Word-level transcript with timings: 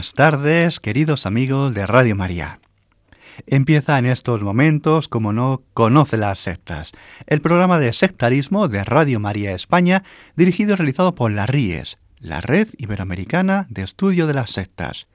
Buenas 0.00 0.14
tardes, 0.14 0.80
queridos 0.80 1.26
amigos 1.26 1.74
de 1.74 1.86
Radio 1.86 2.16
María. 2.16 2.58
Empieza 3.46 3.98
en 3.98 4.06
estos 4.06 4.42
momentos, 4.42 5.08
como 5.08 5.34
no, 5.34 5.60
Conoce 5.74 6.16
las 6.16 6.38
sectas, 6.38 6.92
el 7.26 7.42
programa 7.42 7.78
de 7.78 7.92
sectarismo 7.92 8.68
de 8.68 8.82
Radio 8.82 9.20
María 9.20 9.52
España, 9.52 10.02
dirigido 10.36 10.72
y 10.72 10.76
realizado 10.76 11.14
por 11.14 11.30
la 11.32 11.44
RIES, 11.44 11.98
la 12.18 12.40
Red 12.40 12.68
Iberoamericana 12.78 13.66
de 13.68 13.82
Estudio 13.82 14.26
de 14.26 14.32
las 14.32 14.52
Sectas. 14.52 15.06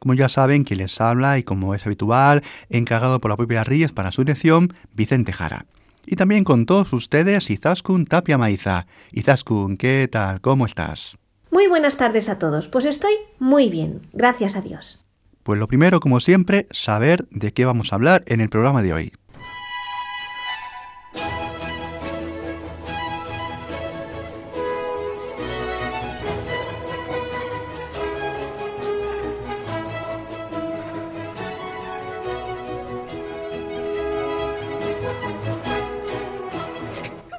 Como 0.00 0.12
ya 0.12 0.28
saben, 0.28 0.64
quien 0.64 0.80
les 0.80 1.00
habla 1.00 1.38
y 1.38 1.42
como 1.42 1.74
es 1.74 1.86
habitual, 1.86 2.42
encargado 2.68 3.22
por 3.22 3.30
la 3.30 3.38
propia 3.38 3.64
RIES 3.64 3.94
para 3.94 4.12
su 4.12 4.22
dirección, 4.22 4.74
Vicente 4.92 5.32
Jara. 5.32 5.64
Y 6.04 6.16
también 6.16 6.44
con 6.44 6.66
todos 6.66 6.92
ustedes, 6.92 7.48
Izaskun 7.48 8.04
Tapia 8.04 8.36
Maiza. 8.36 8.86
Izaskun, 9.12 9.78
¿qué 9.78 10.06
tal? 10.12 10.42
¿Cómo 10.42 10.66
estás? 10.66 11.16
Muy 11.56 11.68
buenas 11.68 11.96
tardes 11.96 12.28
a 12.28 12.38
todos. 12.38 12.68
Pues 12.68 12.84
estoy 12.84 13.14
muy 13.38 13.70
bien, 13.70 14.02
gracias 14.12 14.56
a 14.56 14.60
Dios. 14.60 15.02
Pues 15.42 15.58
lo 15.58 15.66
primero, 15.66 16.00
como 16.00 16.20
siempre, 16.20 16.66
saber 16.70 17.26
de 17.30 17.54
qué 17.54 17.64
vamos 17.64 17.90
a 17.90 17.96
hablar 17.96 18.24
en 18.26 18.42
el 18.42 18.50
programa 18.50 18.82
de 18.82 18.92
hoy. 18.92 19.12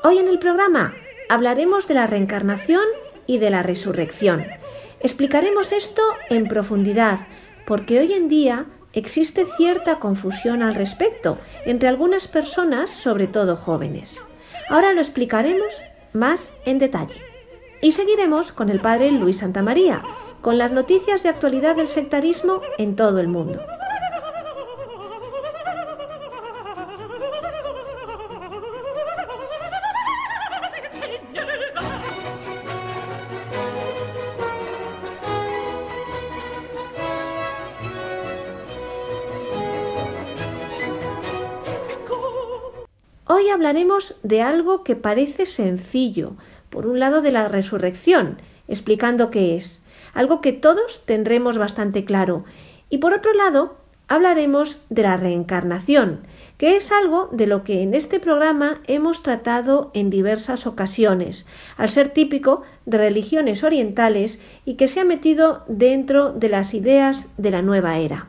Hoy 0.03 0.17
en 0.17 0.27
el 0.27 0.39
programa 0.39 0.95
hablaremos 1.29 1.87
de 1.87 1.93
la 1.93 2.07
reencarnación 2.07 2.81
y 3.27 3.37
de 3.37 3.49
la 3.49 3.61
resurrección. 3.61 4.45
Explicaremos 4.99 5.71
esto 5.71 6.01
en 6.29 6.47
profundidad, 6.47 7.27
porque 7.67 7.99
hoy 7.99 8.13
en 8.13 8.29
día 8.29 8.65
existe 8.93 9.45
cierta 9.57 9.99
confusión 9.99 10.63
al 10.63 10.73
respecto 10.73 11.37
entre 11.65 11.89
algunas 11.89 12.27
personas, 12.27 12.89
sobre 12.89 13.27
todo 13.27 13.55
jóvenes. 13.55 14.19
Ahora 14.69 14.93
lo 14.93 15.01
explicaremos 15.01 15.81
más 16.13 16.51
en 16.65 16.79
detalle. 16.79 17.21
Y 17.81 17.91
seguiremos 17.91 18.51
con 18.51 18.69
el 18.69 18.81
padre 18.81 19.11
Luis 19.11 19.37
Santamaría, 19.37 20.01
con 20.41 20.57
las 20.57 20.71
noticias 20.71 21.21
de 21.21 21.29
actualidad 21.29 21.75
del 21.75 21.87
sectarismo 21.87 22.61
en 22.77 22.95
todo 22.95 23.19
el 23.19 23.27
mundo. 23.27 23.61
Hablaremos 43.77 44.15
de 44.23 44.41
algo 44.41 44.83
que 44.83 44.95
parece 44.95 45.45
sencillo, 45.45 46.33
por 46.71 46.87
un 46.87 46.99
lado 46.99 47.21
de 47.21 47.31
la 47.31 47.47
resurrección, 47.47 48.39
explicando 48.67 49.29
qué 49.29 49.55
es, 49.55 49.83
algo 50.15 50.41
que 50.41 50.51
todos 50.51 51.03
tendremos 51.05 51.59
bastante 51.59 52.03
claro, 52.03 52.43
y 52.89 52.97
por 52.97 53.13
otro 53.13 53.35
lado 53.35 53.77
hablaremos 54.07 54.79
de 54.89 55.03
la 55.03 55.15
reencarnación, 55.15 56.21
que 56.57 56.75
es 56.75 56.91
algo 56.91 57.29
de 57.31 57.45
lo 57.45 57.63
que 57.63 57.83
en 57.83 57.93
este 57.93 58.19
programa 58.19 58.81
hemos 58.87 59.21
tratado 59.21 59.91
en 59.93 60.09
diversas 60.09 60.65
ocasiones, 60.65 61.45
al 61.77 61.89
ser 61.89 62.09
típico 62.09 62.63
de 62.87 62.97
religiones 62.97 63.63
orientales 63.63 64.39
y 64.65 64.73
que 64.73 64.87
se 64.87 65.01
ha 65.01 65.05
metido 65.05 65.65
dentro 65.67 66.31
de 66.33 66.49
las 66.49 66.73
ideas 66.73 67.27
de 67.37 67.51
la 67.51 67.61
nueva 67.61 67.99
era. 67.99 68.27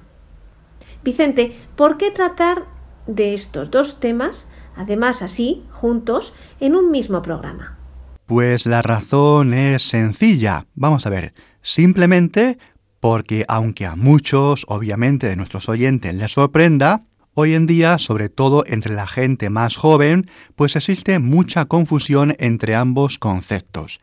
Vicente, 1.03 1.57
¿por 1.75 1.97
qué 1.97 2.11
tratar 2.11 2.67
de 3.07 3.33
estos 3.33 3.71
dos 3.71 3.99
temas 3.99 4.47
además 4.79 5.21
así, 5.21 5.65
juntos, 5.71 6.33
en 6.61 6.75
un 6.75 6.91
mismo 6.91 7.21
programa? 7.21 7.77
Pues 8.27 8.65
la 8.65 8.81
razón 8.81 9.53
es 9.53 9.83
sencilla. 9.83 10.67
Vamos 10.75 11.07
a 11.07 11.11
ver, 11.11 11.35
simplemente 11.61 12.59
porque 13.01 13.45
aunque 13.49 13.87
a 13.87 13.97
muchos, 13.97 14.65
obviamente, 14.69 15.29
de 15.29 15.37
nuestros 15.37 15.69
oyentes 15.69 16.15
les 16.15 16.33
sorprenda, 16.33 17.05
hoy 17.35 17.55
en 17.55 17.67
día, 17.67 17.99
sobre 17.99 18.29
todo 18.29 18.65
entre 18.67 18.95
la 18.95 19.07
gente 19.07 19.51
más 19.51 19.77
joven, 19.77 20.27
pues 20.57 20.77
existe 20.77 21.19
mucha 21.19 21.67
confusión 21.67 22.35
entre 22.39 22.75
ambos 22.75 23.19
conceptos. 23.19 24.01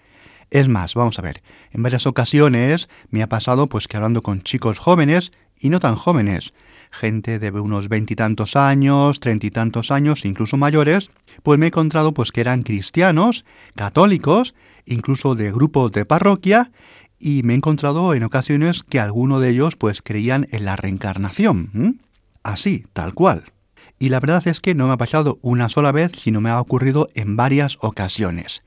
Es 0.52 0.68
más, 0.68 0.96
vamos 0.96 1.20
a 1.20 1.22
ver, 1.22 1.44
en 1.72 1.84
varias 1.84 2.08
ocasiones 2.08 2.88
me 3.10 3.22
ha 3.22 3.28
pasado 3.28 3.68
pues 3.68 3.88
que 3.88 3.98
hablando 3.98 4.22
con 4.22 4.42
chicos 4.42 4.80
jóvenes 4.80 5.34
y 5.60 5.70
no 5.70 5.80
tan 5.80 5.96
jóvenes, 5.96 6.54
gente 6.96 7.40
de 7.40 7.52
unos 7.52 7.90
veintitantos 7.90 8.56
años, 8.56 9.20
treinta 9.20 9.46
y 9.46 9.52
tantos 9.52 9.92
años, 9.92 10.26
incluso 10.26 10.58
mayores, 10.58 11.12
pues 11.44 11.60
me 11.60 11.68
he 11.68 11.70
encontrado 11.70 12.14
pues 12.14 12.32
que 12.32 12.42
eran 12.42 12.64
cristianos, 12.64 13.46
católicos, 13.76 14.56
incluso 14.86 15.36
de 15.36 15.52
grupos 15.52 15.92
de 15.92 16.06
parroquia, 16.06 16.72
y 17.20 17.44
me 17.44 17.54
he 17.54 17.58
encontrado 17.58 18.14
en 18.14 18.24
ocasiones 18.24 18.84
que 18.84 19.00
alguno 19.00 19.40
de 19.40 19.50
ellos 19.50 19.76
pues 19.76 20.02
creían 20.02 20.48
en 20.52 20.66
la 20.66 20.76
reencarnación. 20.76 22.00
Así, 22.44 22.86
tal 22.94 23.14
cual. 23.14 23.52
Y 24.00 24.10
la 24.10 24.20
verdad 24.20 24.46
es 24.48 24.60
que 24.60 24.76
no 24.76 24.88
me 24.88 24.94
ha 24.94 24.98
pasado 24.98 25.40
una 25.42 25.70
sola 25.70 25.92
vez, 25.92 26.12
sino 26.18 26.42
me 26.42 26.50
ha 26.50 26.60
ocurrido 26.60 27.08
en 27.14 27.36
varias 27.36 27.78
ocasiones 27.82 28.65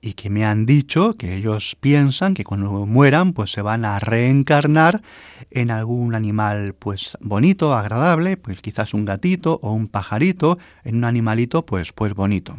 y 0.00 0.14
que 0.14 0.30
me 0.30 0.44
han 0.44 0.66
dicho 0.66 1.16
que 1.16 1.36
ellos 1.36 1.76
piensan 1.78 2.34
que 2.34 2.44
cuando 2.44 2.86
mueran 2.86 3.32
pues 3.32 3.52
se 3.52 3.62
van 3.62 3.84
a 3.84 3.98
reencarnar 3.98 5.02
en 5.50 5.70
algún 5.70 6.14
animal 6.14 6.74
pues 6.74 7.16
bonito, 7.20 7.74
agradable, 7.74 8.36
pues 8.36 8.60
quizás 8.62 8.94
un 8.94 9.04
gatito 9.04 9.60
o 9.62 9.72
un 9.72 9.88
pajarito, 9.88 10.58
en 10.84 10.96
un 10.96 11.04
animalito 11.04 11.66
pues 11.66 11.92
pues 11.92 12.14
bonito. 12.14 12.56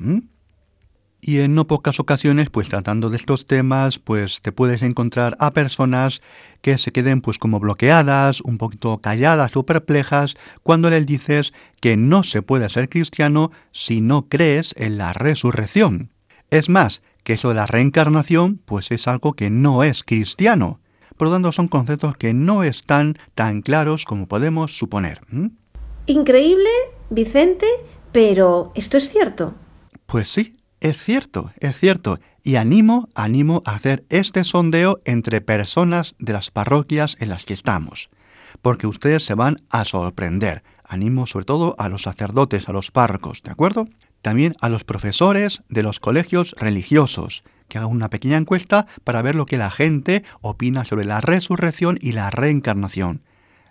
Y 1.23 1.39
en 1.39 1.53
no 1.53 1.67
pocas 1.67 1.99
ocasiones, 1.99 2.49
pues 2.49 2.67
tratando 2.67 3.11
de 3.11 3.17
estos 3.17 3.45
temas, 3.45 3.99
pues 3.99 4.41
te 4.41 4.51
puedes 4.51 4.81
encontrar 4.81 5.37
a 5.39 5.53
personas 5.53 6.19
que 6.61 6.79
se 6.79 6.91
queden 6.91 7.21
pues 7.21 7.37
como 7.37 7.59
bloqueadas, 7.59 8.41
un 8.41 8.57
poquito 8.57 8.97
calladas 9.01 9.55
o 9.55 9.63
perplejas, 9.63 10.35
cuando 10.63 10.89
les 10.89 11.05
dices 11.05 11.53
que 11.79 11.95
no 11.95 12.23
se 12.23 12.41
puede 12.41 12.69
ser 12.69 12.89
cristiano 12.89 13.51
si 13.71 14.01
no 14.01 14.29
crees 14.29 14.73
en 14.77 14.97
la 14.97 15.13
resurrección. 15.13 16.09
Es 16.49 16.69
más, 16.69 17.03
que 17.23 17.33
eso 17.33 17.49
de 17.49 17.55
la 17.55 17.65
reencarnación 17.65 18.59
pues 18.65 18.91
es 18.91 19.07
algo 19.07 19.33
que 19.33 19.49
no 19.49 19.83
es 19.83 20.03
cristiano. 20.03 20.79
Por 21.17 21.27
lo 21.27 21.33
tanto, 21.33 21.51
son 21.51 21.67
conceptos 21.67 22.17
que 22.17 22.33
no 22.33 22.63
están 22.63 23.17
tan 23.35 23.61
claros 23.61 24.05
como 24.05 24.27
podemos 24.27 24.75
suponer. 24.77 25.21
Increíble, 26.07 26.69
Vicente, 27.09 27.67
pero 28.11 28.71
¿esto 28.73 28.97
es 28.97 29.09
cierto? 29.09 29.53
Pues 30.07 30.29
sí, 30.29 30.57
es 30.79 30.97
cierto, 30.97 31.51
es 31.59 31.77
cierto. 31.77 32.19
Y 32.43 32.55
animo, 32.55 33.07
animo 33.13 33.61
a 33.65 33.75
hacer 33.75 34.03
este 34.09 34.43
sondeo 34.43 34.99
entre 35.05 35.41
personas 35.41 36.15
de 36.17 36.33
las 36.33 36.49
parroquias 36.49 37.15
en 37.19 37.29
las 37.29 37.45
que 37.45 37.53
estamos. 37.53 38.09
Porque 38.63 38.87
ustedes 38.87 39.23
se 39.23 39.35
van 39.35 39.61
a 39.69 39.85
sorprender. 39.85 40.63
Animo 40.83 41.27
sobre 41.27 41.45
todo 41.45 41.75
a 41.77 41.87
los 41.87 42.01
sacerdotes, 42.01 42.67
a 42.67 42.73
los 42.73 42.89
párrocos, 42.89 43.43
¿de 43.43 43.51
acuerdo? 43.51 43.87
También 44.21 44.55
a 44.61 44.69
los 44.69 44.83
profesores 44.83 45.63
de 45.69 45.83
los 45.83 45.99
colegios 45.99 46.55
religiosos, 46.59 47.43
que 47.67 47.77
hagan 47.77 47.91
una 47.91 48.09
pequeña 48.09 48.37
encuesta 48.37 48.87
para 49.03 49.21
ver 49.21 49.35
lo 49.35 49.45
que 49.45 49.57
la 49.57 49.71
gente 49.71 50.23
opina 50.41 50.85
sobre 50.85 51.05
la 51.05 51.21
resurrección 51.21 51.97
y 52.01 52.11
la 52.11 52.29
reencarnación. 52.29 53.21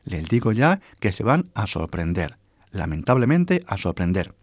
Les 0.05 0.29
digo 0.29 0.53
ya 0.53 0.81
que 1.01 1.13
se 1.13 1.23
van 1.23 1.51
a 1.55 1.67
sorprender, 1.67 2.39
lamentablemente 2.71 3.63
a 3.67 3.77
sorprender. 3.77 4.35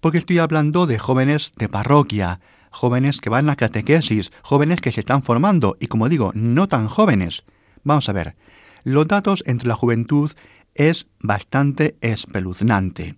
Porque 0.00 0.18
estoy 0.18 0.38
hablando 0.38 0.86
de 0.86 0.98
jóvenes 0.98 1.52
de 1.56 1.68
parroquia, 1.68 2.40
jóvenes 2.70 3.20
que 3.20 3.30
van 3.30 3.48
a 3.48 3.56
catequesis, 3.56 4.32
jóvenes 4.42 4.80
que 4.80 4.92
se 4.92 5.00
están 5.00 5.22
formando 5.22 5.76
y 5.80 5.86
como 5.86 6.08
digo, 6.08 6.32
no 6.34 6.68
tan 6.68 6.88
jóvenes. 6.88 7.44
Vamos 7.84 8.08
a 8.08 8.12
ver, 8.12 8.36
los 8.84 9.06
datos 9.06 9.42
entre 9.46 9.68
la 9.68 9.76
juventud 9.76 10.32
es 10.74 11.06
bastante 11.20 11.96
espeluznante. 12.00 13.16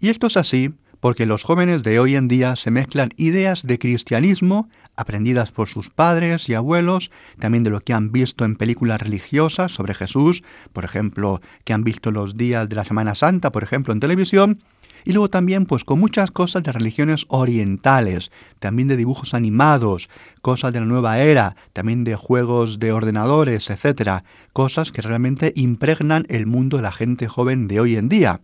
Y 0.00 0.08
esto 0.08 0.26
es 0.26 0.36
así 0.36 0.74
porque 1.00 1.26
los 1.26 1.44
jóvenes 1.44 1.82
de 1.82 2.00
hoy 2.00 2.16
en 2.16 2.28
día 2.28 2.56
se 2.56 2.70
mezclan 2.70 3.10
ideas 3.16 3.62
de 3.62 3.78
cristianismo, 3.78 4.68
aprendidas 4.96 5.52
por 5.52 5.68
sus 5.68 5.90
padres 5.90 6.48
y 6.48 6.54
abuelos, 6.54 7.10
también 7.38 7.64
de 7.64 7.70
lo 7.70 7.80
que 7.80 7.92
han 7.92 8.10
visto 8.10 8.44
en 8.44 8.56
películas 8.56 9.00
religiosas 9.00 9.72
sobre 9.72 9.94
Jesús, 9.94 10.42
por 10.72 10.84
ejemplo, 10.84 11.40
que 11.64 11.72
han 11.72 11.84
visto 11.84 12.10
los 12.10 12.36
días 12.36 12.68
de 12.68 12.76
la 12.76 12.84
Semana 12.84 13.14
Santa, 13.14 13.52
por 13.52 13.62
ejemplo, 13.62 13.92
en 13.92 14.00
televisión, 14.00 14.58
y 15.04 15.12
luego 15.12 15.30
también 15.30 15.64
pues 15.64 15.84
con 15.84 16.00
muchas 16.00 16.30
cosas 16.30 16.62
de 16.64 16.72
religiones 16.72 17.24
orientales, 17.28 18.32
también 18.58 18.88
de 18.88 18.96
dibujos 18.96 19.34
animados, 19.34 20.10
cosas 20.42 20.72
de 20.72 20.80
la 20.80 20.86
nueva 20.86 21.18
era, 21.20 21.56
también 21.72 22.04
de 22.04 22.16
juegos 22.16 22.78
de 22.80 22.92
ordenadores, 22.92 23.70
etcétera, 23.70 24.24
cosas 24.52 24.90
que 24.90 25.02
realmente 25.02 25.52
impregnan 25.54 26.26
el 26.28 26.46
mundo 26.46 26.78
de 26.78 26.82
la 26.82 26.92
gente 26.92 27.28
joven 27.28 27.68
de 27.68 27.80
hoy 27.80 27.96
en 27.96 28.08
día. 28.08 28.40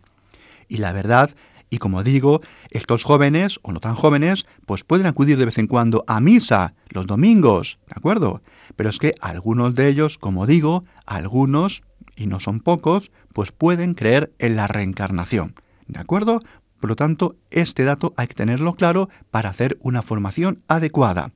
Y 0.68 0.78
la 0.78 0.92
verdad 0.92 1.30
y 1.70 1.78
como 1.78 2.02
digo, 2.02 2.40
estos 2.70 3.04
jóvenes, 3.04 3.58
o 3.62 3.72
no 3.72 3.80
tan 3.80 3.94
jóvenes, 3.94 4.46
pues 4.66 4.84
pueden 4.84 5.06
acudir 5.06 5.38
de 5.38 5.46
vez 5.46 5.58
en 5.58 5.66
cuando 5.66 6.04
a 6.06 6.20
misa 6.20 6.74
los 6.88 7.06
domingos, 7.06 7.78
¿de 7.86 7.94
acuerdo? 7.96 8.42
Pero 8.76 8.90
es 8.90 8.98
que 8.98 9.14
algunos 9.20 9.74
de 9.74 9.88
ellos, 9.88 10.18
como 10.18 10.46
digo, 10.46 10.84
algunos, 11.06 11.82
y 12.16 12.26
no 12.26 12.40
son 12.40 12.60
pocos, 12.60 13.10
pues 13.32 13.52
pueden 13.52 13.94
creer 13.94 14.32
en 14.38 14.56
la 14.56 14.66
reencarnación, 14.66 15.54
¿de 15.86 16.00
acuerdo? 16.00 16.40
Por 16.80 16.90
lo 16.90 16.96
tanto, 16.96 17.36
este 17.50 17.84
dato 17.84 18.12
hay 18.16 18.26
que 18.26 18.34
tenerlo 18.34 18.74
claro 18.74 19.08
para 19.30 19.50
hacer 19.50 19.78
una 19.80 20.02
formación 20.02 20.62
adecuada 20.68 21.32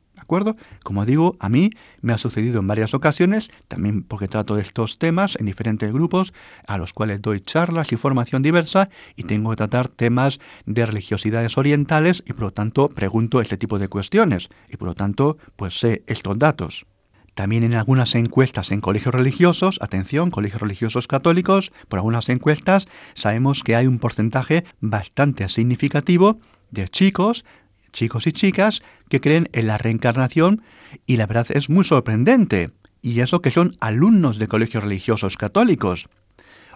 Como 0.84 1.06
digo, 1.06 1.36
a 1.40 1.48
mí 1.48 1.70
me 2.02 2.12
ha 2.12 2.18
sucedido 2.18 2.60
en 2.60 2.66
varias 2.66 2.94
ocasiones, 2.94 3.50
también 3.66 4.02
porque 4.02 4.28
trato 4.28 4.58
estos 4.58 4.98
temas 4.98 5.36
en 5.40 5.46
diferentes 5.46 5.92
grupos 5.92 6.34
a 6.66 6.78
los 6.78 6.92
cuales 6.92 7.22
doy 7.22 7.40
charlas 7.40 7.92
y 7.92 7.96
formación 7.96 8.42
diversa 8.42 8.90
y 9.16 9.24
tengo 9.24 9.50
que 9.50 9.56
tratar 9.56 9.88
temas 9.88 10.38
de 10.66 10.84
religiosidades 10.84 11.56
orientales 11.56 12.22
y 12.26 12.34
por 12.34 12.42
lo 12.42 12.50
tanto 12.52 12.88
pregunto 12.88 13.40
este 13.40 13.56
tipo 13.56 13.78
de 13.78 13.88
cuestiones 13.88 14.48
y 14.68 14.76
por 14.76 14.88
lo 14.88 14.94
tanto 14.94 15.38
pues 15.56 15.80
sé 15.80 16.02
estos 16.06 16.38
datos. 16.38 16.86
También 17.34 17.62
en 17.62 17.74
algunas 17.74 18.14
encuestas 18.16 18.72
en 18.72 18.80
colegios 18.80 19.14
religiosos, 19.14 19.78
atención, 19.80 20.30
colegios 20.30 20.60
religiosos 20.60 21.06
católicos, 21.06 21.72
por 21.88 22.00
algunas 22.00 22.28
encuestas 22.28 22.86
sabemos 23.14 23.62
que 23.62 23.76
hay 23.76 23.86
un 23.86 24.00
porcentaje 24.00 24.64
bastante 24.80 25.48
significativo 25.48 26.40
de 26.70 26.88
chicos 26.88 27.44
chicos 27.92 28.26
y 28.26 28.32
chicas 28.32 28.82
que 29.08 29.20
creen 29.20 29.48
en 29.52 29.66
la 29.66 29.78
reencarnación 29.78 30.62
y 31.06 31.16
la 31.16 31.26
verdad 31.26 31.46
es 31.50 31.70
muy 31.70 31.84
sorprendente. 31.84 32.70
Y 33.02 33.20
eso 33.20 33.40
que 33.40 33.50
son 33.50 33.76
alumnos 33.80 34.38
de 34.38 34.48
colegios 34.48 34.82
religiosos 34.82 35.36
católicos. 35.36 36.08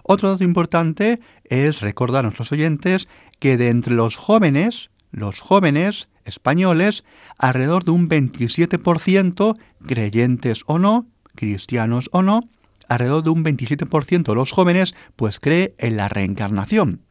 Otro 0.03 0.29
dato 0.29 0.43
importante 0.43 1.19
es 1.45 1.81
recordar 1.81 2.19
a 2.19 2.23
nuestros 2.23 2.51
oyentes 2.51 3.07
que 3.39 3.57
de 3.57 3.69
entre 3.69 3.93
los 3.93 4.17
jóvenes, 4.17 4.89
los 5.11 5.39
jóvenes 5.39 6.09
españoles, 6.25 7.03
alrededor 7.37 7.83
de 7.83 7.91
un 7.91 8.09
27%, 8.09 9.57
creyentes 9.85 10.63
o 10.65 10.79
no, 10.79 11.07
cristianos 11.35 12.09
o 12.11 12.21
no, 12.21 12.41
alrededor 12.87 13.23
de 13.23 13.29
un 13.29 13.43
27% 13.43 14.23
de 14.23 14.35
los 14.35 14.51
jóvenes 14.51 14.95
pues 15.15 15.39
cree 15.39 15.73
en 15.77 15.97
la 15.97 16.09
reencarnación. 16.09 17.01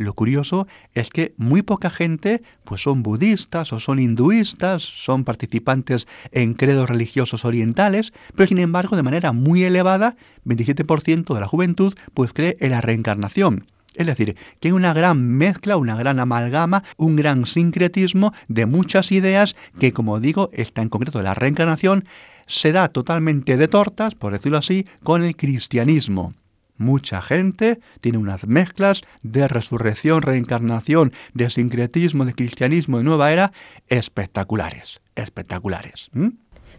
Lo 0.00 0.14
curioso 0.14 0.66
es 0.94 1.10
que 1.10 1.34
muy 1.36 1.60
poca 1.60 1.90
gente 1.90 2.42
pues 2.64 2.80
son 2.80 3.02
budistas 3.02 3.70
o 3.74 3.80
son 3.80 3.98
hinduistas, 3.98 4.82
son 4.82 5.24
participantes 5.24 6.08
en 6.32 6.54
credos 6.54 6.88
religiosos 6.88 7.44
orientales, 7.44 8.14
pero 8.34 8.46
sin 8.46 8.60
embargo 8.60 8.96
de 8.96 9.02
manera 9.02 9.32
muy 9.32 9.62
elevada, 9.62 10.16
27% 10.46 11.34
de 11.34 11.40
la 11.40 11.46
juventud 11.46 11.92
pues 12.14 12.32
cree 12.32 12.56
en 12.60 12.70
la 12.70 12.80
reencarnación. 12.80 13.66
Es 13.94 14.06
decir, 14.06 14.36
que 14.58 14.68
hay 14.68 14.72
una 14.72 14.94
gran 14.94 15.20
mezcla, 15.20 15.76
una 15.76 15.96
gran 15.96 16.18
amalgama, 16.18 16.82
un 16.96 17.16
gran 17.16 17.44
sincretismo 17.44 18.32
de 18.48 18.64
muchas 18.64 19.12
ideas 19.12 19.54
que, 19.78 19.92
como 19.92 20.18
digo, 20.18 20.48
está 20.54 20.80
en 20.80 20.88
concreto 20.88 21.20
la 21.20 21.34
reencarnación, 21.34 22.06
se 22.46 22.72
da 22.72 22.88
totalmente 22.88 23.58
de 23.58 23.68
tortas, 23.68 24.14
por 24.14 24.32
decirlo 24.32 24.56
así, 24.56 24.86
con 25.02 25.22
el 25.22 25.36
cristianismo. 25.36 26.32
Mucha 26.80 27.20
gente 27.20 27.78
tiene 28.00 28.16
unas 28.16 28.46
mezclas 28.46 29.02
de 29.22 29.46
resurrección, 29.48 30.22
reencarnación, 30.22 31.12
de 31.34 31.50
sincretismo, 31.50 32.24
de 32.24 32.34
cristianismo 32.34 32.96
de 32.96 33.04
nueva 33.04 33.30
era 33.32 33.52
espectaculares, 33.90 35.02
espectaculares. 35.14 36.08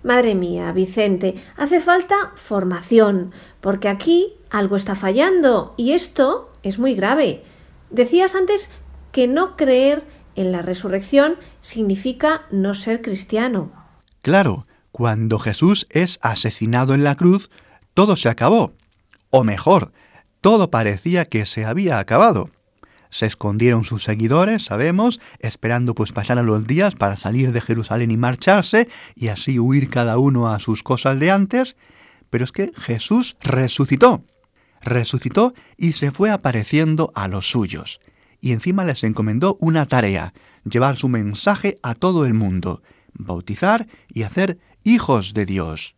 Madre 0.01 0.33
mía, 0.33 0.71
Vicente, 0.71 1.35
hace 1.55 1.79
falta 1.79 2.31
formación, 2.35 3.31
porque 3.59 3.89
aquí 3.89 4.33
algo 4.49 4.75
está 4.75 4.95
fallando 4.95 5.75
y 5.77 5.91
esto 5.91 6.51
es 6.63 6.79
muy 6.79 6.95
grave. 6.95 7.43
Decías 7.91 8.33
antes 8.33 8.71
que 9.11 9.27
no 9.27 9.55
creer 9.55 10.03
en 10.35 10.51
la 10.51 10.63
resurrección 10.63 11.35
significa 11.59 12.47
no 12.49 12.73
ser 12.73 13.03
cristiano. 13.03 13.71
Claro, 14.23 14.65
cuando 14.91 15.37
Jesús 15.37 15.85
es 15.91 16.17
asesinado 16.23 16.95
en 16.95 17.03
la 17.03 17.15
cruz, 17.15 17.51
todo 17.93 18.15
se 18.15 18.29
acabó. 18.29 18.73
O 19.31 19.43
mejor, 19.43 19.93
todo 20.41 20.69
parecía 20.69 21.25
que 21.25 21.45
se 21.45 21.65
había 21.65 21.99
acabado. 21.99 22.49
Se 23.09 23.25
escondieron 23.25 23.83
sus 23.83 24.03
seguidores, 24.03 24.65
sabemos, 24.65 25.19
esperando 25.39 25.95
pues 25.95 26.11
pasaran 26.11 26.45
los 26.45 26.65
días 26.65 26.95
para 26.95 27.17
salir 27.17 27.51
de 27.51 27.61
Jerusalén 27.61 28.11
y 28.11 28.17
marcharse, 28.17 28.87
y 29.15 29.29
así 29.29 29.59
huir 29.59 29.89
cada 29.89 30.17
uno 30.17 30.51
a 30.51 30.59
sus 30.59 30.83
cosas 30.83 31.19
de 31.19 31.31
antes, 31.31 31.75
pero 32.29 32.43
es 32.43 32.51
que 32.51 32.71
Jesús 32.75 33.37
resucitó. 33.41 34.23
Resucitó 34.81 35.53
y 35.77 35.93
se 35.93 36.11
fue 36.11 36.31
apareciendo 36.31 37.11
a 37.15 37.27
los 37.27 37.49
suyos. 37.49 37.99
Y 38.39 38.53
encima 38.53 38.83
les 38.83 39.03
encomendó 39.03 39.57
una 39.59 39.85
tarea, 39.85 40.33
llevar 40.63 40.97
su 40.97 41.07
mensaje 41.07 41.77
a 41.83 41.95
todo 41.95 42.25
el 42.25 42.33
mundo, 42.33 42.81
bautizar 43.13 43.87
y 44.07 44.23
hacer 44.23 44.57
hijos 44.83 45.33
de 45.33 45.45
Dios. 45.45 45.95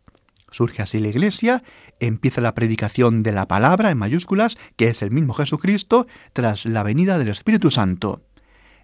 Surge 0.52 0.82
así 0.82 1.00
la 1.00 1.08
Iglesia 1.08 1.64
empieza 2.08 2.42
la 2.42 2.56
predicación 2.56 3.24
de 3.24 3.32
la 3.32 3.48
palabra 3.48 3.92
en 3.92 3.98
mayúsculas, 3.98 4.58
que 4.76 4.88
es 4.88 5.02
el 5.02 5.12
mismo 5.12 5.34
Jesucristo, 5.34 6.06
tras 6.34 6.66
la 6.66 6.84
venida 6.84 7.18
del 7.18 7.30
Espíritu 7.30 7.72
Santo. 7.72 8.24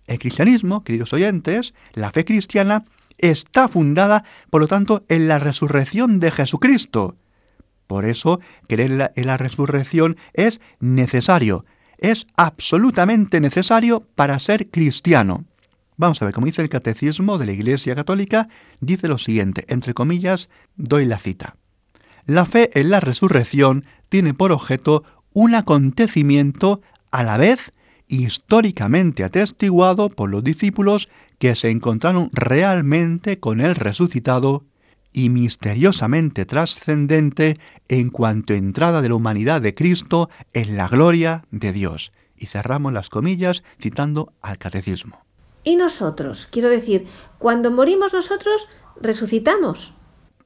El 0.07 0.19
cristianismo, 0.19 0.83
queridos 0.83 1.13
oyentes, 1.13 1.73
la 1.93 2.11
fe 2.11 2.25
cristiana, 2.25 2.85
está 3.17 3.67
fundada, 3.67 4.23
por 4.49 4.61
lo 4.61 4.67
tanto, 4.67 5.03
en 5.07 5.27
la 5.27 5.39
resurrección 5.39 6.19
de 6.19 6.31
Jesucristo. 6.31 7.15
Por 7.87 8.05
eso, 8.05 8.39
creer 8.67 9.11
en 9.15 9.27
la 9.27 9.37
resurrección 9.37 10.17
es 10.33 10.61
necesario, 10.79 11.65
es 11.97 12.27
absolutamente 12.37 13.41
necesario 13.41 14.01
para 14.15 14.39
ser 14.39 14.69
cristiano. 14.69 15.45
Vamos 15.97 16.21
a 16.21 16.25
ver, 16.25 16.33
como 16.33 16.45
dice 16.45 16.61
el 16.61 16.69
Catecismo 16.69 17.37
de 17.37 17.45
la 17.45 17.51
Iglesia 17.51 17.93
Católica, 17.93 18.47
dice 18.79 19.09
lo 19.09 19.17
siguiente, 19.17 19.65
entre 19.67 19.93
comillas, 19.93 20.49
doy 20.77 21.05
la 21.05 21.17
cita. 21.17 21.58
La 22.29 22.45
fe 22.45 22.69
en 22.79 22.91
la 22.91 22.99
resurrección 22.99 23.85
tiene 24.07 24.35
por 24.35 24.51
objeto 24.51 25.03
un 25.33 25.55
acontecimiento 25.55 26.79
a 27.09 27.23
la 27.23 27.37
vez 27.37 27.71
históricamente 28.07 29.23
atestiguado 29.23 30.09
por 30.09 30.29
los 30.29 30.43
discípulos 30.43 31.09
que 31.39 31.55
se 31.55 31.71
encontraron 31.71 32.29
realmente 32.31 33.39
con 33.39 33.61
el 33.61 33.73
resucitado 33.73 34.63
y 35.11 35.29
misteriosamente 35.29 36.45
trascendente 36.45 37.57
en 37.87 38.11
cuanto 38.11 38.53
a 38.53 38.57
entrada 38.57 39.01
de 39.01 39.09
la 39.09 39.15
humanidad 39.15 39.59
de 39.59 39.73
Cristo 39.73 40.29
en 40.53 40.77
la 40.77 40.87
gloria 40.87 41.45
de 41.49 41.73
Dios. 41.73 42.11
Y 42.37 42.45
cerramos 42.45 42.93
las 42.93 43.09
comillas 43.09 43.63
citando 43.81 44.33
al 44.43 44.59
catecismo. 44.59 45.25
¿Y 45.63 45.77
nosotros? 45.77 46.47
Quiero 46.51 46.69
decir, 46.69 47.07
cuando 47.39 47.71
morimos 47.71 48.13
nosotros, 48.13 48.67
resucitamos. 49.01 49.95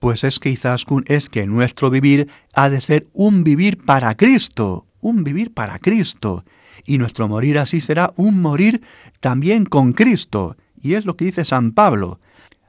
Pues 0.04 0.26
es 0.26 0.38
que 0.38 0.50
Izaskun 0.50 1.06
es 1.08 1.30
que 1.30 1.48
nuestro 1.48 1.90
vivir 1.90 2.28
ha 2.54 2.70
de 2.70 2.82
ser 2.82 3.08
un 3.14 3.46
vivir 3.46 3.78
para 3.86 4.16
Cristo, 4.16 4.86
un 5.00 5.24
vivir 5.24 5.54
para 5.54 5.80
Cristo. 5.80 6.44
Y 6.86 6.98
nuestro 6.98 7.30
morir 7.30 7.58
así 7.58 7.80
será 7.80 8.12
un 8.18 8.42
morir 8.42 8.82
también 9.22 9.66
con 9.66 9.94
Cristo. 9.94 10.58
Y 10.82 10.96
es 10.96 11.06
lo 11.06 11.16
que 11.16 11.24
dice 11.24 11.46
San 11.46 11.72
Pablo. 11.72 12.20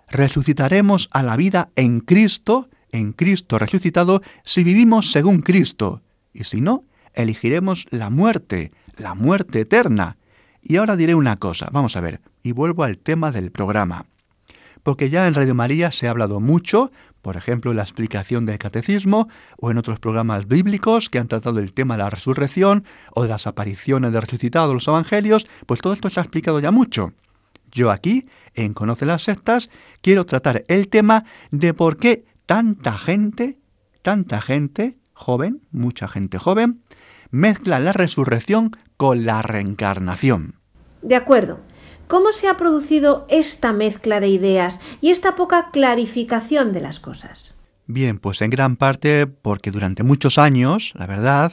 Resucitaremos 0.08 1.08
a 1.10 1.24
la 1.24 1.36
vida 1.36 1.70
en 1.74 1.98
Cristo, 1.98 2.68
en 2.92 3.10
Cristo 3.10 3.58
resucitado, 3.58 4.22
si 4.44 4.62
vivimos 4.62 5.10
según 5.10 5.40
Cristo. 5.40 6.02
Y 6.32 6.44
si 6.44 6.60
no, 6.60 6.84
elegiremos 7.14 7.88
la 7.90 8.10
muerte, 8.10 8.70
la 8.96 9.16
muerte 9.16 9.62
eterna. 9.62 10.18
Y 10.62 10.76
ahora 10.76 10.94
diré 10.94 11.16
una 11.16 11.34
cosa, 11.40 11.68
vamos 11.72 11.96
a 11.96 12.00
ver, 12.00 12.20
y 12.44 12.52
vuelvo 12.52 12.84
al 12.84 12.98
tema 12.98 13.32
del 13.32 13.50
programa. 13.50 14.06
Porque 14.84 15.10
ya 15.10 15.26
en 15.26 15.34
Radio 15.34 15.56
María 15.56 15.90
se 15.90 16.06
ha 16.06 16.10
hablado 16.10 16.38
mucho 16.38 16.92
por 17.24 17.36
ejemplo, 17.38 17.70
en 17.70 17.78
la 17.78 17.82
explicación 17.82 18.44
del 18.44 18.58
catecismo 18.58 19.28
o 19.56 19.70
en 19.70 19.78
otros 19.78 19.98
programas 19.98 20.46
bíblicos 20.46 21.08
que 21.08 21.18
han 21.18 21.26
tratado 21.26 21.58
el 21.58 21.72
tema 21.72 21.94
de 21.94 22.02
la 22.04 22.10
resurrección 22.10 22.84
o 23.14 23.22
de 23.22 23.30
las 23.30 23.48
apariciones 23.48 24.12
de 24.12 24.20
resucitados 24.20 24.72
los 24.72 24.86
evangelios, 24.86 25.48
pues 25.66 25.80
todo 25.80 25.94
esto 25.94 26.10
se 26.10 26.20
ha 26.20 26.22
explicado 26.22 26.60
ya 26.60 26.70
mucho. 26.70 27.14
Yo 27.72 27.90
aquí, 27.90 28.28
en 28.54 28.74
Conoce 28.74 29.06
las 29.06 29.22
sectas, 29.22 29.70
quiero 30.02 30.26
tratar 30.26 30.64
el 30.68 30.88
tema 30.88 31.24
de 31.50 31.72
por 31.72 31.96
qué 31.96 32.26
tanta 32.44 32.98
gente, 32.98 33.58
tanta 34.02 34.42
gente 34.42 34.98
joven, 35.14 35.62
mucha 35.72 36.06
gente 36.08 36.38
joven, 36.38 36.82
mezcla 37.30 37.80
la 37.80 37.94
resurrección 37.94 38.76
con 38.98 39.24
la 39.24 39.40
reencarnación. 39.40 40.56
De 41.00 41.16
acuerdo. 41.16 41.58
¿Cómo 42.14 42.30
se 42.30 42.46
ha 42.46 42.56
producido 42.56 43.26
esta 43.28 43.72
mezcla 43.72 44.20
de 44.20 44.28
ideas 44.28 44.78
y 45.00 45.10
esta 45.10 45.34
poca 45.34 45.70
clarificación 45.72 46.72
de 46.72 46.80
las 46.80 47.00
cosas? 47.00 47.56
Bien, 47.88 48.20
pues 48.20 48.40
en 48.40 48.50
gran 48.50 48.76
parte 48.76 49.26
porque 49.26 49.72
durante 49.72 50.04
muchos 50.04 50.38
años, 50.38 50.92
la 50.94 51.08
verdad, 51.08 51.52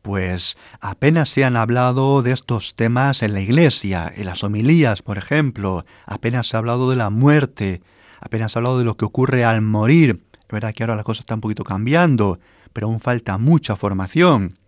pues 0.00 0.56
apenas 0.80 1.30
se 1.30 1.44
han 1.44 1.56
hablado 1.56 2.22
de 2.22 2.30
estos 2.30 2.76
temas 2.76 3.24
en 3.24 3.32
la 3.32 3.40
iglesia, 3.40 4.12
en 4.14 4.26
las 4.26 4.44
homilías, 4.44 5.02
por 5.02 5.18
ejemplo, 5.18 5.84
apenas 6.06 6.46
se 6.46 6.56
ha 6.56 6.60
hablado 6.60 6.88
de 6.90 6.94
la 6.94 7.10
muerte, 7.10 7.82
apenas 8.20 8.52
se 8.52 8.58
ha 8.58 8.60
hablado 8.60 8.78
de 8.78 8.84
lo 8.84 8.96
que 8.96 9.04
ocurre 9.04 9.44
al 9.44 9.62
morir. 9.62 10.22
Es 10.34 10.48
verdad 10.48 10.74
que 10.74 10.84
ahora 10.84 10.94
la 10.94 11.02
cosa 11.02 11.22
está 11.22 11.34
un 11.34 11.40
poquito 11.40 11.64
cambiando, 11.64 12.38
pero 12.72 12.86
aún 12.86 13.00
falta 13.00 13.36
mucha 13.36 13.74
formación. 13.74 14.60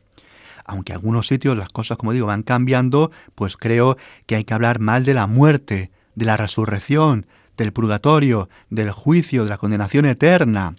Aunque 0.70 0.92
en 0.92 0.98
algunos 0.98 1.26
sitios 1.26 1.58
las 1.58 1.70
cosas, 1.70 1.96
como 1.96 2.12
digo, 2.12 2.26
van 2.26 2.44
cambiando, 2.44 3.10
pues 3.34 3.56
creo 3.56 3.96
que 4.26 4.36
hay 4.36 4.44
que 4.44 4.54
hablar 4.54 4.78
mal 4.78 5.04
de 5.04 5.14
la 5.14 5.26
muerte, 5.26 5.90
de 6.14 6.24
la 6.24 6.36
resurrección, 6.36 7.26
del 7.56 7.72
purgatorio, 7.72 8.48
del 8.70 8.92
juicio, 8.92 9.42
de 9.42 9.50
la 9.50 9.58
condenación 9.58 10.06
eterna, 10.06 10.76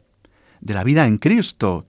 de 0.62 0.74
la 0.74 0.86
vida 0.86 1.08
en 1.08 1.18
Cristo 1.18 1.88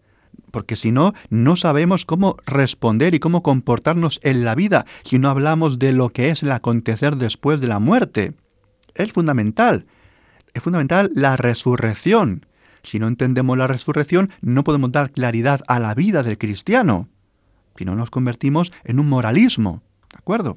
porque 0.50 0.76
si 0.76 0.92
no, 0.92 1.14
no 1.30 1.56
sabemos 1.56 2.04
cómo 2.04 2.36
responder 2.44 3.14
y 3.14 3.20
cómo 3.20 3.42
comportarnos 3.42 4.20
en 4.22 4.44
la 4.44 4.54
vida 4.54 4.84
si 5.02 5.18
no 5.18 5.30
hablamos 5.30 5.78
de 5.78 5.92
lo 5.92 6.10
que 6.10 6.28
es 6.28 6.42
el 6.42 6.52
acontecer 6.52 7.16
después 7.16 7.62
de 7.62 7.68
la 7.68 7.78
muerte. 7.78 8.34
Es 8.94 9.12
fundamental. 9.12 9.86
Es 10.52 10.62
fundamental 10.62 11.10
la 11.14 11.38
resurrección. 11.38 12.44
Si 12.82 12.98
no 12.98 13.06
entendemos 13.06 13.56
la 13.56 13.66
resurrección, 13.66 14.30
no 14.42 14.62
podemos 14.62 14.92
dar 14.92 15.10
claridad 15.10 15.62
a 15.68 15.78
la 15.78 15.94
vida 15.94 16.22
del 16.22 16.36
cristiano. 16.36 17.08
Si 17.76 17.84
no 17.84 17.96
nos 17.96 18.10
convertimos 18.10 18.72
en 18.84 19.00
un 19.00 19.08
moralismo. 19.08 19.82
¿De 20.12 20.18
acuerdo? 20.18 20.56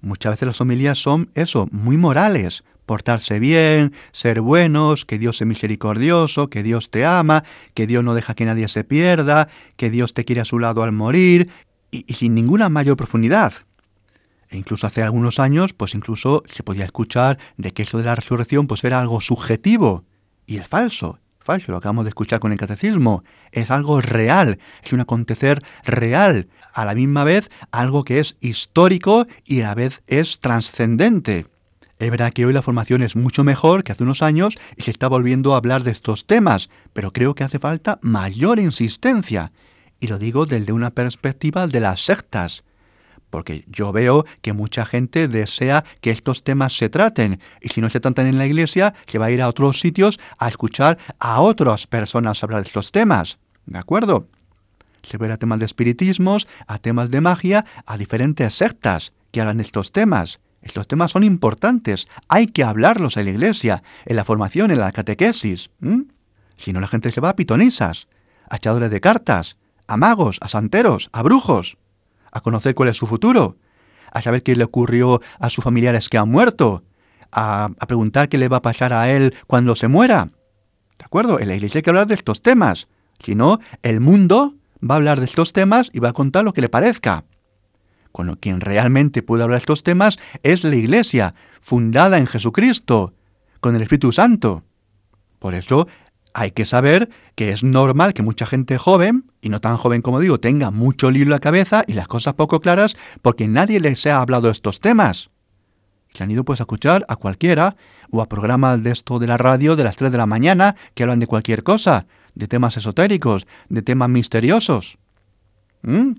Muchas 0.00 0.34
veces 0.34 0.46
las 0.46 0.60
homilías 0.60 0.98
son 0.98 1.30
eso, 1.34 1.68
muy 1.72 1.96
morales, 1.96 2.64
portarse 2.86 3.38
bien, 3.38 3.92
ser 4.12 4.40
buenos, 4.40 5.04
que 5.04 5.18
Dios 5.18 5.40
es 5.40 5.46
misericordioso, 5.46 6.48
que 6.48 6.62
Dios 6.62 6.90
te 6.90 7.04
ama, 7.04 7.44
que 7.74 7.86
Dios 7.86 8.02
no 8.02 8.14
deja 8.14 8.34
que 8.34 8.44
nadie 8.44 8.68
se 8.68 8.84
pierda, 8.84 9.48
que 9.76 9.90
Dios 9.90 10.14
te 10.14 10.24
quiere 10.24 10.40
a 10.40 10.44
su 10.44 10.58
lado 10.58 10.82
al 10.82 10.92
morir, 10.92 11.50
y, 11.90 12.04
sin 12.14 12.34
ninguna 12.34 12.68
mayor 12.68 12.96
profundidad. 12.96 13.52
E 14.48 14.56
incluso 14.56 14.86
hace 14.86 15.02
algunos 15.02 15.38
años, 15.38 15.74
pues 15.74 15.94
incluso 15.94 16.42
se 16.46 16.62
podía 16.62 16.84
escuchar 16.84 17.38
de 17.56 17.72
que 17.72 17.82
eso 17.82 17.98
de 17.98 18.04
la 18.04 18.14
resurrección 18.14 18.66
pues 18.66 18.82
era 18.84 19.00
algo 19.00 19.20
subjetivo, 19.20 20.04
y 20.46 20.56
es 20.56 20.66
falso, 20.66 21.18
lo 21.66 21.76
acabamos 21.78 22.04
de 22.04 22.10
escuchar 22.10 22.40
con 22.40 22.52
el 22.52 22.58
catecismo, 22.58 23.24
es 23.52 23.70
algo 23.70 24.00
real, 24.00 24.58
es 24.82 24.92
un 24.92 25.00
acontecer 25.00 25.62
real, 25.84 26.48
a 26.74 26.84
la 26.84 26.94
misma 26.94 27.24
vez 27.24 27.50
algo 27.70 28.04
que 28.04 28.20
es 28.20 28.36
histórico 28.40 29.26
y 29.44 29.62
a 29.62 29.68
la 29.68 29.74
vez 29.74 30.02
es 30.06 30.40
trascendente. 30.40 31.46
Es 31.98 32.10
verdad 32.10 32.32
que 32.32 32.46
hoy 32.46 32.52
la 32.52 32.62
formación 32.62 33.02
es 33.02 33.16
mucho 33.16 33.42
mejor 33.42 33.82
que 33.82 33.92
hace 33.92 34.04
unos 34.04 34.22
años 34.22 34.56
y 34.76 34.82
se 34.82 34.90
está 34.90 35.08
volviendo 35.08 35.54
a 35.54 35.56
hablar 35.56 35.82
de 35.82 35.90
estos 35.90 36.26
temas, 36.26 36.68
pero 36.92 37.12
creo 37.12 37.34
que 37.34 37.44
hace 37.44 37.58
falta 37.58 37.98
mayor 38.02 38.60
insistencia. 38.60 39.50
Y 39.98 40.06
lo 40.06 40.18
digo 40.18 40.46
desde 40.46 40.72
una 40.72 40.90
perspectiva 40.90 41.66
de 41.66 41.80
las 41.80 42.04
sectas, 42.04 42.62
porque 43.30 43.64
yo 43.68 43.92
veo 43.92 44.24
que 44.42 44.52
mucha 44.52 44.84
gente 44.86 45.28
desea 45.28 45.84
que 46.00 46.10
estos 46.10 46.44
temas 46.44 46.76
se 46.76 46.88
traten, 46.88 47.40
y 47.60 47.68
si 47.68 47.80
no 47.80 47.90
se 47.90 48.00
tratan 48.00 48.26
en 48.26 48.38
la 48.38 48.46
iglesia, 48.46 48.94
se 49.06 49.18
va 49.18 49.26
a 49.26 49.30
ir 49.30 49.42
a 49.42 49.48
otros 49.48 49.80
sitios 49.80 50.18
a 50.38 50.48
escuchar 50.48 50.98
a 51.18 51.40
otras 51.40 51.86
personas 51.86 52.42
hablar 52.42 52.62
de 52.62 52.68
estos 52.68 52.92
temas. 52.92 53.38
¿De 53.66 53.78
acuerdo? 53.78 54.28
Se 55.02 55.18
ve 55.18 55.30
a 55.32 55.36
temas 55.36 55.58
de 55.58 55.66
espiritismos, 55.66 56.48
a 56.66 56.78
temas 56.78 57.10
de 57.10 57.20
magia, 57.20 57.64
a 57.86 57.96
diferentes 57.96 58.54
sectas 58.54 59.12
que 59.30 59.40
hablan 59.40 59.58
de 59.58 59.62
estos 59.62 59.92
temas. 59.92 60.40
Estos 60.60 60.88
temas 60.88 61.12
son 61.12 61.22
importantes, 61.22 62.08
hay 62.28 62.46
que 62.46 62.64
hablarlos 62.64 63.16
en 63.16 63.26
la 63.26 63.30
iglesia, 63.30 63.82
en 64.06 64.16
la 64.16 64.24
formación, 64.24 64.70
en 64.70 64.80
la 64.80 64.92
catequesis. 64.92 65.70
Si 66.56 66.72
no, 66.72 66.80
la 66.80 66.88
gente 66.88 67.12
se 67.12 67.20
va 67.20 67.30
a 67.30 67.36
pitonisas, 67.36 68.08
a 68.50 68.56
echadores 68.56 68.90
de 68.90 69.00
cartas, 69.00 69.56
a 69.86 69.96
magos, 69.96 70.38
a 70.42 70.48
santeros, 70.48 71.08
a 71.12 71.22
brujos, 71.22 71.77
a 72.32 72.40
conocer 72.40 72.74
cuál 72.74 72.88
es 72.88 72.96
su 72.96 73.06
futuro, 73.06 73.56
a 74.12 74.22
saber 74.22 74.42
qué 74.42 74.56
le 74.56 74.64
ocurrió 74.64 75.20
a 75.38 75.50
sus 75.50 75.64
familiares 75.64 76.08
que 76.08 76.18
han 76.18 76.30
muerto, 76.30 76.84
a, 77.32 77.70
preguntar 77.86 78.28
qué 78.28 78.38
le 78.38 78.48
va 78.48 78.58
a 78.58 78.62
pasar 78.62 78.92
a 78.92 79.10
él 79.10 79.34
cuando 79.46 79.76
se 79.76 79.88
muera. 79.88 80.28
¿De 80.98 81.04
acuerdo? 81.04 81.40
En 81.40 81.48
la 81.48 81.54
iglesia 81.54 81.78
hay 81.78 81.82
que 81.82 81.90
hablar 81.90 82.06
de 82.06 82.14
estos 82.14 82.42
temas. 82.42 82.88
Si 83.18 83.34
no, 83.34 83.58
el 83.82 84.00
mundo 84.00 84.54
va 84.82 84.94
a 84.94 84.98
hablar 84.98 85.18
de 85.18 85.26
estos 85.26 85.52
temas 85.52 85.90
y 85.92 86.00
va 86.00 86.10
a 86.10 86.12
contar 86.12 86.44
lo 86.44 86.52
que 86.52 86.60
le 86.60 86.68
parezca 86.68 87.24
con 88.18 88.34
quien 88.34 88.60
realmente 88.60 89.22
puede 89.22 89.44
hablar 89.44 89.58
estos 89.58 89.84
temas 89.84 90.18
es 90.42 90.64
la 90.64 90.74
Iglesia, 90.74 91.34
fundada 91.60 92.18
en 92.18 92.26
Jesucristo, 92.26 93.14
con 93.60 93.76
el 93.76 93.82
Espíritu 93.82 94.10
Santo. 94.10 94.64
Por 95.38 95.54
eso 95.54 95.86
hay 96.38 96.52
que 96.52 96.64
saber 96.64 97.10
que 97.34 97.50
es 97.50 97.64
normal 97.64 98.14
que 98.14 98.22
mucha 98.22 98.46
gente 98.46 98.78
joven, 98.78 99.24
y 99.40 99.48
no 99.48 99.60
tan 99.60 99.76
joven 99.76 100.02
como 100.02 100.20
digo, 100.20 100.38
tenga 100.38 100.70
mucho 100.70 101.10
lío 101.10 101.24
en 101.24 101.30
la 101.30 101.40
cabeza 101.40 101.82
y 101.86 101.94
las 101.94 102.06
cosas 102.06 102.34
poco 102.34 102.60
claras 102.60 102.96
porque 103.22 103.48
nadie 103.48 103.80
les 103.80 104.06
ha 104.06 104.20
hablado 104.20 104.46
de 104.46 104.52
estos 104.52 104.78
temas. 104.78 105.30
Se 106.12 106.22
han 106.22 106.30
ido 106.30 106.44
pues 106.44 106.60
a 106.60 106.62
escuchar 106.62 107.04
a 107.08 107.16
cualquiera 107.16 107.74
o 108.10 108.22
a 108.22 108.28
programas 108.28 108.82
de 108.84 108.92
esto 108.92 109.18
de 109.18 109.26
la 109.26 109.36
radio 109.36 109.74
de 109.74 109.82
las 109.82 109.96
3 109.96 110.12
de 110.12 110.18
la 110.18 110.26
mañana 110.26 110.76
que 110.94 111.02
hablan 111.02 111.18
de 111.18 111.26
cualquier 111.26 111.64
cosa, 111.64 112.06
de 112.36 112.46
temas 112.46 112.76
esotéricos, 112.76 113.48
de 113.68 113.82
temas 113.82 114.08
misteriosos. 114.08 114.98
¿Mm? 115.82 116.12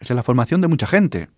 Esa 0.00 0.14
es 0.14 0.16
la 0.16 0.22
formación 0.22 0.62
de 0.62 0.68
mucha 0.68 0.86
gente. 0.86 1.28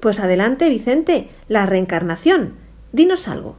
Pues 0.00 0.18
adelante, 0.18 0.68
Vicente, 0.68 1.30
la 1.48 1.64
reencarnación. 1.64 2.54
Dinos 2.92 3.28
algo. 3.28 3.56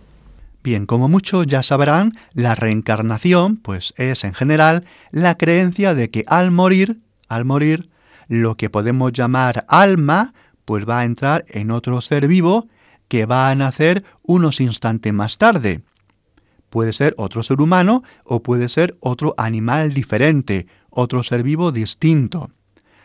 Bien, 0.67 0.86
como 0.86 1.07
muchos 1.07 1.47
ya 1.47 1.63
sabrán, 1.63 2.17
la 2.33 2.53
reencarnación, 2.53 3.55
pues 3.55 3.93
es 3.95 4.25
en 4.25 4.33
general 4.33 4.83
la 5.12 5.38
creencia 5.38 5.95
de 5.95 6.09
que 6.09 6.25
al 6.27 6.51
morir, 6.51 7.00
al 7.29 7.45
morir, 7.45 7.89
lo 8.27 8.57
que 8.57 8.69
podemos 8.69 9.13
llamar 9.13 9.63
alma, 9.69 10.33
pues 10.65 10.86
va 10.86 11.00
a 11.00 11.05
entrar 11.05 11.45
en 11.47 11.71
otro 11.71 12.01
ser 12.01 12.27
vivo 12.27 12.67
que 13.07 13.25
va 13.25 13.50
a 13.50 13.55
nacer 13.55 14.03
unos 14.24 14.59
instantes 14.59 15.13
más 15.13 15.38
tarde. 15.38 15.83
Puede 16.69 16.91
ser 16.91 17.13
otro 17.15 17.43
ser 17.43 17.62
humano 17.62 18.03
o 18.25 18.43
puede 18.43 18.67
ser 18.67 18.97
otro 19.00 19.36
animal 19.38 19.93
diferente, 19.93 20.67
otro 20.89 21.24
ser 21.24 21.43
vivo 21.43 21.71
distinto. 21.71 22.51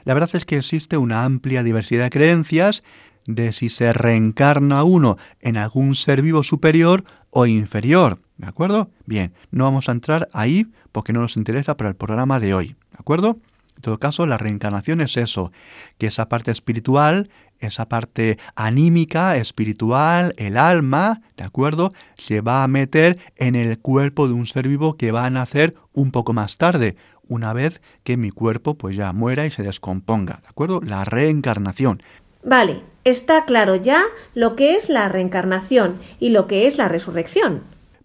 La 0.03 0.15
verdad 0.15 0.31
es 0.33 0.45
que 0.47 0.57
existe 0.57 0.97
una 0.97 1.23
amplia 1.23 1.63
diversidad 1.63 2.03
de 2.07 2.11
creencias 2.11 2.83
de 3.25 3.53
si 3.53 3.69
se 3.69 3.93
reencarna 3.93 4.83
uno 4.83 5.17
en 5.41 5.57
algún 5.57 5.95
ser 5.95 6.23
vivo 6.23 6.43
superior 6.43 7.05
o 7.33 7.47
inferior. 7.47 8.21
¿De 8.37 8.47
acuerdo? 8.47 8.91
Bien, 9.07 9.33
no 9.51 9.65
vamos 9.65 9.89
a 9.89 9.93
entrar 9.93 10.29
ahí 10.33 10.67
porque 10.93 11.13
no 11.13 11.21
nos 11.21 11.37
interesa 11.37 11.77
para 11.77 11.91
el 11.91 11.97
programa 11.97 12.39
de 12.39 12.55
hoy. 12.55 12.77
¿De 12.91 12.99
acuerdo? 12.99 13.39
En 13.77 13.83
todo 13.83 13.99
caso, 13.99 14.27
la 14.27 14.39
reencarnación 14.39 15.01
es 15.01 15.17
eso, 15.17 15.51
que 15.99 16.07
esa 16.07 16.29
parte 16.29 16.51
espiritual, 16.51 17.31
esa 17.59 17.89
parte 17.89 18.39
anímica, 18.55 19.37
espiritual, 19.37 20.35
el 20.37 20.57
alma, 20.57 21.23
¿de 21.37 21.45
acuerdo? 21.45 21.93
Se 22.17 22.43
va 22.43 22.63
a 22.63 22.69
meter 22.69 23.19
en 23.37 23.57
el 23.57 23.79
cuerpo 23.79 24.29
de 24.29 24.35
un 24.35 24.47
ser 24.47 24.69
vivo 24.69 24.97
que 24.97 25.11
va 25.11 25.25
a 25.25 25.31
nacer 25.31 25.75
un 25.93 26.11
poco 26.11 26.33
más 26.33 26.59
tarde, 26.59 26.97
una 27.29 27.53
vez 27.53 27.81
que 28.05 28.17
mi 28.17 28.31
cuerpo 28.31 28.77
pues 28.77 28.97
ya 28.97 29.13
muera 29.13 29.47
y 29.47 29.51
se 29.51 29.63
descomponga, 29.63 30.41
¿de 30.43 30.49
acuerdo? 30.49 30.81
La 30.83 31.05
reencarnación. 31.05 32.03
Vale, 32.45 32.83
está 33.05 33.45
claro 33.45 33.77
ya 33.77 34.03
lo 34.35 34.57
que 34.57 34.77
es 34.77 34.89
la 34.89 35.09
reencarnación 35.09 35.99
y 36.19 36.31
lo 36.31 36.47
que 36.47 36.67
es 36.67 36.79
la 36.79 36.89
resurrección. 36.89 37.63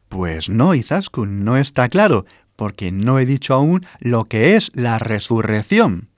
Pues 0.10 0.50
no, 0.50 0.74
Izaskun, 0.74 1.39
no 1.39 1.58
está 1.58 1.89
claro, 1.89 2.25
porque 2.56 2.91
no 2.91 3.20
he 3.20 3.25
dicho 3.25 3.53
aún 3.53 3.86
lo 4.00 4.25
que 4.25 4.56
es 4.56 4.72
la 4.74 5.00
resurrección. 5.00 6.10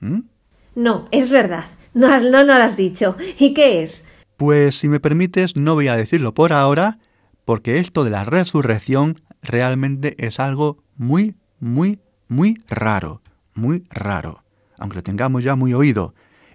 No, 0.76 1.08
es 1.12 1.30
verdad. 1.32 1.66
No, 1.94 2.20
no, 2.20 2.44
no 2.44 2.44
lo 2.44 2.54
has 2.54 2.78
dicho. 2.78 3.16
¿Y 3.40 3.54
qué 3.54 3.84
es? 3.84 4.06
Pues 4.38 4.78
si 4.78 4.88
me 4.88 5.00
permites, 5.00 5.56
no 5.56 5.74
voy 5.74 5.88
a 5.88 5.96
decirlo 5.96 6.34
por 6.34 6.54
ahora, 6.54 7.00
porque 7.46 7.80
esto 7.80 8.04
de 8.04 8.12
la 8.12 8.26
resurrección 8.26 9.20
realmente 9.42 10.16
es 10.18 10.40
algo 10.40 10.78
muy, 10.96 11.36
muy, 11.60 12.00
muy 12.28 12.62
raro, 12.70 13.22
muy 13.54 13.84
raro, 13.90 14.44
aunque 14.78 14.98
lo 14.98 15.04
tengamos 15.04 15.44
ya 15.44 15.56
muy 15.56 15.74
oído, 15.74 16.14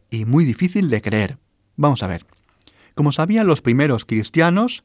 y 0.09 0.25
muy 0.25 0.45
difícil 0.45 0.89
de 0.89 1.03
creer. 1.03 1.39
Vamos 1.77 2.03
a 2.03 2.07
ver. 2.07 2.27
Como 2.95 3.13
sabían 3.13 3.47
los 3.47 3.61
primeros 3.61 4.05
cristianos, 4.05 4.85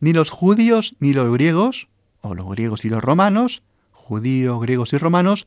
ni 0.00 0.12
los 0.12 0.30
judíos 0.30 0.94
ni 1.00 1.12
los 1.12 1.32
griegos, 1.32 1.88
o 2.20 2.34
los 2.34 2.48
griegos 2.48 2.84
y 2.84 2.88
los 2.88 3.02
romanos, 3.02 3.62
judíos, 3.92 4.60
griegos 4.60 4.92
y 4.92 4.98
romanos, 4.98 5.46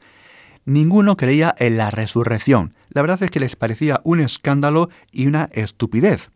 ninguno 0.65 1.17
creía 1.17 1.53
en 1.57 1.77
la 1.77 1.91
resurrección. 1.91 2.73
La 2.89 3.01
verdad 3.01 3.23
es 3.23 3.31
que 3.31 3.39
les 3.39 3.55
parecía 3.55 4.01
un 4.03 4.19
escándalo 4.19 4.89
y 5.11 5.27
una 5.27 5.49
estupidez. 5.51 6.31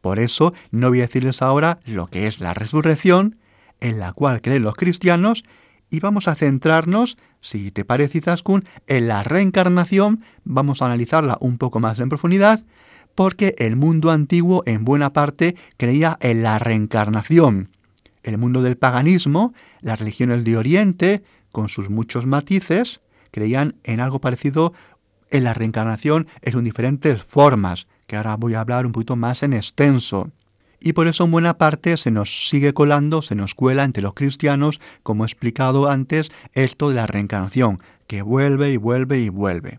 Por 0.00 0.18
eso 0.18 0.52
no 0.70 0.88
voy 0.88 0.98
a 0.98 1.02
decirles 1.02 1.42
ahora 1.42 1.78
lo 1.84 2.08
que 2.08 2.26
es 2.26 2.40
la 2.40 2.54
resurrección, 2.54 3.36
en 3.80 3.98
la 3.98 4.12
cual 4.12 4.42
creen 4.42 4.62
los 4.62 4.74
cristianos, 4.74 5.44
y 5.90 6.00
vamos 6.00 6.26
a 6.26 6.34
centrarnos, 6.34 7.18
si 7.40 7.70
te 7.70 7.84
parece 7.84 8.18
Izaskun, 8.18 8.64
en 8.86 9.08
la 9.08 9.22
reencarnación, 9.22 10.24
vamos 10.44 10.80
a 10.80 10.86
analizarla 10.86 11.36
un 11.40 11.58
poco 11.58 11.80
más 11.80 11.98
en 11.98 12.08
profundidad, 12.08 12.64
porque 13.14 13.54
el 13.58 13.76
mundo 13.76 14.10
antiguo 14.10 14.62
en 14.66 14.84
buena 14.84 15.12
parte 15.12 15.56
creía 15.76 16.18
en 16.20 16.42
la 16.42 16.58
reencarnación. 16.58 17.70
El 18.22 18.38
mundo 18.38 18.62
del 18.62 18.76
paganismo, 18.76 19.52
las 19.80 19.98
religiones 19.98 20.44
de 20.44 20.56
Oriente, 20.56 21.22
con 21.50 21.68
sus 21.68 21.90
muchos 21.90 22.26
matices, 22.26 23.00
creían 23.30 23.76
en 23.84 24.00
algo 24.00 24.20
parecido 24.20 24.72
en 25.30 25.44
la 25.44 25.54
reencarnación 25.54 26.28
en 26.42 26.64
diferentes 26.64 27.22
formas, 27.22 27.88
que 28.06 28.16
ahora 28.16 28.36
voy 28.36 28.54
a 28.54 28.60
hablar 28.60 28.86
un 28.86 28.92
poquito 28.92 29.16
más 29.16 29.42
en 29.42 29.54
extenso. 29.54 30.30
Y 30.78 30.92
por 30.94 31.06
eso 31.06 31.24
en 31.24 31.30
buena 31.30 31.58
parte 31.58 31.96
se 31.96 32.10
nos 32.10 32.48
sigue 32.48 32.74
colando, 32.74 33.22
se 33.22 33.34
nos 33.34 33.54
cuela 33.54 33.84
entre 33.84 34.02
los 34.02 34.14
cristianos, 34.14 34.80
como 35.02 35.24
he 35.24 35.26
explicado 35.26 35.88
antes, 35.88 36.30
esto 36.54 36.88
de 36.88 36.96
la 36.96 37.06
reencarnación, 37.06 37.80
que 38.06 38.22
vuelve 38.22 38.72
y 38.72 38.76
vuelve 38.76 39.20
y 39.20 39.28
vuelve. 39.28 39.78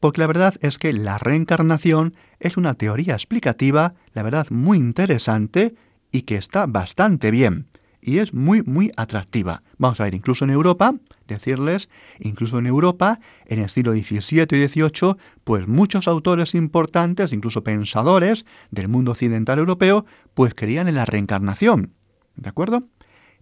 Porque 0.00 0.20
la 0.20 0.28
verdad 0.28 0.54
es 0.60 0.78
que 0.78 0.92
la 0.92 1.18
reencarnación 1.18 2.14
es 2.40 2.56
una 2.56 2.74
teoría 2.74 3.14
explicativa, 3.14 3.94
la 4.12 4.22
verdad, 4.22 4.46
muy 4.50 4.78
interesante 4.78 5.74
y 6.12 6.22
que 6.22 6.36
está 6.36 6.66
bastante 6.66 7.30
bien. 7.30 7.66
Y 8.00 8.18
es 8.18 8.32
muy, 8.32 8.62
muy 8.62 8.92
atractiva. 8.96 9.62
Vamos 9.78 10.00
a 10.00 10.04
ver, 10.04 10.14
incluso 10.14 10.44
en 10.44 10.50
Europa, 10.50 10.94
decirles, 11.26 11.88
incluso 12.20 12.58
en 12.58 12.66
Europa, 12.66 13.18
en 13.46 13.58
el 13.58 13.68
siglo 13.68 13.92
XVII 13.92 14.46
y 14.52 14.68
XVIII, 14.68 15.16
pues 15.42 15.66
muchos 15.66 16.06
autores 16.06 16.54
importantes, 16.54 17.32
incluso 17.32 17.64
pensadores 17.64 18.46
del 18.70 18.88
mundo 18.88 19.12
occidental 19.12 19.58
europeo, 19.58 20.06
pues 20.34 20.54
creían 20.54 20.86
en 20.86 20.94
la 20.94 21.04
reencarnación. 21.04 21.94
¿De 22.36 22.48
acuerdo? 22.48 22.84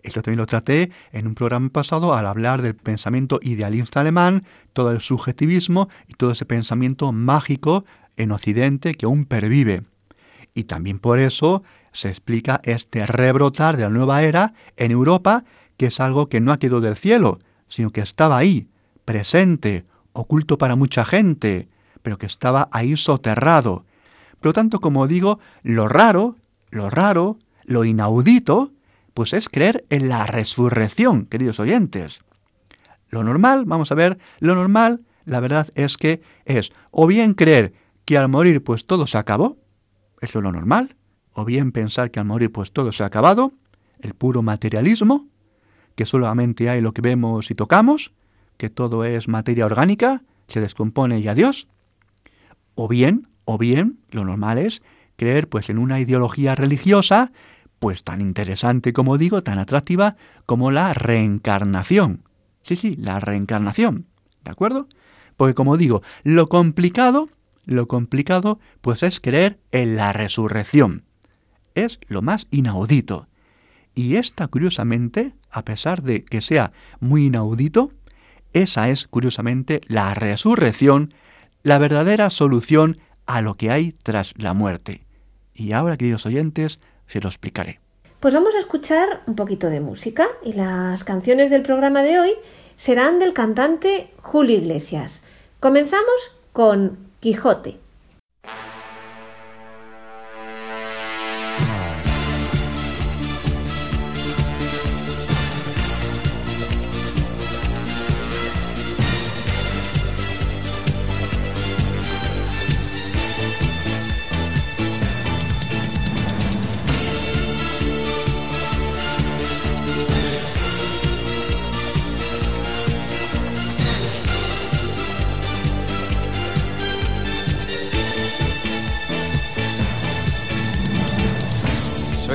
Esto 0.02 0.20
también 0.20 0.38
lo 0.38 0.46
traté 0.46 0.90
en 1.12 1.26
un 1.26 1.34
programa 1.34 1.70
pasado 1.70 2.14
al 2.14 2.26
hablar 2.26 2.60
del 2.60 2.76
pensamiento 2.76 3.40
idealista 3.42 4.00
alemán, 4.00 4.44
todo 4.74 4.90
el 4.90 5.00
subjetivismo 5.00 5.88
y 6.08 6.14
todo 6.14 6.32
ese 6.32 6.44
pensamiento 6.44 7.10
mágico 7.10 7.86
en 8.16 8.33
Occidente 8.33 8.94
que 8.94 9.06
aún 9.06 9.25
pervive. 9.25 9.83
Y 10.54 10.64
también 10.64 10.99
por 10.99 11.18
eso 11.18 11.62
se 11.92 12.09
explica 12.09 12.61
este 12.64 13.06
rebrotar 13.06 13.76
de 13.76 13.85
la 13.85 13.90
nueva 13.90 14.23
era 14.23 14.54
en 14.76 14.90
Europa, 14.90 15.44
que 15.76 15.87
es 15.87 16.00
algo 16.00 16.28
que 16.28 16.40
no 16.40 16.52
ha 16.52 16.59
quedado 16.59 16.80
del 16.80 16.97
cielo, 16.97 17.38
sino 17.68 17.90
que 17.90 18.00
estaba 18.00 18.37
ahí, 18.37 18.68
presente, 19.04 19.85
oculto 20.12 20.59
para 20.59 20.76
mucha 20.76 21.04
gente, 21.04 21.68
pero 22.02 22.18
que 22.18 22.26
estaba 22.26 22.68
ahí 22.73 22.97
soterrado. 22.97 23.85
Por 24.40 24.50
lo 24.50 24.52
tanto, 24.52 24.80
como 24.80 25.06
digo, 25.06 25.40
lo 25.62 25.88
raro, 25.88 26.37
lo 26.71 26.90
raro, 26.90 27.38
lo 27.64 27.85
inaudito, 27.85 28.73
pues 29.14 29.33
es 29.33 29.49
creer 29.49 29.85
en 29.90 30.09
la 30.09 30.26
resurrección, 30.26 31.26
queridos 31.26 31.61
oyentes. 31.61 32.21
Lo 33.09 33.23
normal, 33.25 33.64
vamos 33.64 33.92
a 33.92 33.94
ver, 33.94 34.18
lo 34.40 34.54
normal, 34.54 35.00
la 35.25 35.40
verdad 35.40 35.68
es 35.75 35.97
que 35.97 36.21
es 36.44 36.73
o 36.90 37.06
bien 37.06 37.35
creer 37.35 37.73
que 38.04 38.18
al 38.18 38.28
morir 38.28 38.62
pues 38.62 38.87
todo 38.87 39.06
se 39.06 39.18
acabó, 39.18 39.58
eso 40.20 40.38
es 40.38 40.42
lo 40.42 40.52
normal, 40.52 40.96
o 41.32 41.44
bien 41.44 41.73
pensar 41.73 42.11
que 42.11 42.20
al 42.20 42.26
morir 42.26 42.52
pues 42.52 42.73
todo 42.73 42.92
se 42.92 43.02
ha 43.02 43.06
acabado, 43.06 43.52
el 44.00 44.14
puro 44.14 44.42
materialismo, 44.42 45.28
que 45.94 46.06
solamente 46.06 46.68
hay 46.68 46.80
lo 46.80 46.92
que 46.92 47.02
vemos 47.02 47.50
y 47.50 47.54
tocamos, 47.54 48.12
que 48.56 48.70
todo 48.70 49.04
es 49.04 49.28
materia 49.28 49.66
orgánica, 49.66 50.23
se 50.49 50.61
descompone 50.61 51.20
y 51.20 51.28
adiós, 51.28 51.68
o 52.75 52.88
bien, 52.88 53.28
o 53.44 53.58
bien, 53.58 54.00
lo 54.11 54.25
normal 54.25 54.58
es 54.58 54.82
creer 55.16 55.49
pues 55.49 55.70
en 55.70 55.78
una 55.78 56.00
ideología 56.00 56.54
religiosa 56.54 57.32
pues 57.79 58.02
tan 58.02 58.20
interesante 58.20 58.92
como 58.92 59.18
digo, 59.18 59.42
tan 59.42 59.59
atractiva 59.59 60.16
como 60.46 60.70
la 60.70 60.94
reencarnación. 60.94 62.22
Sí, 62.62 62.76
sí, 62.76 62.96
la 62.96 63.20
reencarnación, 63.20 64.07
¿de 64.42 64.50
acuerdo? 64.50 64.88
Porque 65.37 65.55
como 65.55 65.76
digo, 65.76 66.02
lo 66.22 66.48
complicado, 66.48 67.29
lo 67.66 67.87
complicado 67.88 68.59
pues 68.81 69.03
es 69.03 69.20
creer 69.20 69.59
en 69.72 69.96
la 69.96 70.12
resurrección 70.12 71.05
es 71.74 71.98
lo 72.09 72.22
más 72.22 72.46
inaudito. 72.50 73.27
Y 73.94 74.16
esta, 74.16 74.48
curiosamente, 74.48 75.35
a 75.50 75.64
pesar 75.64 76.03
de 76.03 76.24
que 76.24 76.40
sea 76.40 76.72
muy 77.00 77.27
inaudito, 77.27 77.92
esa 78.53 78.88
es, 78.88 79.07
curiosamente, 79.07 79.81
la 79.87 80.14
resurrección, 80.14 81.14
la 81.62 81.79
verdadera 81.79 82.31
solución 82.31 82.98
a 83.27 83.40
lo 83.40 83.55
que 83.55 83.70
hay 83.70 83.92
tras 83.92 84.33
la 84.37 84.55
muerte. 84.55 85.05
Y 85.55 85.72
ahora, 85.72 85.96
queridos 85.96 86.27
oyentes, 86.27 86.81
se 87.07 87.20
lo 87.20 87.29
explicaré. 87.29 87.81
Pues 88.20 88.35
vamos 88.35 88.55
a 88.55 88.59
escuchar 88.59 89.22
un 89.27 89.37
poquito 89.37 89.68
de 89.68 89.81
música 89.81 90.27
y 90.42 90.55
las 90.55 91.05
canciones 91.05 91.50
del 91.50 91.62
programa 91.62 92.03
de 92.03 92.18
hoy 92.18 92.31
serán 92.77 93.18
del 93.18 93.33
cantante 93.33 94.11
Julio 94.22 94.57
Iglesias. 94.57 95.22
Comenzamos 95.61 96.33
con 96.53 96.98
Quijote. 97.24 97.84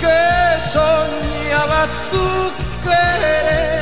que 0.00 0.60
soñaba 0.72 1.86
tu 2.10 2.50
querer. 2.82 3.74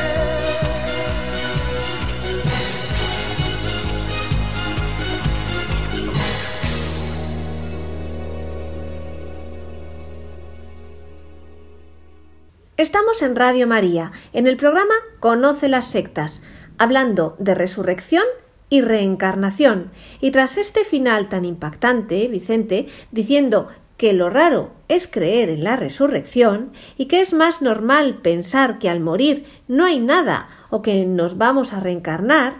Estamos 12.77 13.23
en 13.23 13.37
Radio 13.37 13.67
María, 13.67 14.13
en 14.33 14.47
el 14.47 14.57
programa 14.57 14.95
Conoce 15.21 15.69
las 15.69 15.87
sectas, 15.87 16.43
hablando 16.79 17.37
de 17.39 17.55
resurrección 17.55 18.25
y 18.71 18.81
reencarnación. 18.81 19.93
Y 20.21 20.31
tras 20.31 20.57
este 20.57 20.85
final 20.85 21.29
tan 21.29 21.45
impactante, 21.45 22.27
Vicente, 22.29 22.87
diciendo 23.11 23.69
que 24.03 24.13
lo 24.13 24.31
raro 24.31 24.75
es 24.89 25.07
creer 25.07 25.49
en 25.49 25.63
la 25.63 25.77
resurrección 25.77 26.73
y 26.99 27.07
que 27.07 27.21
es 27.21 27.33
más 27.33 27.63
normal 27.63 28.19
pensar 28.21 28.81
que 28.81 28.91
al 28.91 28.99
morir 28.99 29.47
no 29.69 29.85
hay 29.85 30.01
nada 30.01 30.49
o 30.71 30.83
que 30.83 31.07
nos 31.07 31.39
vamos 31.39 31.73
a 31.73 31.79
reencarnar, 31.79 32.55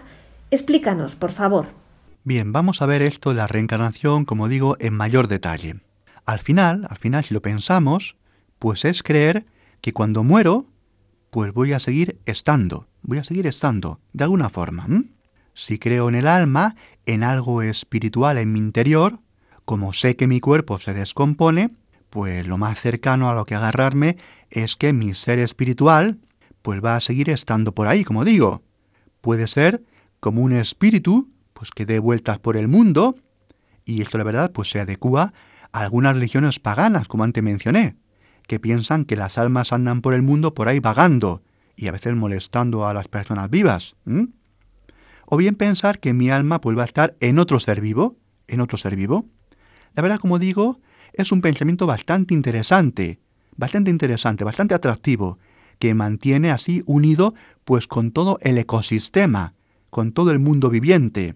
explícanos, 0.51 1.15
por 1.15 1.33
favor. 1.33 1.65
Bien, 2.23 2.53
vamos 2.53 2.81
a 2.81 2.85
ver 2.85 3.01
esto 3.01 3.31
de 3.31 3.35
la 3.35 3.47
reencarnación, 3.47 4.23
como 4.23 4.47
digo, 4.47 4.77
en 4.79 4.93
mayor 4.93 5.27
detalle. 5.27 5.81
Al 6.25 6.39
final, 6.39 6.87
al 6.89 6.95
final, 6.95 7.25
si 7.25 7.33
lo 7.33 7.41
pensamos, 7.41 8.15
pues 8.57 8.85
es 8.85 9.03
creer 9.03 9.45
que 9.81 9.91
cuando 9.91 10.23
muero, 10.23 10.67
pues 11.29 11.51
voy 11.51 11.73
a 11.73 11.81
seguir 11.81 12.21
estando, 12.25 12.87
voy 13.01 13.17
a 13.17 13.25
seguir 13.25 13.47
estando, 13.47 13.99
de 14.13 14.23
alguna 14.23 14.49
forma. 14.49 14.87
Si 15.53 15.77
creo 15.77 16.07
en 16.07 16.15
el 16.15 16.27
alma, 16.29 16.77
en 17.05 17.21
algo 17.21 17.61
espiritual 17.61 18.37
en 18.37 18.53
mi 18.53 18.59
interior, 18.59 19.19
como 19.65 19.93
sé 19.93 20.15
que 20.15 20.27
mi 20.27 20.39
cuerpo 20.39 20.79
se 20.79 20.93
descompone, 20.93 21.71
pues 22.09 22.45
lo 22.47 22.57
más 22.57 22.79
cercano 22.79 23.29
a 23.29 23.33
lo 23.33 23.45
que 23.45 23.55
agarrarme 23.55 24.17
es 24.49 24.75
que 24.75 24.93
mi 24.93 25.13
ser 25.13 25.39
espiritual 25.39 26.19
pues 26.61 26.83
va 26.83 26.95
a 26.95 27.01
seguir 27.01 27.29
estando 27.29 27.73
por 27.73 27.87
ahí, 27.87 28.03
como 28.03 28.23
digo. 28.23 28.61
Puede 29.21 29.47
ser 29.47 29.83
como 30.19 30.41
un 30.41 30.53
espíritu 30.53 31.29
pues 31.53 31.71
que 31.71 31.85
dé 31.85 31.99
vueltas 31.99 32.39
por 32.39 32.57
el 32.57 32.67
mundo 32.67 33.15
y 33.85 34.01
esto 34.01 34.17
la 34.17 34.23
verdad 34.23 34.51
pues 34.51 34.69
se 34.69 34.79
adecua 34.79 35.33
a 35.71 35.79
algunas 35.79 36.15
religiones 36.15 36.59
paganas, 36.59 37.07
como 37.07 37.23
antes 37.23 37.43
mencioné, 37.43 37.95
que 38.47 38.59
piensan 38.59 39.05
que 39.05 39.15
las 39.15 39.37
almas 39.37 39.73
andan 39.73 40.01
por 40.01 40.13
el 40.13 40.21
mundo 40.21 40.53
por 40.53 40.67
ahí 40.67 40.79
vagando 40.79 41.41
y 41.75 41.87
a 41.87 41.91
veces 41.91 42.15
molestando 42.15 42.87
a 42.87 42.93
las 42.93 43.07
personas 43.07 43.49
vivas. 43.49 43.95
O 45.25 45.37
bien 45.37 45.55
pensar 45.55 45.99
que 45.99 46.13
mi 46.13 46.29
alma 46.29 46.61
pues 46.61 46.77
va 46.77 46.83
a 46.83 46.85
estar 46.85 47.15
en 47.19 47.39
otro 47.39 47.59
ser 47.59 47.81
vivo, 47.81 48.17
en 48.47 48.61
otro 48.61 48.77
ser 48.77 48.95
vivo. 48.95 49.25
La 49.95 50.01
verdad, 50.01 50.19
como 50.19 50.39
digo, 50.39 50.79
es 51.13 51.31
un 51.31 51.41
pensamiento 51.41 51.85
bastante 51.85 52.33
interesante, 52.33 53.19
bastante 53.55 53.91
interesante, 53.91 54.43
bastante 54.43 54.73
atractivo, 54.73 55.37
que 55.79 55.93
mantiene 55.93 56.51
así 56.51 56.83
unido 56.85 57.33
pues 57.65 57.87
con 57.87 58.11
todo 58.11 58.39
el 58.41 58.57
ecosistema, 58.57 59.53
con 59.89 60.11
todo 60.11 60.31
el 60.31 60.39
mundo 60.39 60.69
viviente. 60.69 61.35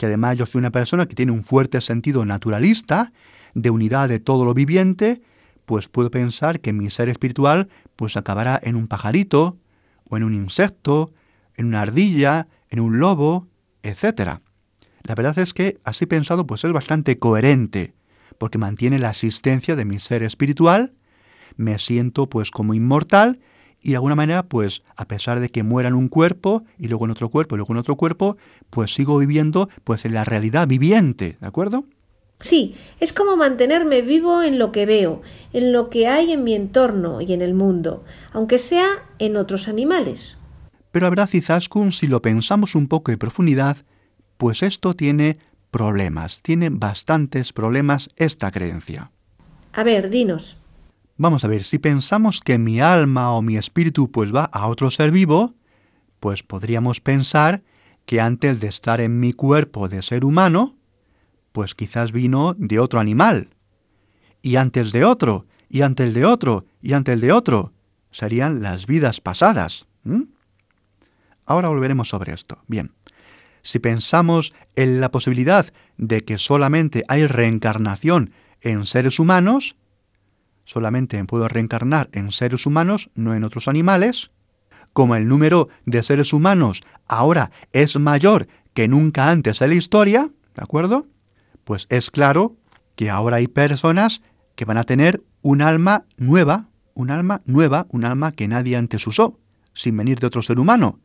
Y 0.00 0.04
además 0.04 0.36
yo 0.36 0.46
soy 0.46 0.58
una 0.58 0.70
persona 0.70 1.06
que 1.06 1.14
tiene 1.14 1.32
un 1.32 1.44
fuerte 1.44 1.80
sentido 1.80 2.24
naturalista, 2.24 3.12
de 3.54 3.70
unidad 3.70 4.08
de 4.08 4.18
todo 4.18 4.44
lo 4.44 4.54
viviente, 4.54 5.22
pues 5.64 5.88
puedo 5.88 6.10
pensar 6.10 6.60
que 6.60 6.72
mi 6.72 6.90
ser 6.90 7.08
espiritual 7.08 7.68
pues 7.96 8.16
acabará 8.16 8.58
en 8.62 8.76
un 8.76 8.88
pajarito, 8.88 9.58
o 10.08 10.16
en 10.16 10.24
un 10.24 10.34
insecto, 10.34 11.12
en 11.56 11.66
una 11.66 11.82
ardilla, 11.82 12.48
en 12.68 12.80
un 12.80 12.98
lobo, 12.98 13.48
etc. 13.82 14.40
La 15.04 15.14
verdad 15.14 15.38
es 15.38 15.52
que, 15.52 15.78
así 15.84 16.06
pensado, 16.06 16.46
pues 16.46 16.64
es 16.64 16.72
bastante 16.72 17.18
coherente, 17.18 17.94
porque 18.38 18.58
mantiene 18.58 18.98
la 18.98 19.10
existencia 19.10 19.76
de 19.76 19.84
mi 19.84 19.98
ser 19.98 20.22
espiritual, 20.22 20.92
me 21.56 21.78
siento 21.78 22.28
pues 22.28 22.50
como 22.50 22.74
inmortal 22.74 23.40
y 23.80 23.90
de 23.90 23.96
alguna 23.96 24.14
manera 24.14 24.44
pues 24.44 24.82
a 24.96 25.06
pesar 25.06 25.40
de 25.40 25.48
que 25.48 25.62
muera 25.62 25.88
en 25.88 25.94
un 25.94 26.08
cuerpo 26.08 26.64
y 26.78 26.88
luego 26.88 27.04
en 27.04 27.10
otro 27.10 27.28
cuerpo 27.28 27.54
y 27.54 27.58
luego 27.58 27.72
en 27.74 27.78
otro 27.78 27.96
cuerpo, 27.96 28.36
pues 28.70 28.94
sigo 28.94 29.18
viviendo 29.18 29.68
pues 29.84 30.04
en 30.04 30.14
la 30.14 30.24
realidad 30.24 30.68
viviente, 30.68 31.36
¿de 31.40 31.46
acuerdo? 31.46 31.84
Sí, 32.40 32.74
es 32.98 33.12
como 33.12 33.36
mantenerme 33.36 34.02
vivo 34.02 34.42
en 34.42 34.58
lo 34.58 34.72
que 34.72 34.86
veo, 34.86 35.22
en 35.52 35.72
lo 35.72 35.90
que 35.90 36.08
hay 36.08 36.32
en 36.32 36.42
mi 36.42 36.54
entorno 36.54 37.20
y 37.20 37.32
en 37.32 37.40
el 37.40 37.54
mundo, 37.54 38.04
aunque 38.32 38.58
sea 38.58 38.88
en 39.20 39.36
otros 39.36 39.68
animales. 39.68 40.36
Pero 40.90 41.06
la 41.06 41.10
verdad, 41.10 41.30
Izaskun, 41.32 41.92
si 41.92 42.08
lo 42.08 42.20
pensamos 42.20 42.74
un 42.74 42.88
poco 42.88 43.12
de 43.12 43.18
profundidad, 43.18 43.76
pues 44.36 44.62
esto 44.62 44.94
tiene 44.94 45.38
problemas, 45.70 46.40
tiene 46.42 46.68
bastantes 46.70 47.52
problemas 47.52 48.10
esta 48.16 48.50
creencia. 48.50 49.10
A 49.72 49.82
ver, 49.82 50.10
dinos. 50.10 50.58
Vamos 51.16 51.44
a 51.44 51.48
ver, 51.48 51.64
si 51.64 51.78
pensamos 51.78 52.40
que 52.40 52.58
mi 52.58 52.80
alma 52.80 53.32
o 53.32 53.42
mi 53.42 53.56
espíritu 53.56 54.10
pues 54.10 54.34
va 54.34 54.44
a 54.44 54.68
otro 54.68 54.90
ser 54.90 55.10
vivo, 55.10 55.54
pues 56.20 56.42
podríamos 56.42 57.00
pensar 57.00 57.62
que 58.06 58.20
antes 58.20 58.60
de 58.60 58.68
estar 58.68 59.00
en 59.00 59.18
mi 59.18 59.32
cuerpo 59.32 59.88
de 59.88 60.02
ser 60.02 60.24
humano, 60.24 60.76
pues 61.52 61.74
quizás 61.74 62.12
vino 62.12 62.54
de 62.58 62.78
otro 62.78 63.00
animal. 63.00 63.50
Y 64.42 64.56
antes 64.56 64.92
de 64.92 65.04
otro, 65.04 65.46
y 65.68 65.82
antes 65.82 66.12
de 66.12 66.24
otro, 66.24 66.66
y 66.82 66.92
antes 66.92 67.20
de 67.20 67.32
otro. 67.32 67.72
Serían 68.10 68.60
las 68.62 68.86
vidas 68.86 69.22
pasadas. 69.22 69.86
Ahora 71.46 71.68
volveremos 71.68 72.08
sobre 72.08 72.34
esto. 72.34 72.58
Bien 72.66 72.92
si 73.62 73.78
pensamos 73.78 74.52
en 74.76 75.00
la 75.00 75.10
posibilidad 75.10 75.72
de 75.96 76.24
que 76.24 76.38
solamente 76.38 77.04
hay 77.08 77.26
reencarnación 77.26 78.32
en 78.60 78.86
seres 78.86 79.18
humanos, 79.18 79.76
solamente 80.64 81.22
puedo 81.24 81.48
reencarnar 81.48 82.08
en 82.12 82.32
seres 82.32 82.66
humanos, 82.66 83.10
no 83.14 83.34
en 83.34 83.44
otros 83.44 83.68
animales, 83.68 84.30
como 84.92 85.16
el 85.16 85.26
número 85.26 85.68
de 85.86 86.02
seres 86.02 86.32
humanos 86.32 86.82
ahora 87.06 87.50
es 87.72 87.98
mayor 87.98 88.48
que 88.74 88.88
nunca 88.88 89.30
antes 89.30 89.62
en 89.62 89.70
la 89.70 89.76
historia, 89.76 90.30
¿de 90.54 90.62
acuerdo? 90.62 91.06
Pues 91.64 91.86
es 91.88 92.10
claro 92.10 92.56
que 92.96 93.10
ahora 93.10 93.36
hay 93.36 93.48
personas 93.48 94.22
que 94.54 94.64
van 94.64 94.78
a 94.78 94.84
tener 94.84 95.22
un 95.40 95.62
alma 95.62 96.04
nueva, 96.16 96.68
un 96.94 97.10
alma 97.10 97.42
nueva, 97.46 97.86
un 97.90 98.04
alma 98.04 98.32
que 98.32 98.48
nadie 98.48 98.76
antes 98.76 99.06
usó, 99.06 99.38
sin 99.74 99.96
venir 99.96 100.18
de 100.18 100.26
otro 100.26 100.42
ser 100.42 100.60
humano 100.60 100.98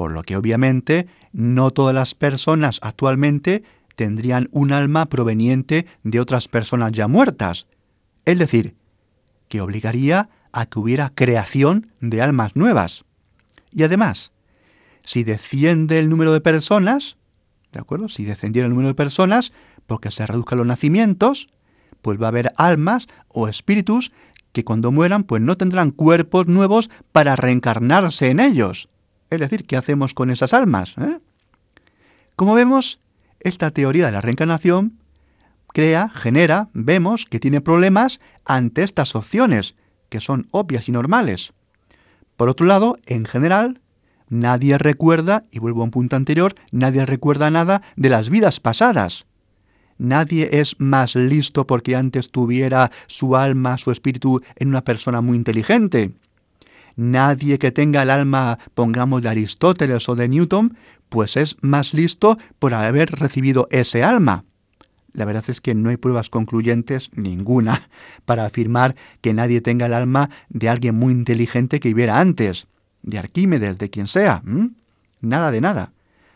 por 0.00 0.12
lo 0.12 0.22
que 0.22 0.34
obviamente 0.34 1.08
no 1.30 1.72
todas 1.72 1.94
las 1.94 2.14
personas 2.14 2.78
actualmente 2.80 3.64
tendrían 3.96 4.48
un 4.50 4.72
alma 4.72 5.04
proveniente 5.10 5.84
de 6.04 6.20
otras 6.20 6.48
personas 6.48 6.92
ya 6.92 7.06
muertas. 7.06 7.66
Es 8.24 8.38
decir, 8.38 8.76
que 9.48 9.60
obligaría 9.60 10.30
a 10.52 10.64
que 10.64 10.78
hubiera 10.78 11.10
creación 11.10 11.92
de 12.00 12.22
almas 12.22 12.56
nuevas. 12.56 13.04
Y 13.72 13.82
además, 13.82 14.32
si 15.04 15.22
desciende 15.22 15.98
el 15.98 16.08
número 16.08 16.32
de 16.32 16.40
personas, 16.40 17.18
¿de 17.70 17.80
acuerdo? 17.80 18.08
Si 18.08 18.24
descendiera 18.24 18.64
el 18.64 18.70
número 18.70 18.88
de 18.88 18.94
personas, 18.94 19.52
porque 19.86 20.10
se 20.10 20.26
reduzcan 20.26 20.56
los 20.56 20.66
nacimientos, 20.66 21.50
pues 22.00 22.18
va 22.18 22.24
a 22.24 22.28
haber 22.28 22.54
almas 22.56 23.06
o 23.28 23.48
espíritus 23.48 24.12
que 24.52 24.64
cuando 24.64 24.92
mueran 24.92 25.24
pues 25.24 25.42
no 25.42 25.58
tendrán 25.58 25.90
cuerpos 25.90 26.46
nuevos 26.46 26.88
para 27.12 27.36
reencarnarse 27.36 28.30
en 28.30 28.40
ellos. 28.40 28.88
Es 29.30 29.38
decir, 29.38 29.64
¿qué 29.64 29.76
hacemos 29.76 30.12
con 30.12 30.30
esas 30.30 30.52
almas? 30.52 30.94
Eh? 30.98 31.18
Como 32.36 32.54
vemos, 32.54 33.00
esta 33.40 33.70
teoría 33.70 34.06
de 34.06 34.12
la 34.12 34.20
reencarnación 34.20 34.98
crea, 35.72 36.08
genera, 36.08 36.68
vemos 36.72 37.26
que 37.26 37.40
tiene 37.40 37.60
problemas 37.60 38.20
ante 38.44 38.82
estas 38.82 39.14
opciones, 39.14 39.76
que 40.08 40.20
son 40.20 40.48
obvias 40.50 40.88
y 40.88 40.92
normales. 40.92 41.52
Por 42.36 42.48
otro 42.48 42.66
lado, 42.66 42.98
en 43.06 43.24
general, 43.24 43.80
nadie 44.28 44.78
recuerda, 44.78 45.44
y 45.50 45.58
vuelvo 45.58 45.82
a 45.82 45.84
un 45.84 45.90
punto 45.90 46.16
anterior, 46.16 46.54
nadie 46.72 47.06
recuerda 47.06 47.50
nada 47.50 47.82
de 47.96 48.08
las 48.08 48.30
vidas 48.30 48.58
pasadas. 48.58 49.26
Nadie 49.98 50.48
es 50.52 50.80
más 50.80 51.14
listo 51.14 51.66
porque 51.66 51.94
antes 51.94 52.30
tuviera 52.30 52.90
su 53.06 53.36
alma, 53.36 53.76
su 53.76 53.90
espíritu 53.90 54.40
en 54.56 54.68
una 54.68 54.82
persona 54.82 55.20
muy 55.20 55.36
inteligente. 55.36 56.14
Nadie 56.96 57.58
que 57.58 57.72
tenga 57.72 58.02
el 58.02 58.10
alma, 58.10 58.58
pongamos, 58.74 59.22
de 59.22 59.28
Aristóteles 59.28 60.08
o 60.08 60.14
de 60.14 60.28
Newton, 60.28 60.76
pues 61.08 61.36
es 61.36 61.56
más 61.60 61.92
listo 61.94 62.38
por 62.58 62.74
haber 62.74 63.10
recibido 63.10 63.68
ese 63.70 64.02
alma. 64.02 64.44
La 65.12 65.24
verdad 65.24 65.44
es 65.48 65.60
que 65.60 65.74
no 65.74 65.90
hay 65.90 65.96
pruebas 65.96 66.30
concluyentes, 66.30 67.10
ninguna, 67.14 67.88
para 68.24 68.46
afirmar 68.46 68.94
que 69.20 69.34
nadie 69.34 69.60
tenga 69.60 69.86
el 69.86 69.94
alma 69.94 70.30
de 70.48 70.68
alguien 70.68 70.94
muy 70.94 71.12
inteligente 71.12 71.80
que 71.80 71.88
viviera 71.88 72.20
antes, 72.20 72.66
de 73.02 73.18
Arquímedes, 73.18 73.78
de 73.78 73.90
quien 73.90 74.06
sea. 74.06 74.42
Nada 75.20 75.50
de 75.50 75.60
nada. 75.60 75.92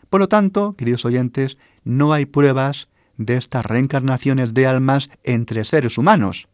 Por 0.09 0.19
lo 0.19 0.27
tanto, 0.27 0.75
queridos 0.75 1.05
oyentes, 1.05 1.57
no 1.83 2.13
hay 2.13 2.25
pruebas 2.25 2.87
de 3.17 3.37
estas 3.37 3.65
reencarnaciones 3.65 4.53
de 4.53 4.67
almas 4.67 5.09
entre 5.23 5.63
seres 5.63 5.97
humanos. 5.97 6.47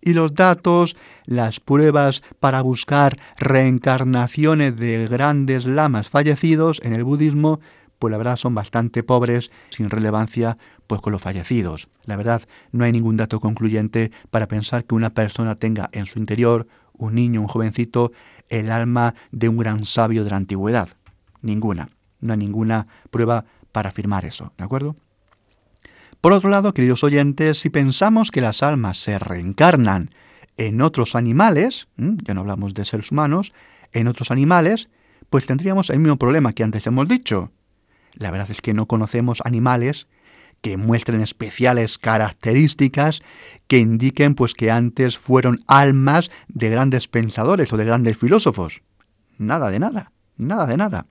Y 0.00 0.14
los 0.14 0.34
datos, 0.34 0.96
las 1.26 1.60
pruebas 1.60 2.22
para 2.40 2.62
buscar 2.62 3.16
reencarnaciones 3.38 4.76
de 4.76 5.06
grandes 5.08 5.66
lamas 5.66 6.08
fallecidos 6.08 6.80
en 6.82 6.94
el 6.94 7.04
budismo, 7.04 7.60
pues 7.98 8.10
la 8.10 8.18
verdad 8.18 8.36
son 8.36 8.54
bastante 8.54 9.02
pobres, 9.02 9.50
sin 9.68 9.90
relevancia, 9.90 10.56
pues 10.86 11.02
con 11.02 11.12
los 11.12 11.20
fallecidos. 11.20 11.88
La 12.06 12.16
verdad, 12.16 12.42
no 12.72 12.84
hay 12.84 12.92
ningún 12.92 13.16
dato 13.16 13.40
concluyente 13.40 14.10
para 14.30 14.48
pensar 14.48 14.84
que 14.84 14.94
una 14.94 15.10
persona 15.10 15.54
tenga 15.56 15.90
en 15.92 16.06
su 16.06 16.18
interior, 16.18 16.66
un 16.94 17.14
niño, 17.14 17.42
un 17.42 17.48
jovencito, 17.48 18.12
el 18.48 18.72
alma 18.72 19.14
de 19.32 19.48
un 19.48 19.58
gran 19.58 19.84
sabio 19.84 20.24
de 20.24 20.30
la 20.30 20.36
antigüedad. 20.36 20.88
Ninguna. 21.42 21.90
No 22.20 22.32
hay 22.32 22.38
ninguna 22.38 22.86
prueba 23.10 23.44
para 23.70 23.90
afirmar 23.90 24.24
eso, 24.24 24.52
¿de 24.56 24.64
acuerdo? 24.64 24.96
Por 26.20 26.34
otro 26.34 26.50
lado, 26.50 26.74
queridos 26.74 27.02
oyentes, 27.02 27.60
si 27.60 27.70
pensamos 27.70 28.30
que 28.30 28.42
las 28.42 28.62
almas 28.62 28.98
se 28.98 29.18
reencarnan 29.18 30.10
en 30.58 30.82
otros 30.82 31.14
animales, 31.14 31.88
ya 31.96 32.34
no 32.34 32.42
hablamos 32.42 32.74
de 32.74 32.84
seres 32.84 33.10
humanos, 33.10 33.54
en 33.92 34.06
otros 34.06 34.30
animales, 34.30 34.90
pues 35.30 35.46
tendríamos 35.46 35.88
el 35.88 35.98
mismo 35.98 36.18
problema 36.18 36.52
que 36.52 36.62
antes 36.62 36.86
hemos 36.86 37.08
dicho. 37.08 37.52
La 38.12 38.30
verdad 38.30 38.50
es 38.50 38.60
que 38.60 38.74
no 38.74 38.84
conocemos 38.86 39.40
animales 39.46 40.08
que 40.60 40.76
muestren 40.76 41.22
especiales 41.22 41.96
características 41.96 43.22
que 43.66 43.78
indiquen 43.78 44.34
pues 44.34 44.52
que 44.52 44.70
antes 44.70 45.16
fueron 45.16 45.60
almas 45.68 46.30
de 46.48 46.68
grandes 46.68 47.08
pensadores 47.08 47.72
o 47.72 47.78
de 47.78 47.86
grandes 47.86 48.18
filósofos. 48.18 48.82
Nada 49.38 49.70
de 49.70 49.78
nada, 49.78 50.12
nada 50.36 50.66
de 50.66 50.76
nada. 50.76 51.06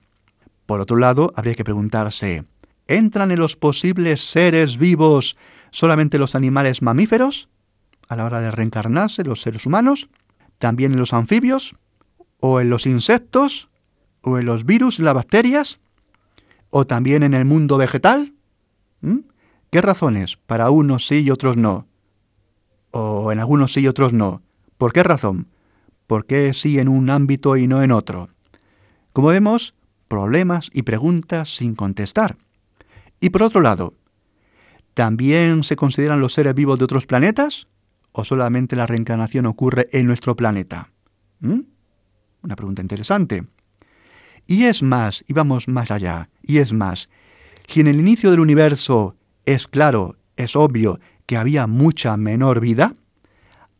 Por 0.66 0.80
otro 0.80 0.98
lado, 0.98 1.32
habría 1.34 1.56
que 1.56 1.64
preguntarse, 1.64 2.44
¿entran 2.90 3.30
en 3.30 3.38
los 3.38 3.56
posibles 3.56 4.20
seres 4.20 4.76
vivos 4.76 5.36
solamente 5.70 6.18
los 6.18 6.34
animales 6.34 6.82
mamíferos 6.82 7.48
a 8.08 8.16
la 8.16 8.24
hora 8.24 8.40
de 8.40 8.50
reencarnarse 8.50 9.22
los 9.22 9.40
seres 9.40 9.64
humanos? 9.64 10.08
¿También 10.58 10.92
en 10.92 10.98
los 10.98 11.14
anfibios? 11.14 11.76
¿O 12.40 12.60
en 12.60 12.68
los 12.68 12.86
insectos? 12.86 13.68
¿O 14.22 14.38
en 14.38 14.44
los 14.44 14.66
virus 14.66 14.98
y 14.98 15.02
las 15.02 15.14
bacterias? 15.14 15.80
¿O 16.68 16.86
también 16.86 17.22
en 17.22 17.32
el 17.34 17.44
mundo 17.44 17.78
vegetal? 17.78 18.34
¿Mm? 19.00 19.18
¿Qué 19.70 19.80
razones? 19.80 20.36
Para 20.36 20.70
unos 20.70 21.06
sí 21.06 21.20
y 21.20 21.30
otros 21.30 21.56
no. 21.56 21.86
¿O 22.90 23.30
en 23.30 23.38
algunos 23.38 23.72
sí 23.72 23.80
y 23.80 23.88
otros 23.88 24.12
no? 24.12 24.42
¿Por 24.78 24.92
qué 24.92 25.04
razón? 25.04 25.46
¿Por 26.08 26.26
qué 26.26 26.52
sí 26.54 26.80
en 26.80 26.88
un 26.88 27.08
ámbito 27.08 27.56
y 27.56 27.68
no 27.68 27.84
en 27.84 27.92
otro? 27.92 28.30
Como 29.12 29.28
vemos, 29.28 29.74
problemas 30.08 30.70
y 30.72 30.82
preguntas 30.82 31.54
sin 31.54 31.76
contestar. 31.76 32.36
Y 33.20 33.30
por 33.30 33.42
otro 33.42 33.60
lado, 33.60 33.94
¿también 34.94 35.62
se 35.62 35.76
consideran 35.76 36.20
los 36.20 36.32
seres 36.32 36.54
vivos 36.54 36.78
de 36.78 36.84
otros 36.84 37.06
planetas? 37.06 37.68
¿O 38.12 38.24
solamente 38.24 38.76
la 38.76 38.86
reencarnación 38.86 39.46
ocurre 39.46 39.88
en 39.92 40.06
nuestro 40.06 40.34
planeta? 40.34 40.90
¿Mm? 41.40 41.60
Una 42.42 42.56
pregunta 42.56 42.82
interesante. 42.82 43.44
Y 44.46 44.64
es 44.64 44.82
más, 44.82 45.22
y 45.28 45.34
vamos 45.34 45.68
más 45.68 45.90
allá, 45.90 46.30
y 46.42 46.58
es 46.58 46.72
más, 46.72 47.08
si 47.68 47.80
en 47.80 47.86
el 47.86 48.00
inicio 48.00 48.30
del 48.30 48.40
universo 48.40 49.16
es 49.44 49.68
claro, 49.68 50.16
es 50.36 50.56
obvio 50.56 50.98
que 51.26 51.36
había 51.36 51.66
mucha 51.68 52.16
menor 52.16 52.58
vida, 52.58 52.94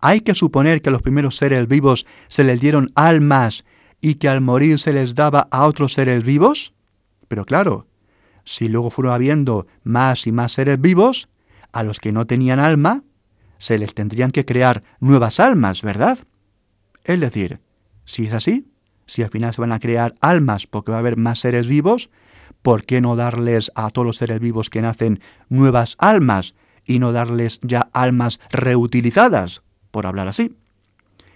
hay 0.00 0.20
que 0.20 0.34
suponer 0.34 0.80
que 0.80 0.90
a 0.90 0.92
los 0.92 1.02
primeros 1.02 1.36
seres 1.36 1.66
vivos 1.66 2.06
se 2.28 2.44
les 2.44 2.60
dieron 2.60 2.92
almas 2.94 3.64
y 4.00 4.14
que 4.14 4.28
al 4.28 4.40
morir 4.40 4.78
se 4.78 4.92
les 4.92 5.14
daba 5.14 5.48
a 5.50 5.66
otros 5.66 5.94
seres 5.94 6.24
vivos? 6.24 6.72
Pero 7.28 7.44
claro, 7.44 7.86
si 8.44 8.68
luego 8.68 8.90
fueron 8.90 9.14
habiendo 9.14 9.66
más 9.82 10.26
y 10.26 10.32
más 10.32 10.52
seres 10.52 10.80
vivos, 10.80 11.28
a 11.72 11.82
los 11.82 12.00
que 12.00 12.12
no 12.12 12.26
tenían 12.26 12.60
alma, 12.60 13.04
se 13.58 13.78
les 13.78 13.94
tendrían 13.94 14.30
que 14.30 14.44
crear 14.44 14.82
nuevas 15.00 15.38
almas, 15.40 15.82
¿verdad? 15.82 16.18
Es 17.04 17.20
decir, 17.20 17.60
si 18.04 18.26
es 18.26 18.32
así, 18.32 18.66
si 19.06 19.22
al 19.22 19.30
final 19.30 19.54
se 19.54 19.60
van 19.60 19.72
a 19.72 19.80
crear 19.80 20.14
almas 20.20 20.66
porque 20.66 20.90
va 20.90 20.98
a 20.98 21.00
haber 21.00 21.16
más 21.16 21.40
seres 21.40 21.68
vivos, 21.68 22.10
¿por 22.62 22.84
qué 22.84 23.00
no 23.00 23.16
darles 23.16 23.70
a 23.74 23.90
todos 23.90 24.06
los 24.06 24.16
seres 24.16 24.40
vivos 24.40 24.70
que 24.70 24.82
nacen 24.82 25.20
nuevas 25.48 25.96
almas 25.98 26.54
y 26.84 26.98
no 26.98 27.12
darles 27.12 27.60
ya 27.62 27.88
almas 27.92 28.40
reutilizadas, 28.50 29.62
por 29.90 30.06
hablar 30.06 30.28
así? 30.28 30.56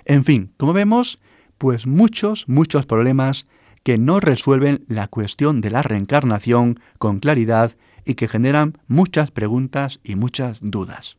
En 0.05 0.25
fin, 0.25 0.53
como 0.57 0.73
vemos, 0.73 1.21
pues 1.59 1.87
muchos, 1.87 2.49
muchos 2.49 2.87
problemas 2.87 3.47
que 3.85 3.99
no 3.99 4.19
resuelven 4.19 4.85
la 4.89 5.07
cuestión 5.07 5.61
de 5.61 5.71
la 5.71 5.83
reencarnación 5.83 6.81
con 6.99 7.21
claridad 7.21 7.77
y 8.05 8.15
que 8.15 8.27
generan 8.29 8.79
muchas 8.89 9.31
preguntas 9.31 10.01
y 10.03 10.17
muchas 10.17 10.59
dudas. 10.61 11.17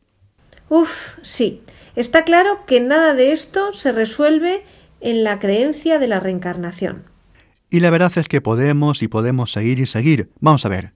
Uf, 0.67 1.17
sí. 1.21 1.61
Está 1.95 2.25
claro 2.25 2.65
que 2.65 2.81
nada 2.81 3.13
de 3.13 3.31
esto 3.31 3.71
se 3.71 3.91
resuelve 3.91 4.65
en 4.99 5.23
la 5.23 5.39
creencia 5.39 5.99
de 5.99 6.07
la 6.07 6.19
reencarnación. 6.19 7.05
Y 7.69 7.79
la 7.79 7.89
verdad 7.89 8.11
es 8.17 8.27
que 8.27 8.41
podemos 8.41 9.03
y 9.03 9.07
podemos 9.07 9.51
seguir 9.51 9.79
y 9.79 9.85
seguir. 9.85 10.29
Vamos 10.39 10.65
a 10.65 10.69
ver, 10.69 10.93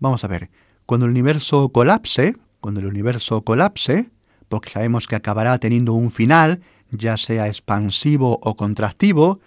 vamos 0.00 0.24
a 0.24 0.28
ver. 0.28 0.50
Cuando 0.86 1.06
el 1.06 1.12
universo 1.12 1.68
colapse, 1.70 2.36
cuando 2.60 2.80
el 2.80 2.86
universo 2.86 3.42
colapse, 3.42 4.10
porque 4.48 4.70
sabemos 4.70 5.06
que 5.06 5.16
acabará 5.16 5.58
teniendo 5.58 5.94
un 5.94 6.10
final, 6.10 6.60
ya 6.90 7.16
sea 7.16 7.46
expansivo 7.46 8.38
o 8.42 8.56
contractivo, 8.56 9.40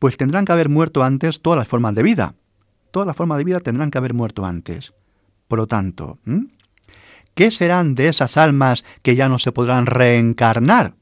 pues 0.00 0.16
tendrán 0.16 0.46
que 0.46 0.52
haber 0.52 0.68
muerto 0.68 1.04
antes 1.04 1.40
todas 1.42 1.58
las 1.58 1.68
formas 1.68 1.94
de 1.94 2.02
vida. 2.02 2.34
Todas 2.90 3.06
las 3.06 3.16
formas 3.16 3.38
de 3.38 3.44
vida 3.44 3.60
tendrán 3.60 3.92
que 3.92 3.98
haber 3.98 4.14
muerto 4.14 4.44
antes. 4.44 4.94
Por 5.46 5.58
lo 5.58 5.66
tanto, 5.66 6.18
¿qué 7.34 7.50
serán 7.50 7.94
de 7.94 8.08
esas 8.08 8.36
almas 8.36 8.84
que 9.02 9.14
ya 9.14 9.28
no 9.28 9.38
se 9.38 9.52
podrán 9.52 9.86
reencarnar? 9.86 10.94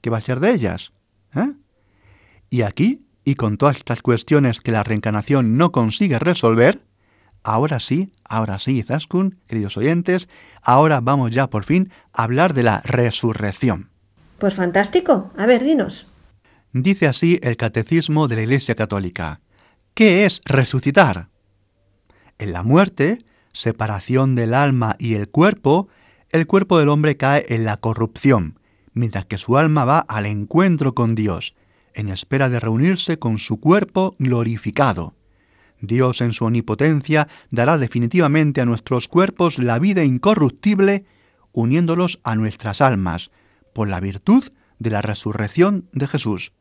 ¿Qué 0.00 0.10
va 0.10 0.18
a 0.18 0.20
ser 0.20 0.40
de 0.40 0.52
ellas? 0.52 0.92
¿Eh? 1.34 1.52
Y 2.50 2.62
aquí, 2.62 3.06
y 3.24 3.34
con 3.34 3.56
todas 3.56 3.78
estas 3.78 4.02
cuestiones 4.02 4.60
que 4.60 4.72
la 4.72 4.84
reencarnación 4.84 5.56
no 5.56 5.72
consigue 5.72 6.18
resolver, 6.18 6.82
ahora 7.42 7.80
sí, 7.80 8.12
ahora 8.24 8.58
sí, 8.58 8.82
Zaskun, 8.82 9.38
queridos 9.46 9.76
oyentes, 9.78 10.28
ahora 10.62 11.00
vamos 11.00 11.30
ya 11.30 11.48
por 11.48 11.64
fin 11.64 11.90
a 12.12 12.24
hablar 12.24 12.52
de 12.52 12.62
la 12.62 12.82
resurrección. 12.84 13.88
Pues 14.38 14.54
fantástico. 14.54 15.30
A 15.36 15.46
ver, 15.46 15.64
dinos. 15.64 16.07
Dice 16.82 17.08
así 17.08 17.40
el 17.42 17.56
Catecismo 17.56 18.28
de 18.28 18.36
la 18.36 18.42
Iglesia 18.42 18.76
Católica. 18.76 19.40
¿Qué 19.94 20.24
es 20.26 20.40
resucitar? 20.44 21.28
En 22.38 22.52
la 22.52 22.62
muerte, 22.62 23.24
separación 23.52 24.36
del 24.36 24.54
alma 24.54 24.94
y 25.00 25.14
el 25.14 25.28
cuerpo, 25.28 25.88
el 26.30 26.46
cuerpo 26.46 26.78
del 26.78 26.88
hombre 26.88 27.16
cae 27.16 27.46
en 27.48 27.64
la 27.64 27.78
corrupción, 27.78 28.60
mientras 28.92 29.26
que 29.26 29.38
su 29.38 29.58
alma 29.58 29.84
va 29.84 29.98
al 29.98 30.24
encuentro 30.26 30.94
con 30.94 31.16
Dios, 31.16 31.56
en 31.94 32.10
espera 32.10 32.48
de 32.48 32.60
reunirse 32.60 33.18
con 33.18 33.38
su 33.40 33.58
cuerpo 33.58 34.14
glorificado. 34.20 35.16
Dios 35.80 36.20
en 36.20 36.32
su 36.32 36.44
omnipotencia 36.44 37.26
dará 37.50 37.76
definitivamente 37.76 38.60
a 38.60 38.66
nuestros 38.66 39.08
cuerpos 39.08 39.58
la 39.58 39.80
vida 39.80 40.04
incorruptible, 40.04 41.06
uniéndolos 41.50 42.20
a 42.22 42.36
nuestras 42.36 42.80
almas, 42.80 43.32
por 43.74 43.88
la 43.88 43.98
virtud 43.98 44.44
de 44.78 44.90
la 44.90 45.02
resurrección 45.02 45.88
de 45.90 46.06
Jesús. 46.06 46.52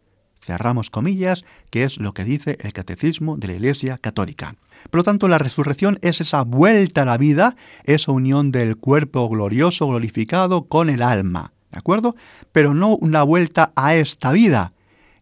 Cerramos 0.47 0.89
comillas, 0.89 1.43
que 1.69 1.83
es 1.83 1.97
lo 1.97 2.13
que 2.13 2.23
dice 2.23 2.57
el 2.61 2.71
Catecismo 2.71 3.35
de 3.35 3.47
la 3.47 3.53
Iglesia 3.55 3.97
Católica. 3.97 4.55
Por 4.89 4.99
lo 4.99 5.03
tanto, 5.03 5.27
la 5.27 5.39
resurrección 5.39 5.99
es 6.01 6.21
esa 6.21 6.43
vuelta 6.43 7.01
a 7.01 7.05
la 7.05 7.17
vida, 7.17 7.57
esa 7.83 8.13
unión 8.13 8.53
del 8.53 8.77
cuerpo 8.77 9.27
glorioso, 9.27 9.87
glorificado, 9.87 10.63
con 10.63 10.89
el 10.89 11.01
alma. 11.01 11.51
¿de 11.69 11.77
acuerdo? 11.77 12.15
Pero 12.53 12.73
no 12.73 12.95
una 12.95 13.23
vuelta 13.23 13.73
a 13.75 13.95
esta 13.95 14.31
vida, 14.31 14.71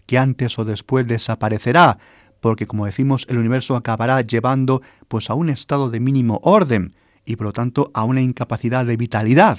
que 0.05 0.19
antes 0.19 0.59
o 0.59 0.63
después 0.63 1.07
desaparecerá, 1.07 1.97
porque 2.39 2.67
como 2.67 2.85
decimos, 2.85 3.25
el 3.27 3.39
universo 3.39 3.75
acabará 3.75 4.21
llevando 4.21 4.83
pues 5.07 5.31
a 5.31 5.33
un 5.33 5.49
estado 5.49 5.89
de 5.89 5.99
mínimo 5.99 6.39
orden 6.43 6.93
y 7.25 7.35
por 7.35 7.47
lo 7.47 7.53
tanto 7.53 7.89
a 7.95 8.03
una 8.03 8.21
incapacidad 8.21 8.85
de 8.85 8.95
vitalidad. 8.95 9.57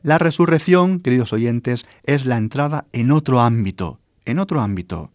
La 0.00 0.16
resurrección, 0.16 1.00
queridos 1.00 1.34
oyentes, 1.34 1.84
es 2.04 2.24
la 2.24 2.38
entrada 2.38 2.86
en 2.92 3.12
otro 3.12 3.42
ámbito, 3.42 4.00
en 4.24 4.38
otro 4.38 4.60
ámbito. 4.60 5.10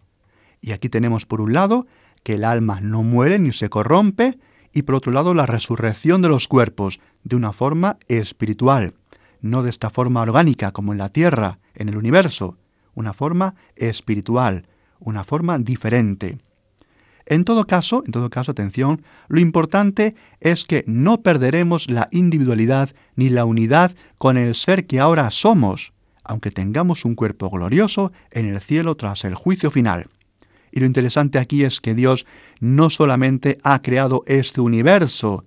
Y 0.62 0.72
aquí 0.72 0.90
tenemos 0.90 1.26
por 1.26 1.42
un 1.42 1.54
lado 1.54 1.88
que 2.24 2.36
el 2.36 2.44
alma 2.44 2.82
no 2.82 3.04
muere 3.04 3.40
ni 3.40 3.52
se 3.52 3.70
corrompe, 3.70 4.38
y 4.74 4.84
por 4.84 4.96
otro 4.96 5.12
lado 5.12 5.34
la 5.34 5.46
resurrección 5.46 6.22
de 6.22 6.30
los 6.30 6.48
cuerpos 6.48 7.00
de 7.24 7.36
una 7.36 7.54
forma 7.54 7.98
espiritual, 8.08 8.94
no 9.42 9.64
de 9.64 9.70
esta 9.70 9.90
forma 9.90 10.22
orgánica 10.22 10.72
como 10.72 10.92
en 10.92 11.00
la 11.00 11.10
tierra, 11.10 11.60
en 11.74 11.90
el 11.90 11.98
universo, 11.98 12.58
una 12.94 13.14
forma 13.14 13.56
espiritual, 13.76 14.68
una 15.00 15.24
forma 15.24 15.58
diferente. 15.58 16.40
En 17.26 17.44
todo 17.44 17.66
caso, 17.68 18.04
en 18.06 18.12
todo 18.12 18.30
caso, 18.30 18.52
atención, 18.52 19.02
lo 19.28 19.40
importante 19.40 20.16
es 20.40 20.64
que 20.64 20.84
no 20.88 21.22
perderemos 21.22 21.90
la 21.90 22.08
individualidad 22.12 22.92
ni 23.16 23.30
la 23.30 23.46
unidad 23.46 23.96
con 24.18 24.38
el 24.38 24.56
ser 24.56 24.88
que 24.88 25.00
ahora 25.00 25.30
somos, 25.30 25.92
aunque 26.28 26.52
tengamos 26.52 27.06
un 27.06 27.16
cuerpo 27.16 27.50
glorioso 27.50 28.12
en 28.32 28.48
el 28.48 28.62
cielo 28.62 28.96
tras 28.96 29.26
el 29.26 29.36
juicio 29.36 29.72
final. 29.72 30.08
Y 30.72 30.80
lo 30.80 30.86
interesante 30.86 31.40
aquí 31.40 31.64
es 31.64 31.82
que 31.82 31.96
Dios 31.96 32.26
no 32.60 32.90
solamente 32.90 33.58
ha 33.64 33.82
creado 33.82 34.24
este 34.28 34.62
universo, 34.62 35.46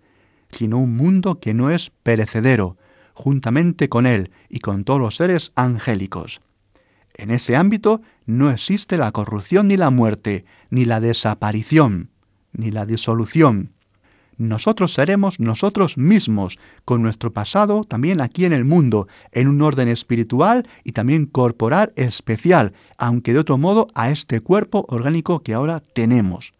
sino 0.50 0.78
un 0.78 0.96
mundo 0.96 1.38
que 1.38 1.54
no 1.54 1.70
es 1.70 1.92
perecedero, 2.02 2.76
juntamente 3.14 3.88
con 3.88 4.06
Él 4.06 4.30
y 4.48 4.60
con 4.60 4.84
todos 4.84 5.00
los 5.00 5.16
seres 5.16 5.52
angélicos. 5.54 6.40
En 7.14 7.30
ese 7.30 7.54
ámbito 7.54 8.00
no 8.24 8.50
existe 8.50 8.96
la 8.96 9.12
corrupción 9.12 9.68
ni 9.68 9.76
la 9.76 9.90
muerte, 9.90 10.44
ni 10.70 10.84
la 10.84 11.00
desaparición, 11.00 12.10
ni 12.52 12.70
la 12.70 12.86
disolución. 12.86 13.72
Nosotros 14.40 14.94
seremos 14.94 15.38
nosotros 15.38 15.98
mismos, 15.98 16.58
con 16.86 17.02
nuestro 17.02 17.30
pasado 17.30 17.84
también 17.84 18.22
aquí 18.22 18.46
en 18.46 18.54
el 18.54 18.64
mundo, 18.64 19.06
en 19.32 19.48
un 19.48 19.60
orden 19.60 19.86
espiritual 19.86 20.66
y 20.82 20.92
también 20.92 21.26
corporal 21.26 21.92
especial, 21.94 22.72
aunque 22.96 23.34
de 23.34 23.40
otro 23.40 23.58
modo 23.58 23.88
a 23.94 24.10
este 24.10 24.40
cuerpo 24.40 24.86
orgánico 24.88 25.40
que 25.40 25.52
ahora 25.52 25.80
tenemos. 25.80 26.54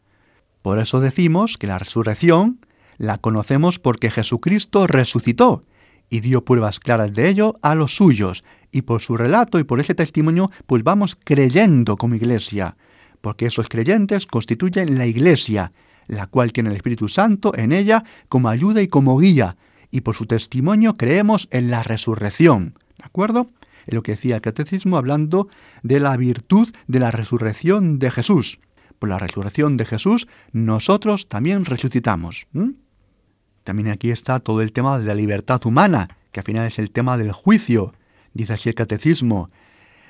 Por 0.60 0.78
eso 0.78 1.00
decimos 1.00 1.56
que 1.56 1.68
la 1.68 1.78
resurrección 1.78 2.58
la 2.98 3.16
conocemos 3.16 3.78
porque 3.78 4.10
Jesucristo 4.10 4.86
resucitó 4.86 5.64
y 6.10 6.20
dio 6.20 6.44
pruebas 6.44 6.80
claras 6.80 7.14
de 7.14 7.30
ello 7.30 7.54
a 7.62 7.74
los 7.74 7.96
suyos, 7.96 8.44
y 8.72 8.82
por 8.82 9.00
su 9.00 9.16
relato 9.16 9.58
y 9.58 9.64
por 9.64 9.80
ese 9.80 9.94
testimonio, 9.94 10.50
pues 10.66 10.84
vamos 10.84 11.16
creyendo 11.16 11.96
como 11.96 12.14
iglesia, 12.14 12.76
porque 13.22 13.46
esos 13.46 13.70
creyentes 13.70 14.26
constituyen 14.26 14.98
la 14.98 15.06
iglesia, 15.06 15.72
la 16.10 16.26
cual 16.26 16.52
tiene 16.52 16.70
el 16.70 16.76
Espíritu 16.76 17.08
Santo 17.08 17.56
en 17.56 17.72
ella 17.72 18.04
como 18.28 18.48
ayuda 18.48 18.82
y 18.82 18.88
como 18.88 19.16
guía, 19.18 19.56
y 19.90 20.00
por 20.02 20.16
su 20.16 20.26
testimonio 20.26 20.94
creemos 20.94 21.48
en 21.50 21.70
la 21.70 21.82
resurrección. 21.82 22.74
¿De 22.98 23.04
acuerdo? 23.04 23.50
Es 23.86 23.94
lo 23.94 24.02
que 24.02 24.12
decía 24.12 24.36
el 24.36 24.42
catecismo 24.42 24.98
hablando 24.98 25.48
de 25.82 26.00
la 26.00 26.16
virtud 26.16 26.68
de 26.86 26.98
la 26.98 27.10
resurrección 27.10 27.98
de 27.98 28.10
Jesús. 28.10 28.58
Por 28.98 29.08
la 29.08 29.18
resurrección 29.18 29.76
de 29.76 29.86
Jesús, 29.86 30.28
nosotros 30.52 31.28
también 31.28 31.64
resucitamos. 31.64 32.46
También 33.64 33.88
aquí 33.88 34.10
está 34.10 34.40
todo 34.40 34.62
el 34.62 34.72
tema 34.72 34.98
de 34.98 35.06
la 35.06 35.14
libertad 35.14 35.64
humana, 35.64 36.08
que 36.32 36.40
al 36.40 36.44
final 36.44 36.66
es 36.66 36.78
el 36.78 36.90
tema 36.90 37.16
del 37.16 37.32
juicio. 37.32 37.94
Dice 38.34 38.54
así 38.54 38.68
el 38.68 38.74
catecismo, 38.74 39.50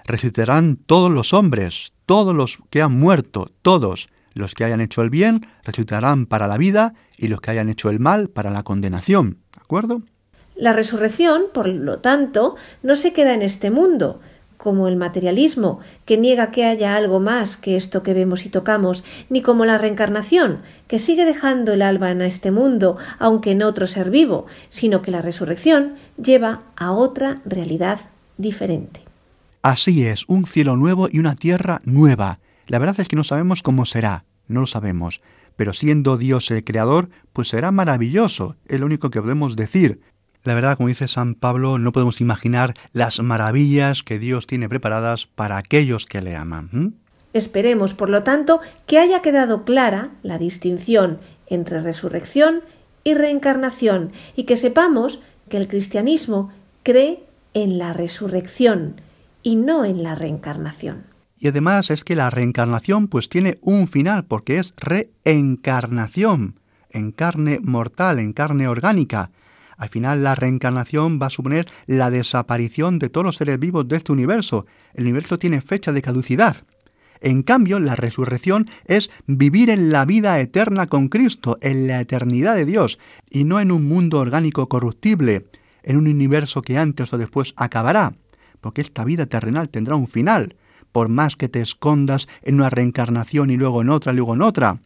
resucitarán 0.07 0.77
todos 0.77 1.11
los 1.11 1.33
hombres, 1.33 1.93
todos 2.07 2.35
los 2.35 2.59
que 2.71 2.83
han 2.83 2.99
muerto, 2.99 3.53
todos 3.63 4.09
los 4.35 4.55
que 4.55 4.65
hayan 4.65 4.81
hecho 4.81 5.03
el 5.03 5.11
bien, 5.11 5.47
resucitarán 5.65 6.27
para 6.27 6.47
la 6.47 6.59
vida 6.59 6.95
y 7.17 7.29
los 7.29 7.41
que 7.41 7.51
hayan 7.51 7.69
hecho 7.69 7.91
el 7.91 8.01
mal 8.01 8.29
para 8.29 8.51
la 8.51 8.63
condenación. 8.63 9.39
¿De 9.55 9.61
acuerdo? 9.63 10.03
La 10.57 10.73
resurrección, 10.73 11.45
por 11.55 11.69
lo 11.69 12.01
tanto, 12.01 12.57
no 12.83 12.95
se 12.97 13.13
queda 13.13 13.33
en 13.33 13.43
este 13.43 13.71
mundo, 13.71 14.21
como 14.61 14.89
el 14.89 14.97
materialismo, 14.97 15.81
que 16.05 16.19
niega 16.19 16.51
que 16.51 16.67
haya 16.67 16.95
algo 16.95 17.19
más 17.19 17.57
que 17.57 17.77
esto 17.77 18.03
que 18.03 18.13
vemos 18.13 18.45
y 18.45 18.51
tocamos, 18.51 19.03
ni 19.31 19.41
como 19.41 19.65
la 19.65 19.79
reencarnación, 19.79 20.61
que 20.87 20.99
sigue 20.99 21.25
dejando 21.25 21.73
el 21.73 21.81
alma 21.81 22.11
en 22.11 22.21
este 22.21 22.51
mundo, 22.51 22.99
aunque 23.19 23.53
en 23.53 23.63
otro 23.63 23.87
ser 23.87 24.11
vivo, 24.11 24.47
sino 24.69 25.01
que 25.01 25.11
la 25.11 25.23
resurrección 25.23 25.95
lleva 26.23 26.61
a 26.77 26.93
otra 26.93 27.41
realidad 27.47 28.01
diferente. 28.37 29.01
Así 29.63 30.07
es, 30.07 30.25
un 30.29 30.45
cielo 30.45 30.77
nuevo 30.77 31.09
y 31.11 31.21
una 31.21 31.37
tierra 31.37 31.81
nueva. 31.85 32.39
La 32.71 32.79
verdad 32.79 33.01
es 33.01 33.09
que 33.09 33.17
no 33.17 33.25
sabemos 33.25 33.65
cómo 33.65 33.85
será, 33.85 34.27
no 34.47 34.61
lo 34.61 34.67
sabemos, 34.67 35.23
pero 35.57 35.73
siendo 35.73 36.17
Dios 36.17 36.53
el 36.53 36.63
creador, 36.63 37.11
pues 37.33 37.49
será 37.49 37.73
maravilloso, 37.73 38.55
es 38.69 38.79
lo 38.79 38.87
único 38.87 39.11
que 39.11 39.21
podemos 39.21 39.57
decir. 39.57 40.01
La 40.45 40.55
verdad, 40.55 40.77
como 40.77 40.89
dice 40.89 41.09
San 41.09 41.35
Pablo, 41.35 41.81
no 41.81 41.91
podemos 41.91 42.21
imaginar 42.21 42.75
las 42.93 43.21
maravillas 43.21 44.05
que 44.05 44.21
Dios 44.21 44.47
tiene 44.47 44.69
preparadas 44.69 45.27
para 45.27 45.57
aquellos 45.57 46.07
que 46.07 46.23
le 46.23 46.37
aman. 46.37 46.95
Esperemos, 47.33 47.93
por 47.93 48.09
lo 48.09 48.23
tanto, 48.23 48.61
que 48.87 49.01
haya 49.01 49.21
quedado 49.21 49.65
clara 49.65 50.11
la 50.23 50.39
distinción 50.39 51.19
entre 51.49 51.81
resurrección 51.81 52.61
y 53.03 53.15
reencarnación 53.15 54.13
y 54.37 54.45
que 54.45 54.57
sepamos 54.57 55.19
que 55.49 55.57
el 55.57 55.67
cristianismo 55.67 56.53
cree 56.85 57.25
en 57.53 57.79
la 57.79 57.93
resurrección 57.95 59.01
y 59.43 59.57
no 59.57 59.85
en 59.85 60.05
la 60.05 60.15
reencarnación. 60.15 61.10
Y 61.41 61.49
además 61.49 61.91
es 61.91 62.05
que 62.05 62.15
la 62.15 62.29
reencarnación 62.29 63.09
pues 63.09 63.31
tiene 63.31 63.57
un 63.63 63.89
final 63.89 64.27
porque 64.27 64.57
es 64.57 64.75
reencarnación 64.77 66.61
en 66.91 67.13
carne 67.13 67.61
mortal, 67.63 68.19
en 68.19 68.35
carne 68.35 68.69
orgánica. 68.69 69.31
Al 69.79 69.89
final 69.89 70.23
la 70.23 70.35
reencarnación 70.35 71.19
va 71.21 71.27
a 71.27 71.31
suponer 71.31 71.67
la 71.87 72.11
desaparición 72.11 72.99
de 72.99 73.09
todos 73.09 73.25
los 73.25 73.37
seres 73.37 73.59
vivos 73.59 73.89
de 73.89 73.97
este 73.97 74.13
universo. 74.13 74.67
El 74.93 75.05
universo 75.05 75.39
tiene 75.39 75.63
fecha 75.63 75.93
de 75.93 76.03
caducidad. 76.03 76.59
En 77.23 77.43
cambio, 77.43 77.81
la 77.81 77.97
resurrección 77.97 78.69
es 78.85 79.11
vivir 79.27 79.71
en 79.71 79.93
la 79.93 80.05
vida 80.05 80.39
eterna 80.41 80.89
con 80.89 81.09
Cristo, 81.09 81.59
en 81.63 81.87
la 81.87 82.01
eternidad 82.01 82.55
de 82.55 82.67
Dios, 82.67 82.99
y 83.31 83.45
no 83.45 83.61
en 83.61 83.73
un 83.73 83.89
mundo 83.89 84.19
orgánico 84.19 84.69
corruptible, 84.69 85.47
en 85.83 85.97
un 85.97 86.07
universo 86.07 86.61
que 86.61 86.77
antes 86.77 87.13
o 87.13 87.19
después 87.19 87.55
acabará, 87.57 88.15
porque 88.61 88.81
esta 88.83 89.05
vida 89.05 89.27
terrenal 89.27 89.69
tendrá 89.71 89.97
un 89.97 90.09
final, 90.09 90.57
por 90.93 91.09
más 91.09 91.37
que 91.37 91.49
te 91.49 91.61
escondas 91.61 92.29
en 92.43 92.57
una 92.57 92.71
reencarnación 92.71 93.51
y 93.51 93.57
luego 93.57 93.83
en 93.83 93.91
otra, 93.91 94.13
luego 94.13 94.35
en 94.35 94.43
otra. 94.43 94.81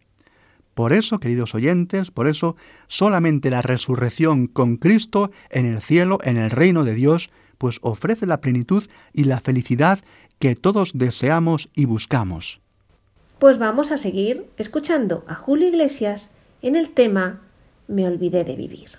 Por 0.74 0.92
eso, 0.92 1.20
queridos 1.20 1.54
oyentes, 1.54 2.10
por 2.10 2.26
eso 2.26 2.56
solamente 2.88 3.50
la 3.50 3.62
resurrección 3.62 4.48
con 4.48 4.76
Cristo 4.76 5.30
en 5.50 5.66
el 5.66 5.80
cielo, 5.80 6.18
en 6.24 6.36
el 6.36 6.50
reino 6.50 6.84
de 6.84 6.94
Dios, 6.94 7.30
pues 7.58 7.78
ofrece 7.82 8.26
la 8.26 8.40
plenitud 8.40 8.84
y 9.12 9.24
la 9.24 9.40
felicidad 9.40 10.00
que 10.38 10.56
todos 10.56 10.92
deseamos 10.94 11.70
y 11.74 11.84
buscamos. 11.84 12.60
Pues 13.38 13.58
vamos 13.58 13.92
a 13.92 13.98
seguir 13.98 14.46
escuchando 14.56 15.24
a 15.28 15.34
Julio 15.34 15.68
Iglesias 15.68 16.30
en 16.62 16.76
el 16.76 16.90
tema 16.90 17.40
Me 17.86 18.06
olvidé 18.06 18.42
de 18.44 18.56
vivir. 18.56 18.98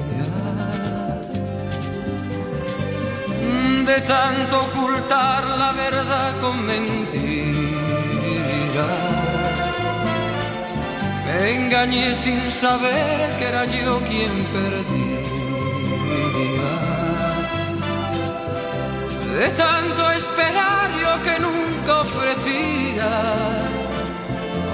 De 3.85 3.99
tanto 4.01 4.61
ocultar 4.61 5.43
la 5.57 5.71
verdad 5.71 6.39
con 6.39 6.65
mentiras. 6.65 7.21
Me 11.25 11.55
engañé 11.55 12.13
sin 12.15 12.51
saber 12.51 13.37
que 13.37 13.45
era 13.45 13.65
yo 13.65 13.99
quien 14.09 14.31
perdía. 14.55 15.21
De 19.39 19.49
tanto 19.49 20.11
esperar 20.11 20.87
yo 21.01 21.23
que 21.23 21.39
nunca 21.39 22.01
ofrecía, 22.01 23.11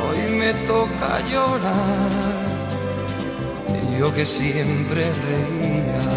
hoy 0.04 0.34
me 0.34 0.54
toca 0.66 1.10
llorar. 1.32 2.38
Yo 3.98 4.14
que 4.14 4.26
siempre 4.26 5.02
reía, 5.28 6.17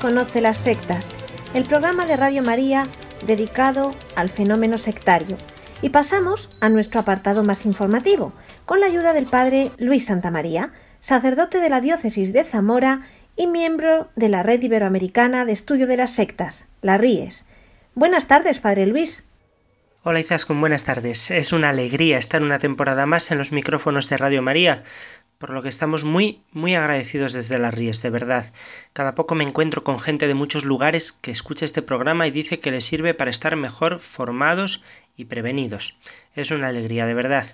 Conoce 0.00 0.40
las 0.40 0.58
sectas, 0.58 1.12
el 1.54 1.64
programa 1.64 2.06
de 2.06 2.16
Radio 2.16 2.40
María 2.44 2.86
dedicado 3.26 3.90
al 4.14 4.28
fenómeno 4.28 4.78
sectario. 4.78 5.36
Y 5.82 5.88
pasamos 5.90 6.48
a 6.60 6.68
nuestro 6.68 7.00
apartado 7.00 7.42
más 7.42 7.66
informativo, 7.66 8.32
con 8.64 8.80
la 8.80 8.86
ayuda 8.86 9.12
del 9.12 9.26
padre 9.26 9.72
Luis 9.76 10.06
Santamaría, 10.06 10.72
sacerdote 11.00 11.58
de 11.58 11.68
la 11.68 11.80
diócesis 11.80 12.32
de 12.32 12.44
Zamora 12.44 13.02
y 13.34 13.48
miembro 13.48 14.08
de 14.14 14.28
la 14.28 14.44
Red 14.44 14.62
Iberoamericana 14.62 15.44
de 15.44 15.52
Estudio 15.52 15.88
de 15.88 15.96
las 15.96 16.12
Sectas, 16.12 16.66
la 16.80 16.96
RIES. 16.96 17.44
Buenas 17.96 18.28
tardes, 18.28 18.60
padre 18.60 18.86
Luis. 18.86 19.24
Hola 20.04 20.20
Izaskun, 20.20 20.60
buenas 20.60 20.84
tardes. 20.84 21.32
Es 21.32 21.52
una 21.52 21.70
alegría 21.70 22.18
estar 22.18 22.40
una 22.40 22.60
temporada 22.60 23.04
más 23.04 23.32
en 23.32 23.38
los 23.38 23.50
micrófonos 23.50 24.08
de 24.08 24.16
Radio 24.16 24.42
María, 24.42 24.84
por 25.38 25.50
lo 25.50 25.62
que 25.62 25.68
estamos 25.68 26.04
muy, 26.04 26.42
muy 26.52 26.74
agradecidos 26.74 27.32
desde 27.32 27.58
las 27.58 27.72
Ríes, 27.72 28.02
de 28.02 28.10
verdad. 28.10 28.52
Cada 28.92 29.14
poco 29.14 29.36
me 29.36 29.44
encuentro 29.44 29.84
con 29.84 30.00
gente 30.00 30.26
de 30.26 30.34
muchos 30.34 30.64
lugares 30.64 31.12
que 31.12 31.30
escucha 31.30 31.64
este 31.64 31.80
programa 31.80 32.26
y 32.26 32.32
dice 32.32 32.58
que 32.58 32.72
les 32.72 32.84
sirve 32.84 33.14
para 33.14 33.30
estar 33.30 33.54
mejor 33.54 34.00
formados 34.00 34.82
y 35.16 35.26
prevenidos. 35.26 35.96
Es 36.34 36.50
una 36.50 36.68
alegría, 36.68 37.06
de 37.06 37.14
verdad. 37.14 37.46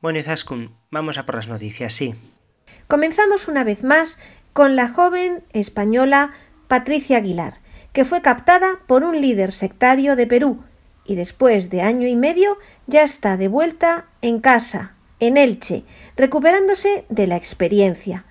Bueno, 0.00 0.18
Izaskun, 0.18 0.70
vamos 0.90 1.18
a 1.18 1.26
por 1.26 1.36
las 1.36 1.48
noticias, 1.48 1.92
sí. 1.92 2.14
Comenzamos 2.86 3.48
una 3.48 3.62
vez 3.62 3.84
más 3.84 4.18
con 4.54 4.74
la 4.74 4.88
joven 4.88 5.44
española 5.52 6.32
Patricia 6.66 7.18
Aguilar, 7.18 7.60
que 7.92 8.06
fue 8.06 8.22
captada 8.22 8.80
por 8.86 9.04
un 9.04 9.20
líder 9.20 9.52
sectario 9.52 10.16
de 10.16 10.26
Perú 10.26 10.64
y 11.04 11.14
después 11.14 11.68
de 11.70 11.82
año 11.82 12.06
y 12.06 12.16
medio 12.16 12.58
ya 12.86 13.02
está 13.02 13.36
de 13.36 13.48
vuelta 13.48 14.06
en 14.22 14.40
casa, 14.40 14.94
en 15.20 15.36
Elche, 15.36 15.84
recuperándose 16.16 17.04
de 17.08 17.26
la 17.26 17.36
experiencia. 17.36 18.24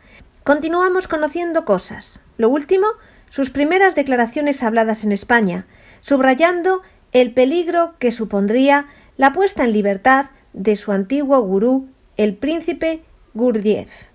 Continuamos 0.43 1.07
conociendo 1.07 1.65
cosas. 1.65 2.19
Lo 2.37 2.49
último, 2.49 2.87
sus 3.29 3.49
primeras 3.49 3.95
declaraciones 3.95 4.63
habladas 4.63 5.03
en 5.03 5.11
España, 5.11 5.65
subrayando 6.01 6.81
el 7.11 7.33
peligro 7.33 7.95
que 7.99 8.11
supondría 8.11 8.87
la 9.17 9.33
puesta 9.33 9.63
en 9.63 9.73
libertad 9.73 10.27
de 10.53 10.75
su 10.75 10.91
antiguo 10.91 11.39
gurú, 11.41 11.89
el 12.15 12.35
príncipe 12.35 13.01
Gurdjieff. 13.33 14.05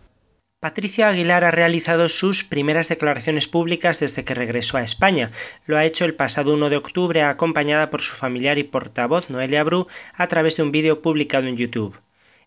Patricia 0.61 1.09
Aguilar 1.09 1.45
ha 1.45 1.51
realizado 1.51 2.09
sus 2.09 2.45
primeras 2.45 2.89
declaraciones 2.89 3.49
públicas 3.49 3.99
desde 3.99 4.25
que 4.25 4.35
regresó 4.35 4.77
a 4.77 4.83
España. 4.83 5.33
Lo 5.66 5.77
ha 5.77 5.85
hecho 5.85 6.05
el 6.05 6.14
pasado 6.14 6.55
1 6.55 6.70
de 6.70 6.77
octubre 6.77 7.25
acompañada 7.25 7.91
por 7.91 8.01
su 8.01 8.14
familiar 8.14 8.59
y 8.59 8.62
portavoz 8.62 9.29
Noelia 9.29 9.64
Bru 9.64 9.89
a 10.14 10.29
través 10.29 10.57
de 10.57 10.62
un 10.62 10.70
vídeo 10.70 11.03
publicado 11.03 11.49
en 11.49 11.57
YouTube. 11.57 11.97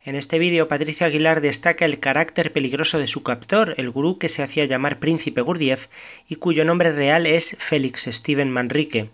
En 0.05 0.15
este 0.15 0.37
vídeo, 0.37 0.67
Patricia 0.67 1.07
Aguilar 1.07 1.41
destaca 1.41 1.83
el 1.83 1.99
carácter 1.99 2.53
peligroso 2.53 2.99
de 2.99 3.07
su 3.07 3.23
captor, 3.23 3.73
el 3.77 3.89
gurú 3.89 4.19
que 4.19 4.29
se 4.29 4.43
hacía 4.43 4.65
llamar 4.65 4.99
Príncipe 4.99 5.41
Gurdjieff 5.41 5.87
y 6.29 6.35
cuyo 6.35 6.63
nombre 6.63 6.91
real 6.91 7.25
es 7.25 7.57
Félix 7.57 8.07
Steven 8.11 8.51
Manrique. 8.51 9.09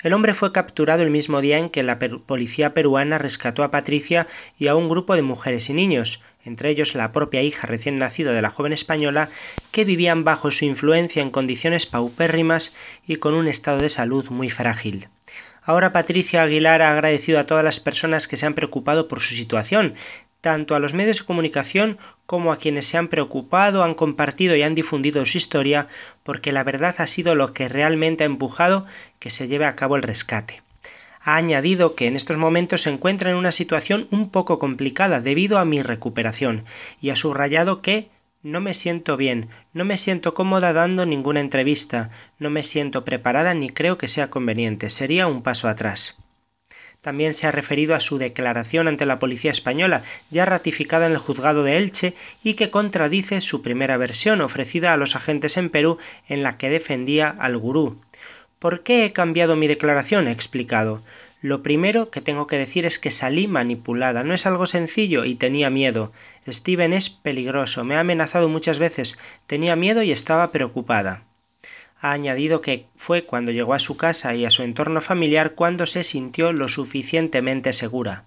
El 0.00 0.12
hombre 0.12 0.34
fue 0.34 0.52
capturado 0.52 1.02
el 1.02 1.10
mismo 1.10 1.40
día 1.40 1.58
en 1.58 1.70
que 1.70 1.82
la 1.82 1.98
policía 1.98 2.72
peruana 2.72 3.18
rescató 3.18 3.64
a 3.64 3.72
Patricia 3.72 4.28
y 4.56 4.68
a 4.68 4.76
un 4.76 4.88
grupo 4.88 5.16
de 5.16 5.22
mujeres 5.22 5.70
y 5.70 5.72
niños, 5.72 6.22
entre 6.44 6.70
ellos 6.70 6.94
la 6.94 7.10
propia 7.10 7.42
hija 7.42 7.66
recién 7.66 7.98
nacida 7.98 8.32
de 8.32 8.40
la 8.40 8.50
joven 8.50 8.72
española, 8.72 9.30
que 9.72 9.84
vivían 9.84 10.22
bajo 10.22 10.52
su 10.52 10.66
influencia 10.66 11.20
en 11.20 11.30
condiciones 11.30 11.86
paupérrimas 11.86 12.76
y 13.08 13.16
con 13.16 13.34
un 13.34 13.48
estado 13.48 13.80
de 13.80 13.88
salud 13.88 14.28
muy 14.30 14.50
frágil. 14.50 15.08
Ahora 15.64 15.92
Patricia 15.92 16.44
Aguilar 16.44 16.80
ha 16.80 16.92
agradecido 16.92 17.38
a 17.40 17.44
todas 17.44 17.62
las 17.62 17.80
personas 17.80 18.26
que 18.28 18.38
se 18.38 18.46
han 18.46 18.54
preocupado 18.54 19.06
por 19.08 19.20
su 19.20 19.34
situación, 19.34 19.94
tanto 20.40 20.74
a 20.74 20.78
los 20.78 20.94
medios 20.94 21.18
de 21.18 21.24
comunicación 21.24 21.98
como 22.26 22.52
a 22.52 22.58
quienes 22.58 22.86
se 22.86 22.96
han 22.96 23.08
preocupado, 23.08 23.82
han 23.82 23.94
compartido 23.94 24.54
y 24.54 24.62
han 24.62 24.74
difundido 24.74 25.24
su 25.24 25.38
historia, 25.38 25.88
porque 26.22 26.52
la 26.52 26.64
verdad 26.64 26.94
ha 26.98 27.06
sido 27.06 27.34
lo 27.34 27.52
que 27.52 27.68
realmente 27.68 28.24
ha 28.24 28.26
empujado 28.26 28.86
que 29.18 29.30
se 29.30 29.48
lleve 29.48 29.66
a 29.66 29.76
cabo 29.76 29.96
el 29.96 30.02
rescate. 30.02 30.62
Ha 31.20 31.36
añadido 31.36 31.94
que 31.94 32.06
en 32.06 32.16
estos 32.16 32.36
momentos 32.36 32.82
se 32.82 32.90
encuentra 32.90 33.30
en 33.30 33.36
una 33.36 33.52
situación 33.52 34.06
un 34.10 34.30
poco 34.30 34.58
complicada 34.58 35.20
debido 35.20 35.58
a 35.58 35.64
mi 35.64 35.82
recuperación 35.82 36.64
y 37.00 37.10
ha 37.10 37.16
subrayado 37.16 37.82
que 37.82 38.08
no 38.42 38.60
me 38.60 38.72
siento 38.72 39.16
bien, 39.16 39.48
no 39.72 39.84
me 39.84 39.96
siento 39.96 40.32
cómoda 40.32 40.72
dando 40.72 41.04
ninguna 41.04 41.40
entrevista, 41.40 42.10
no 42.38 42.50
me 42.50 42.62
siento 42.62 43.04
preparada 43.04 43.52
ni 43.52 43.70
creo 43.70 43.98
que 43.98 44.06
sea 44.06 44.30
conveniente, 44.30 44.90
sería 44.90 45.26
un 45.26 45.42
paso 45.42 45.68
atrás. 45.68 46.18
También 47.00 47.32
se 47.32 47.46
ha 47.46 47.52
referido 47.52 47.94
a 47.94 48.00
su 48.00 48.18
declaración 48.18 48.88
ante 48.88 49.06
la 49.06 49.20
policía 49.20 49.52
española, 49.52 50.02
ya 50.30 50.44
ratificada 50.44 51.06
en 51.06 51.12
el 51.12 51.18
juzgado 51.18 51.62
de 51.62 51.76
Elche, 51.76 52.14
y 52.42 52.54
que 52.54 52.70
contradice 52.70 53.40
su 53.40 53.62
primera 53.62 53.96
versión 53.96 54.40
ofrecida 54.40 54.92
a 54.92 54.96
los 54.96 55.14
agentes 55.14 55.56
en 55.56 55.70
Perú 55.70 55.98
en 56.28 56.42
la 56.42 56.58
que 56.58 56.70
defendía 56.70 57.28
al 57.28 57.56
gurú. 57.56 58.00
¿Por 58.58 58.82
qué 58.82 59.04
he 59.04 59.12
cambiado 59.12 59.54
mi 59.54 59.68
declaración? 59.68 60.26
he 60.26 60.32
explicado. 60.32 61.00
Lo 61.40 61.62
primero 61.62 62.10
que 62.10 62.20
tengo 62.20 62.48
que 62.48 62.58
decir 62.58 62.84
es 62.84 62.98
que 62.98 63.12
salí 63.12 63.46
manipulada. 63.46 64.24
No 64.24 64.34
es 64.34 64.44
algo 64.44 64.66
sencillo 64.66 65.24
y 65.24 65.36
tenía 65.36 65.70
miedo. 65.70 66.10
Steven 66.48 66.92
es 66.92 67.10
peligroso. 67.10 67.84
Me 67.84 67.94
ha 67.94 68.00
amenazado 68.00 68.48
muchas 68.48 68.80
veces. 68.80 69.20
Tenía 69.46 69.76
miedo 69.76 70.02
y 70.02 70.10
estaba 70.10 70.50
preocupada 70.50 71.27
ha 72.00 72.12
añadido 72.12 72.60
que 72.60 72.86
fue 72.96 73.24
cuando 73.24 73.52
llegó 73.52 73.74
a 73.74 73.78
su 73.78 73.96
casa 73.96 74.34
y 74.34 74.44
a 74.44 74.50
su 74.50 74.62
entorno 74.62 75.00
familiar 75.00 75.54
cuando 75.54 75.86
se 75.86 76.04
sintió 76.04 76.52
lo 76.52 76.68
suficientemente 76.68 77.72
segura. 77.72 78.24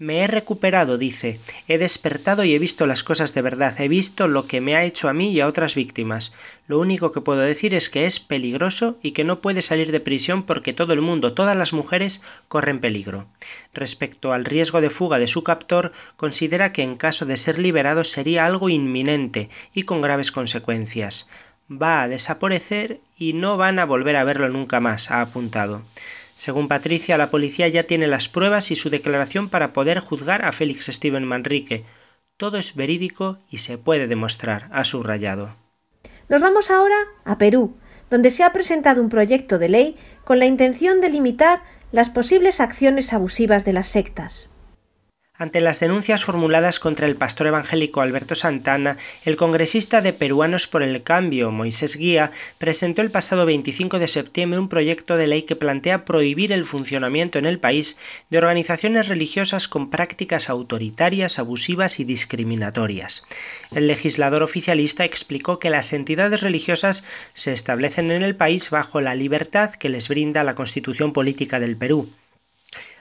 Me 0.00 0.20
he 0.20 0.28
recuperado, 0.28 0.96
dice, 0.96 1.40
he 1.66 1.76
despertado 1.76 2.44
y 2.44 2.54
he 2.54 2.60
visto 2.60 2.86
las 2.86 3.02
cosas 3.02 3.34
de 3.34 3.42
verdad, 3.42 3.80
he 3.80 3.88
visto 3.88 4.28
lo 4.28 4.46
que 4.46 4.60
me 4.60 4.76
ha 4.76 4.84
hecho 4.84 5.08
a 5.08 5.12
mí 5.12 5.32
y 5.32 5.40
a 5.40 5.48
otras 5.48 5.74
víctimas. 5.74 6.32
Lo 6.68 6.78
único 6.78 7.10
que 7.10 7.20
puedo 7.20 7.40
decir 7.40 7.74
es 7.74 7.90
que 7.90 8.06
es 8.06 8.20
peligroso 8.20 8.96
y 9.02 9.10
que 9.10 9.24
no 9.24 9.40
puede 9.40 9.60
salir 9.60 9.90
de 9.90 9.98
prisión 9.98 10.44
porque 10.44 10.72
todo 10.72 10.92
el 10.92 11.00
mundo, 11.00 11.32
todas 11.32 11.56
las 11.56 11.72
mujeres, 11.72 12.22
corren 12.46 12.78
peligro. 12.78 13.26
Respecto 13.74 14.32
al 14.32 14.44
riesgo 14.44 14.80
de 14.80 14.90
fuga 14.90 15.18
de 15.18 15.26
su 15.26 15.42
captor, 15.42 15.90
considera 16.16 16.72
que 16.72 16.82
en 16.82 16.94
caso 16.94 17.26
de 17.26 17.36
ser 17.36 17.58
liberado 17.58 18.04
sería 18.04 18.46
algo 18.46 18.68
inminente 18.68 19.48
y 19.74 19.82
con 19.82 20.00
graves 20.00 20.30
consecuencias 20.30 21.28
va 21.70 22.02
a 22.02 22.08
desaparecer 22.08 23.00
y 23.16 23.32
no 23.32 23.56
van 23.56 23.78
a 23.78 23.84
volver 23.84 24.16
a 24.16 24.24
verlo 24.24 24.48
nunca 24.48 24.80
más, 24.80 25.10
ha 25.10 25.20
apuntado. 25.20 25.82
Según 26.34 26.68
Patricia, 26.68 27.18
la 27.18 27.30
policía 27.30 27.68
ya 27.68 27.84
tiene 27.84 28.06
las 28.06 28.28
pruebas 28.28 28.70
y 28.70 28.76
su 28.76 28.90
declaración 28.90 29.48
para 29.48 29.72
poder 29.72 29.98
juzgar 29.98 30.44
a 30.44 30.52
Félix 30.52 30.86
Steven 30.86 31.24
Manrique. 31.24 31.84
Todo 32.36 32.58
es 32.58 32.76
verídico 32.76 33.38
y 33.50 33.58
se 33.58 33.76
puede 33.76 34.06
demostrar, 34.06 34.68
ha 34.72 34.84
subrayado. 34.84 35.56
Nos 36.28 36.40
vamos 36.40 36.70
ahora 36.70 36.96
a 37.24 37.38
Perú, 37.38 37.76
donde 38.10 38.30
se 38.30 38.44
ha 38.44 38.52
presentado 38.52 39.02
un 39.02 39.08
proyecto 39.08 39.58
de 39.58 39.68
ley 39.68 39.96
con 40.24 40.38
la 40.38 40.46
intención 40.46 41.00
de 41.00 41.10
limitar 41.10 41.62
las 41.90 42.10
posibles 42.10 42.60
acciones 42.60 43.12
abusivas 43.12 43.64
de 43.64 43.72
las 43.72 43.88
sectas. 43.88 44.50
Ante 45.40 45.60
las 45.60 45.78
denuncias 45.78 46.24
formuladas 46.24 46.80
contra 46.80 47.06
el 47.06 47.14
pastor 47.14 47.46
evangélico 47.46 48.00
Alberto 48.00 48.34
Santana, 48.34 48.96
el 49.24 49.36
congresista 49.36 50.00
de 50.00 50.12
Peruanos 50.12 50.66
por 50.66 50.82
el 50.82 51.04
Cambio, 51.04 51.52
Moisés 51.52 51.94
Guía, 51.94 52.32
presentó 52.58 53.02
el 53.02 53.12
pasado 53.12 53.46
25 53.46 54.00
de 54.00 54.08
septiembre 54.08 54.58
un 54.58 54.68
proyecto 54.68 55.16
de 55.16 55.28
ley 55.28 55.42
que 55.42 55.54
plantea 55.54 56.04
prohibir 56.04 56.52
el 56.52 56.64
funcionamiento 56.64 57.38
en 57.38 57.46
el 57.46 57.60
país 57.60 57.98
de 58.30 58.38
organizaciones 58.38 59.06
religiosas 59.06 59.68
con 59.68 59.90
prácticas 59.90 60.50
autoritarias, 60.50 61.38
abusivas 61.38 62.00
y 62.00 62.04
discriminatorias. 62.04 63.24
El 63.70 63.86
legislador 63.86 64.42
oficialista 64.42 65.04
explicó 65.04 65.60
que 65.60 65.70
las 65.70 65.92
entidades 65.92 66.40
religiosas 66.40 67.04
se 67.34 67.52
establecen 67.52 68.10
en 68.10 68.24
el 68.24 68.34
país 68.34 68.70
bajo 68.70 69.00
la 69.00 69.14
libertad 69.14 69.70
que 69.70 69.88
les 69.88 70.08
brinda 70.08 70.42
la 70.42 70.56
Constitución 70.56 71.12
Política 71.12 71.60
del 71.60 71.76
Perú. 71.76 72.10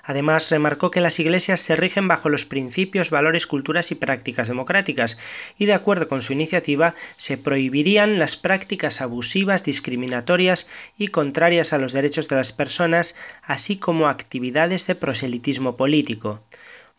Además, 0.07 0.49
remarcó 0.49 0.89
que 0.89 1.01
las 1.01 1.19
iglesias 1.19 1.59
se 1.59 1.75
rigen 1.75 2.07
bajo 2.07 2.29
los 2.29 2.45
principios, 2.45 3.09
valores, 3.09 3.45
culturas 3.45 3.91
y 3.91 3.95
prácticas 3.95 4.47
democráticas, 4.47 5.17
y 5.59 5.65
de 5.65 5.73
acuerdo 5.73 6.07
con 6.07 6.21
su 6.21 6.31
iniciativa, 6.31 6.95
se 7.17 7.37
prohibirían 7.37 8.17
las 8.17 8.37
prácticas 8.37 9.01
abusivas, 9.01 9.65
discriminatorias 9.65 10.69
y 10.97 11.09
contrarias 11.09 11.73
a 11.73 11.77
los 11.77 11.91
derechos 11.91 12.29
de 12.29 12.37
las 12.37 12.53
personas, 12.53 13.17
así 13.43 13.75
como 13.75 14.07
actividades 14.07 14.87
de 14.87 14.95
proselitismo 14.95 15.75
político. 15.75 16.39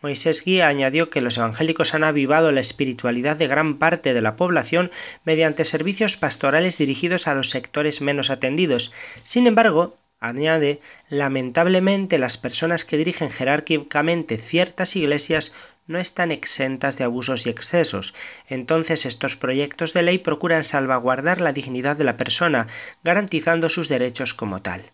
Moisés 0.03 0.45
Guía 0.45 0.69
añadió 0.69 1.09
que 1.09 1.23
los 1.23 1.39
evangélicos 1.39 1.95
han 1.95 2.05
avivado 2.05 2.53
la 2.53 2.61
espiritualidad 2.61 3.37
de 3.37 3.47
gran 3.47 3.79
parte 3.79 4.13
de 4.13 4.21
la 4.21 4.37
población 4.37 4.91
mediante 5.25 5.65
servicios 5.65 6.19
pastorales 6.19 6.77
dirigidos 6.77 7.27
a 7.27 7.35
los 7.35 7.49
sectores 7.49 8.03
menos 8.03 8.29
atendidos. 8.29 8.93
Sin 9.25 9.47
embargo, 9.47 9.97
Añade, 10.21 10.81
lamentablemente 11.09 12.19
las 12.19 12.39
personas 12.39 12.85
que 12.85 12.97
dirigen 12.97 13.31
jerárquicamente 13.31 14.37
ciertas 14.37 14.97
iglesias 14.97 15.55
no 15.87 15.99
están 15.99 16.33
exentas 16.33 16.99
de 16.99 17.05
abusos 17.05 17.47
y 17.47 17.51
excesos. 17.51 18.15
Entonces 18.49 19.07
estos 19.07 19.37
proyectos 19.37 19.95
de 19.95 20.03
ley 20.03 20.19
procuran 20.19 20.65
salvaguardar 20.65 21.41
la 21.41 21.53
dignidad 21.53 21.97
de 21.97 22.05
la 22.05 22.17
persona, 22.17 22.67
garantizando 23.05 23.69
sus 23.69 23.89
derechos 23.89 24.35
como 24.35 24.61
tal. 24.61 24.93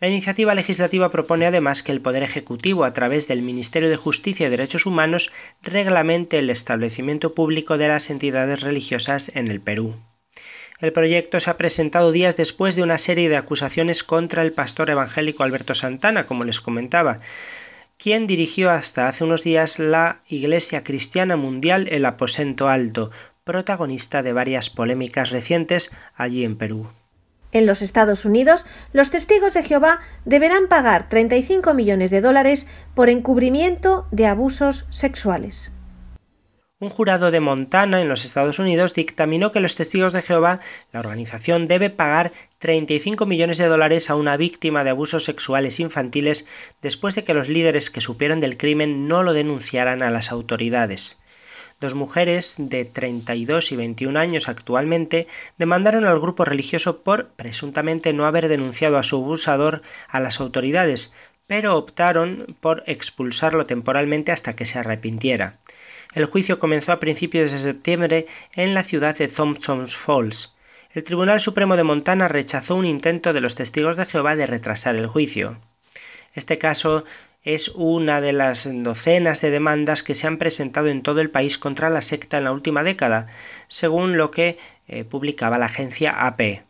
La 0.00 0.08
iniciativa 0.08 0.54
legislativa 0.54 1.10
propone 1.10 1.46
además 1.46 1.82
que 1.82 1.92
el 1.92 2.00
Poder 2.00 2.22
Ejecutivo, 2.22 2.84
a 2.84 2.92
través 2.92 3.26
del 3.26 3.42
Ministerio 3.42 3.88
de 3.88 3.96
Justicia 3.96 4.46
y 4.46 4.50
Derechos 4.50 4.86
Humanos, 4.86 5.32
reglamente 5.62 6.38
el 6.38 6.50
establecimiento 6.50 7.34
público 7.34 7.78
de 7.78 7.88
las 7.88 8.10
entidades 8.10 8.60
religiosas 8.60 9.30
en 9.34 9.48
el 9.48 9.60
Perú. 9.60 9.94
El 10.84 10.92
proyecto 10.92 11.40
se 11.40 11.48
ha 11.48 11.56
presentado 11.56 12.12
días 12.12 12.36
después 12.36 12.76
de 12.76 12.82
una 12.82 12.98
serie 12.98 13.30
de 13.30 13.38
acusaciones 13.38 14.04
contra 14.04 14.42
el 14.42 14.52
pastor 14.52 14.90
evangélico 14.90 15.42
Alberto 15.42 15.74
Santana, 15.74 16.26
como 16.26 16.44
les 16.44 16.60
comentaba, 16.60 17.16
quien 17.96 18.26
dirigió 18.26 18.70
hasta 18.70 19.08
hace 19.08 19.24
unos 19.24 19.44
días 19.44 19.78
la 19.78 20.20
Iglesia 20.28 20.84
Cristiana 20.84 21.36
Mundial 21.36 21.88
El 21.90 22.04
Aposento 22.04 22.68
Alto, 22.68 23.10
protagonista 23.44 24.22
de 24.22 24.34
varias 24.34 24.68
polémicas 24.68 25.30
recientes 25.30 25.90
allí 26.16 26.44
en 26.44 26.58
Perú. 26.58 26.86
En 27.50 27.64
los 27.64 27.80
Estados 27.80 28.26
Unidos, 28.26 28.66
los 28.92 29.10
testigos 29.10 29.54
de 29.54 29.62
Jehová 29.62 30.00
deberán 30.26 30.68
pagar 30.68 31.08
35 31.08 31.72
millones 31.72 32.10
de 32.10 32.20
dólares 32.20 32.66
por 32.94 33.08
encubrimiento 33.08 34.06
de 34.10 34.26
abusos 34.26 34.84
sexuales. 34.90 35.72
Un 36.80 36.90
jurado 36.90 37.30
de 37.30 37.38
Montana, 37.38 38.02
en 38.02 38.08
los 38.08 38.24
Estados 38.24 38.58
Unidos, 38.58 38.94
dictaminó 38.94 39.52
que 39.52 39.60
los 39.60 39.76
testigos 39.76 40.12
de 40.12 40.22
Jehová, 40.22 40.58
la 40.90 40.98
organización, 40.98 41.68
debe 41.68 41.88
pagar 41.88 42.32
35 42.58 43.26
millones 43.26 43.58
de 43.58 43.68
dólares 43.68 44.10
a 44.10 44.16
una 44.16 44.36
víctima 44.36 44.82
de 44.82 44.90
abusos 44.90 45.22
sexuales 45.24 45.78
infantiles 45.78 46.48
después 46.82 47.14
de 47.14 47.22
que 47.22 47.32
los 47.32 47.48
líderes 47.48 47.90
que 47.90 48.00
supieron 48.00 48.40
del 48.40 48.56
crimen 48.56 49.06
no 49.06 49.22
lo 49.22 49.32
denunciaran 49.32 50.02
a 50.02 50.10
las 50.10 50.32
autoridades. 50.32 51.22
Dos 51.80 51.94
mujeres 51.94 52.56
de 52.58 52.84
32 52.84 53.70
y 53.70 53.76
21 53.76 54.18
años 54.18 54.48
actualmente 54.48 55.28
demandaron 55.56 56.04
al 56.04 56.18
grupo 56.18 56.44
religioso 56.44 57.04
por 57.04 57.28
presuntamente 57.36 58.12
no 58.12 58.26
haber 58.26 58.48
denunciado 58.48 58.98
a 58.98 59.04
su 59.04 59.16
abusador 59.16 59.82
a 60.08 60.18
las 60.18 60.40
autoridades, 60.40 61.14
pero 61.46 61.76
optaron 61.76 62.56
por 62.60 62.82
expulsarlo 62.86 63.64
temporalmente 63.64 64.32
hasta 64.32 64.56
que 64.56 64.66
se 64.66 64.80
arrepintiera. 64.80 65.58
El 66.14 66.26
juicio 66.26 66.60
comenzó 66.60 66.92
a 66.92 67.00
principios 67.00 67.50
de 67.50 67.58
septiembre 67.58 68.26
en 68.54 68.72
la 68.72 68.84
ciudad 68.84 69.16
de 69.18 69.26
Thompson's 69.26 69.96
Falls. 69.96 70.54
El 70.92 71.02
Tribunal 71.02 71.40
Supremo 71.40 71.76
de 71.76 71.82
Montana 71.82 72.28
rechazó 72.28 72.76
un 72.76 72.86
intento 72.86 73.32
de 73.32 73.40
los 73.40 73.56
testigos 73.56 73.96
de 73.96 74.04
Jehová 74.04 74.36
de 74.36 74.46
retrasar 74.46 74.94
el 74.94 75.08
juicio. 75.08 75.58
Este 76.32 76.56
caso 76.56 77.04
es 77.42 77.68
una 77.74 78.20
de 78.20 78.32
las 78.32 78.68
docenas 78.72 79.40
de 79.40 79.50
demandas 79.50 80.04
que 80.04 80.14
se 80.14 80.28
han 80.28 80.38
presentado 80.38 80.86
en 80.86 81.02
todo 81.02 81.20
el 81.20 81.30
país 81.30 81.58
contra 81.58 81.90
la 81.90 82.00
secta 82.00 82.38
en 82.38 82.44
la 82.44 82.52
última 82.52 82.84
década, 82.84 83.26
según 83.66 84.16
lo 84.16 84.30
que 84.30 84.56
eh, 84.86 85.02
publicaba 85.02 85.58
la 85.58 85.66
agencia 85.66 86.26
AP. 86.26 86.62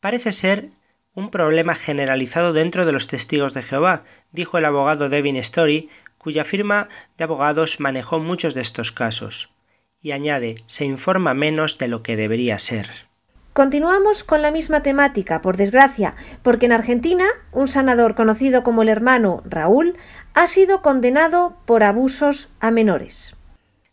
Parece 0.00 0.32
ser 0.32 0.70
un 1.18 1.30
problema 1.30 1.74
generalizado 1.74 2.52
dentro 2.52 2.86
de 2.86 2.92
los 2.92 3.08
testigos 3.08 3.52
de 3.52 3.62
Jehová, 3.62 4.04
dijo 4.30 4.56
el 4.56 4.64
abogado 4.64 5.08
Devin 5.08 5.34
Story, 5.34 5.88
cuya 6.16 6.44
firma 6.44 6.88
de 7.16 7.24
abogados 7.24 7.80
manejó 7.80 8.20
muchos 8.20 8.54
de 8.54 8.60
estos 8.60 8.92
casos. 8.92 9.52
Y 10.00 10.12
añade, 10.12 10.54
se 10.66 10.84
informa 10.84 11.34
menos 11.34 11.76
de 11.76 11.88
lo 11.88 12.04
que 12.04 12.16
debería 12.16 12.60
ser. 12.60 13.08
Continuamos 13.52 14.22
con 14.22 14.42
la 14.42 14.52
misma 14.52 14.84
temática, 14.84 15.42
por 15.42 15.56
desgracia, 15.56 16.14
porque 16.44 16.66
en 16.66 16.72
Argentina 16.72 17.24
un 17.50 17.66
sanador 17.66 18.14
conocido 18.14 18.62
como 18.62 18.82
el 18.82 18.88
hermano 18.88 19.42
Raúl 19.44 19.96
ha 20.34 20.46
sido 20.46 20.82
condenado 20.82 21.56
por 21.66 21.82
abusos 21.82 22.48
a 22.60 22.70
menores. 22.70 23.34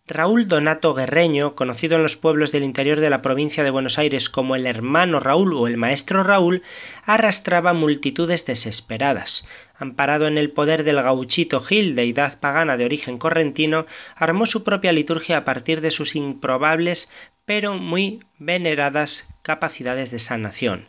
Raúl 0.08 0.48
Donato 0.48 0.94
Guerreño, 0.94 1.56
conocido 1.56 1.96
en 1.96 2.04
los 2.04 2.16
pueblos 2.16 2.52
del 2.52 2.64
interior 2.64 3.00
de 3.00 3.10
la 3.10 3.24
provincia 3.24 3.64
de 3.64 3.72
Buenos 3.72 3.98
Aires 3.98 4.30
como 4.30 4.56
el 4.56 4.68
hermano 4.68 5.20
Raúl 5.20 5.56
o 5.56 5.66
el 5.66 5.78
maestro 5.78 6.22
Raúl, 6.22 6.62
arrastraba 7.06 7.74
multitudes 7.74 8.46
desesperadas. 8.46 9.48
Amparado 9.80 10.28
en 10.28 10.38
el 10.38 10.52
poder 10.52 10.84
del 10.84 11.02
gauchito 11.02 11.60
Gil, 11.60 11.96
deidad 11.96 12.40
pagana 12.40 12.78
de 12.78 12.86
origen 12.86 13.18
correntino, 13.18 13.88
armó 14.16 14.46
su 14.46 14.64
propia 14.64 14.92
liturgia 14.92 15.38
a 15.38 15.44
partir 15.44 15.82
de 15.82 15.90
sus 15.90 16.16
improbables 16.16 17.12
pero 17.46 17.74
muy 17.74 18.20
veneradas 18.38 19.36
capacidades 19.42 20.12
de 20.12 20.20
sanación. 20.20 20.88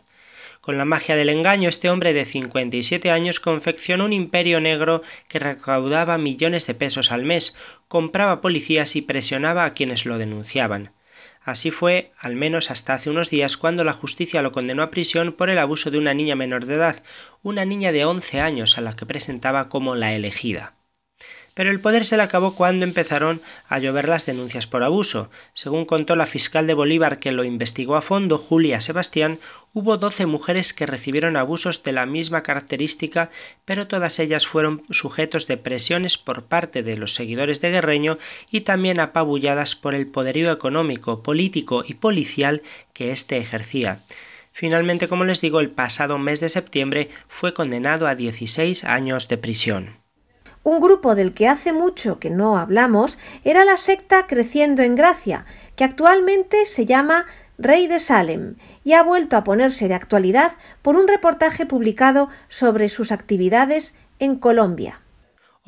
Con 0.67 0.77
la 0.77 0.83
magia 0.83 1.15
del 1.15 1.29
engaño, 1.29 1.69
este 1.69 1.89
hombre 1.89 2.11
de 2.11 2.25
57 2.25 3.09
años 3.09 3.39
confeccionó 3.39 4.03
un 4.03 4.11
imperio 4.11 4.59
negro 4.59 5.01
que 5.29 5.39
recaudaba 5.39 6.17
millones 6.17 6.67
de 6.67 6.73
pesos 6.73 7.13
al 7.13 7.23
mes, 7.23 7.55
compraba 7.87 8.41
policías 8.41 8.97
y 8.97 9.01
presionaba 9.01 9.63
a 9.63 9.73
quienes 9.73 10.05
lo 10.05 10.17
denunciaban. 10.17 10.91
Así 11.41 11.71
fue, 11.71 12.11
al 12.19 12.35
menos 12.35 12.69
hasta 12.69 12.95
hace 12.95 13.09
unos 13.09 13.29
días, 13.29 13.55
cuando 13.55 13.85
la 13.85 13.93
justicia 13.93 14.41
lo 14.41 14.51
condenó 14.51 14.83
a 14.83 14.91
prisión 14.91 15.31
por 15.31 15.49
el 15.49 15.59
abuso 15.59 15.89
de 15.89 15.99
una 15.99 16.13
niña 16.13 16.35
menor 16.35 16.65
de 16.65 16.75
edad, 16.75 17.01
una 17.43 17.63
niña 17.63 17.93
de 17.93 18.03
11 18.03 18.41
años 18.41 18.77
a 18.77 18.81
la 18.81 18.93
que 18.93 19.05
presentaba 19.05 19.69
como 19.69 19.95
la 19.95 20.15
elegida 20.15 20.76
pero 21.57 21.71
el 21.71 21.79
poder 21.79 22.05
se 22.05 22.17
le 22.17 22.21
acabó 22.21 22.53
cuando 22.53 22.85
empezaron 22.85 23.41
a 23.67 23.79
llover 23.79 24.07
las 24.07 24.27
denuncias 24.27 24.67
por 24.67 24.83
abuso. 24.83 25.31
Según 25.55 25.85
contó 25.85 26.15
la 26.15 26.27
fiscal 26.27 26.67
de 26.67 26.75
Bolívar 26.75 27.17
que 27.17 27.31
lo 27.31 27.43
investigó 27.43 27.95
a 27.95 28.03
fondo, 28.03 28.37
Julia 28.37 28.79
Sebastián, 28.79 29.39
hubo 29.73 29.97
doce 29.97 30.27
mujeres 30.27 30.71
que 30.71 30.85
recibieron 30.85 31.35
abusos 31.35 31.81
de 31.81 31.93
la 31.93 32.05
misma 32.05 32.43
característica, 32.43 33.31
pero 33.65 33.87
todas 33.87 34.19
ellas 34.19 34.45
fueron 34.45 34.83
sujetos 34.91 35.47
de 35.47 35.57
presiones 35.57 36.19
por 36.19 36.43
parte 36.43 36.83
de 36.83 36.95
los 36.95 37.15
seguidores 37.15 37.59
de 37.59 37.71
Guerreño 37.71 38.19
y 38.51 38.61
también 38.61 38.99
apabulladas 38.99 39.75
por 39.75 39.95
el 39.95 40.05
poderío 40.05 40.51
económico, 40.51 41.23
político 41.23 41.83
y 41.83 41.95
policial 41.95 42.61
que 42.93 43.09
éste 43.11 43.37
ejercía. 43.37 44.03
Finalmente, 44.51 45.07
como 45.07 45.25
les 45.25 45.41
digo, 45.41 45.59
el 45.59 45.71
pasado 45.71 46.19
mes 46.19 46.39
de 46.39 46.49
septiembre 46.49 47.09
fue 47.27 47.55
condenado 47.55 48.05
a 48.05 48.13
16 48.13 48.83
años 48.83 49.27
de 49.27 49.39
prisión. 49.39 50.06
Un 50.67 50.81
grupo 50.81 51.15
del 51.15 51.33
que 51.33 51.47
hace 51.47 51.71
mucho 51.71 52.19
que 52.19 52.29
no 52.29 52.57
hablamos 52.57 53.17
era 53.45 53.63
la 53.63 53.77
secta 53.77 54.27
Creciendo 54.27 54.81
en 54.83 54.95
Gracia, 54.95 55.45
que 55.77 55.85
actualmente 55.85 56.65
se 56.65 56.85
llama 56.85 57.25
Rey 57.57 57.87
de 57.87 58.01
Salem 58.01 58.57
y 58.83 58.91
ha 58.91 59.01
vuelto 59.01 59.37
a 59.37 59.45
ponerse 59.45 59.87
de 59.87 59.93
actualidad 59.93 60.51
por 60.81 60.97
un 60.97 61.07
reportaje 61.07 61.65
publicado 61.65 62.27
sobre 62.49 62.89
sus 62.89 63.13
actividades 63.13 63.95
en 64.19 64.35
Colombia. 64.35 64.99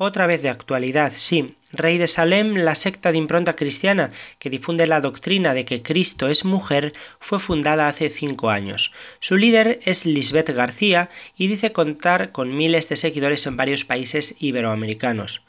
Otra 0.02 0.26
vez 0.26 0.40
de 0.40 0.48
actualidad, 0.48 1.12
sí. 1.14 1.56
Rey 1.72 1.98
de 1.98 2.06
Salem, 2.06 2.54
la 2.54 2.74
secta 2.74 3.12
de 3.12 3.18
impronta 3.18 3.54
cristiana 3.54 4.08
que 4.38 4.48
difunde 4.48 4.86
la 4.86 5.02
doctrina 5.02 5.52
de 5.52 5.66
que 5.66 5.82
Cristo 5.82 6.28
es 6.28 6.46
mujer, 6.46 6.94
fue 7.18 7.38
fundada 7.38 7.86
hace 7.86 8.08
cinco 8.08 8.48
años. 8.48 8.94
Su 9.18 9.36
líder 9.36 9.80
es 9.84 10.06
Lisbeth 10.06 10.48
García 10.48 11.10
y 11.36 11.48
dice 11.48 11.72
contar 11.72 12.32
con 12.32 12.56
miles 12.56 12.88
de 12.88 12.96
seguidores 12.96 13.46
en 13.46 13.58
varios 13.58 13.84
países 13.84 14.36
iberoamericanos. 14.38 15.42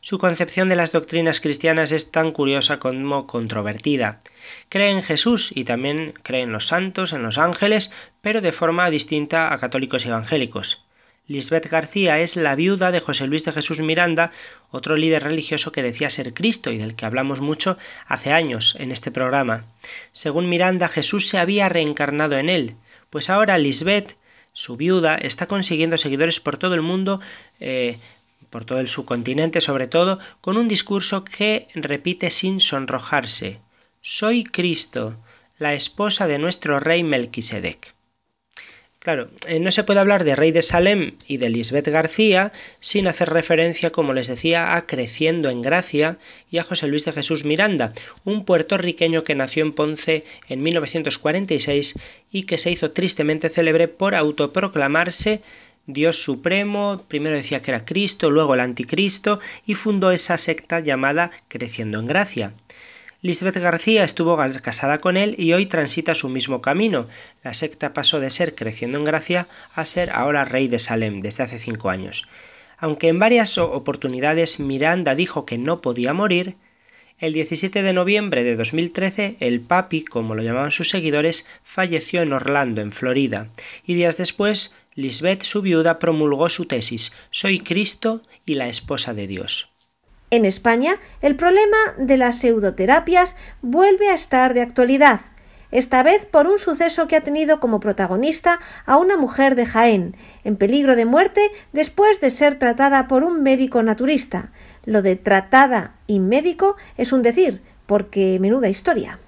Su 0.00 0.18
concepción 0.18 0.70
de 0.70 0.76
las 0.76 0.92
doctrinas 0.92 1.42
cristianas 1.42 1.92
es 1.92 2.10
tan 2.10 2.32
curiosa 2.32 2.78
como 2.78 3.26
controvertida. 3.26 4.22
Cree 4.70 4.90
en 4.90 5.02
Jesús 5.02 5.52
y 5.54 5.64
también 5.64 6.14
cree 6.22 6.44
en 6.44 6.52
los 6.52 6.66
santos, 6.66 7.12
en 7.12 7.22
los 7.22 7.36
ángeles, 7.36 7.92
pero 8.22 8.40
de 8.40 8.52
forma 8.52 8.88
distinta 8.88 9.52
a 9.52 9.58
católicos 9.58 10.06
evangélicos. 10.06 10.87
Lisbeth 11.28 11.66
García 11.66 12.20
es 12.20 12.36
la 12.36 12.54
viuda 12.54 12.90
de 12.90 13.00
José 13.00 13.26
Luis 13.26 13.44
de 13.44 13.52
Jesús 13.52 13.80
Miranda, 13.80 14.32
otro 14.70 14.96
líder 14.96 15.24
religioso 15.24 15.72
que 15.72 15.82
decía 15.82 16.08
ser 16.08 16.32
Cristo 16.32 16.70
y 16.70 16.78
del 16.78 16.96
que 16.96 17.04
hablamos 17.04 17.42
mucho 17.42 17.76
hace 18.06 18.32
años 18.32 18.74
en 18.78 18.92
este 18.92 19.10
programa. 19.10 19.66
Según 20.12 20.48
Miranda, 20.48 20.88
Jesús 20.88 21.28
se 21.28 21.36
había 21.36 21.68
reencarnado 21.68 22.38
en 22.38 22.48
él, 22.48 22.76
pues 23.10 23.28
ahora 23.28 23.58
Lisbeth, 23.58 24.16
su 24.54 24.78
viuda, 24.78 25.16
está 25.16 25.46
consiguiendo 25.46 25.98
seguidores 25.98 26.40
por 26.40 26.56
todo 26.56 26.74
el 26.74 26.80
mundo, 26.80 27.20
eh, 27.60 27.98
por 28.48 28.64
todo 28.64 28.80
el 28.80 28.88
subcontinente 28.88 29.60
sobre 29.60 29.86
todo, 29.86 30.20
con 30.40 30.56
un 30.56 30.66
discurso 30.66 31.24
que 31.24 31.68
repite 31.74 32.30
sin 32.30 32.58
sonrojarse. 32.58 33.58
Soy 34.00 34.44
Cristo, 34.44 35.14
la 35.58 35.74
esposa 35.74 36.26
de 36.26 36.38
nuestro 36.38 36.80
rey 36.80 37.04
Melquisedec. 37.04 37.97
Claro, 39.00 39.30
eh, 39.46 39.60
no 39.60 39.70
se 39.70 39.84
puede 39.84 40.00
hablar 40.00 40.24
de 40.24 40.34
Rey 40.34 40.50
de 40.50 40.60
Salem 40.60 41.12
y 41.26 41.36
de 41.36 41.48
Lisbeth 41.50 41.86
García 41.86 42.52
sin 42.80 43.06
hacer 43.06 43.30
referencia, 43.30 43.90
como 43.90 44.12
les 44.12 44.26
decía, 44.26 44.74
a 44.74 44.86
Creciendo 44.86 45.50
en 45.50 45.62
Gracia 45.62 46.18
y 46.50 46.58
a 46.58 46.64
José 46.64 46.88
Luis 46.88 47.04
de 47.04 47.12
Jesús 47.12 47.44
Miranda, 47.44 47.92
un 48.24 48.44
puertorriqueño 48.44 49.22
que 49.22 49.36
nació 49.36 49.64
en 49.64 49.72
Ponce 49.72 50.24
en 50.48 50.62
1946 50.64 51.94
y 52.32 52.42
que 52.42 52.58
se 52.58 52.72
hizo 52.72 52.90
tristemente 52.90 53.50
célebre 53.50 53.86
por 53.86 54.16
autoproclamarse 54.16 55.42
Dios 55.86 56.20
Supremo, 56.22 57.04
primero 57.08 57.36
decía 57.36 57.62
que 57.62 57.70
era 57.70 57.86
Cristo, 57.86 58.30
luego 58.30 58.52
el 58.52 58.60
Anticristo, 58.60 59.40
y 59.64 59.74
fundó 59.74 60.10
esa 60.10 60.36
secta 60.36 60.80
llamada 60.80 61.30
Creciendo 61.48 61.98
en 61.98 62.04
Gracia. 62.04 62.52
Lisbeth 63.20 63.56
García 63.56 64.04
estuvo 64.04 64.36
casada 64.62 65.00
con 65.00 65.16
él 65.16 65.34
y 65.38 65.52
hoy 65.52 65.66
transita 65.66 66.14
su 66.14 66.28
mismo 66.28 66.62
camino. 66.62 67.08
La 67.42 67.52
secta 67.52 67.92
pasó 67.92 68.20
de 68.20 68.30
ser 68.30 68.54
creciendo 68.54 68.96
en 68.96 69.02
gracia 69.02 69.48
a 69.74 69.84
ser 69.84 70.10
ahora 70.10 70.44
rey 70.44 70.68
de 70.68 70.78
Salem 70.78 71.18
desde 71.18 71.42
hace 71.42 71.58
cinco 71.58 71.90
años. 71.90 72.28
Aunque 72.78 73.08
en 73.08 73.18
varias 73.18 73.58
oportunidades 73.58 74.60
Miranda 74.60 75.16
dijo 75.16 75.46
que 75.46 75.58
no 75.58 75.80
podía 75.80 76.12
morir, 76.12 76.54
el 77.18 77.32
17 77.32 77.82
de 77.82 77.92
noviembre 77.92 78.44
de 78.44 78.54
2013 78.54 79.38
el 79.40 79.62
papi, 79.62 80.04
como 80.04 80.36
lo 80.36 80.44
llamaban 80.44 80.70
sus 80.70 80.88
seguidores, 80.88 81.44
falleció 81.64 82.22
en 82.22 82.32
Orlando, 82.32 82.82
en 82.82 82.92
Florida, 82.92 83.48
y 83.84 83.94
días 83.94 84.16
después 84.16 84.76
Lisbeth, 84.94 85.42
su 85.42 85.60
viuda, 85.60 85.98
promulgó 85.98 86.48
su 86.48 86.66
tesis 86.66 87.12
Soy 87.32 87.58
Cristo 87.58 88.22
y 88.46 88.54
la 88.54 88.68
esposa 88.68 89.12
de 89.12 89.26
Dios. 89.26 89.70
En 90.30 90.44
España, 90.44 90.96
el 91.22 91.36
problema 91.36 91.76
de 91.96 92.16
las 92.16 92.38
pseudoterapias 92.38 93.36
vuelve 93.62 94.10
a 94.10 94.14
estar 94.14 94.54
de 94.54 94.62
actualidad, 94.62 95.20
esta 95.70 96.02
vez 96.02 96.24
por 96.24 96.46
un 96.46 96.58
suceso 96.58 97.08
que 97.08 97.16
ha 97.16 97.20
tenido 97.20 97.60
como 97.60 97.80
protagonista 97.80 98.58
a 98.86 98.96
una 98.96 99.18
mujer 99.18 99.54
de 99.54 99.66
Jaén, 99.66 100.16
en 100.44 100.56
peligro 100.56 100.96
de 100.96 101.04
muerte 101.04 101.50
después 101.72 102.20
de 102.20 102.30
ser 102.30 102.58
tratada 102.58 103.06
por 103.06 103.22
un 103.22 103.42
médico 103.42 103.82
naturista. 103.82 104.50
Lo 104.84 105.02
de 105.02 105.16
tratada 105.16 105.94
y 106.06 106.20
médico 106.20 106.76
es 106.96 107.12
un 107.12 107.22
decir, 107.22 107.60
porque 107.84 108.38
menuda 108.40 108.68
historia. 108.68 109.18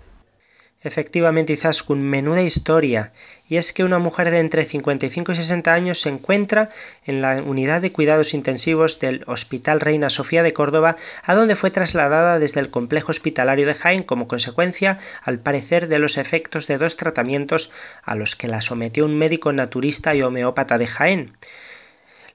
Efectivamente, 0.82 1.52
Izaskun, 1.52 2.00
menuda 2.00 2.40
historia. 2.40 3.12
Y 3.46 3.58
es 3.58 3.74
que 3.74 3.84
una 3.84 3.98
mujer 3.98 4.30
de 4.30 4.38
entre 4.38 4.64
55 4.64 5.32
y 5.32 5.36
60 5.36 5.74
años 5.74 6.00
se 6.00 6.08
encuentra 6.08 6.70
en 7.04 7.20
la 7.20 7.42
unidad 7.42 7.82
de 7.82 7.92
cuidados 7.92 8.32
intensivos 8.32 8.98
del 8.98 9.22
Hospital 9.26 9.80
Reina 9.80 10.08
Sofía 10.08 10.42
de 10.42 10.54
Córdoba, 10.54 10.96
a 11.22 11.34
donde 11.34 11.54
fue 11.54 11.70
trasladada 11.70 12.38
desde 12.38 12.60
el 12.60 12.70
complejo 12.70 13.10
hospitalario 13.10 13.66
de 13.66 13.74
Jaén 13.74 14.04
como 14.04 14.26
consecuencia, 14.26 14.98
al 15.22 15.38
parecer, 15.38 15.86
de 15.86 15.98
los 15.98 16.16
efectos 16.16 16.66
de 16.66 16.78
dos 16.78 16.96
tratamientos 16.96 17.70
a 18.02 18.14
los 18.14 18.34
que 18.34 18.48
la 18.48 18.62
sometió 18.62 19.04
un 19.04 19.18
médico 19.18 19.52
naturista 19.52 20.14
y 20.14 20.22
homeópata 20.22 20.78
de 20.78 20.86
Jaén. 20.86 21.36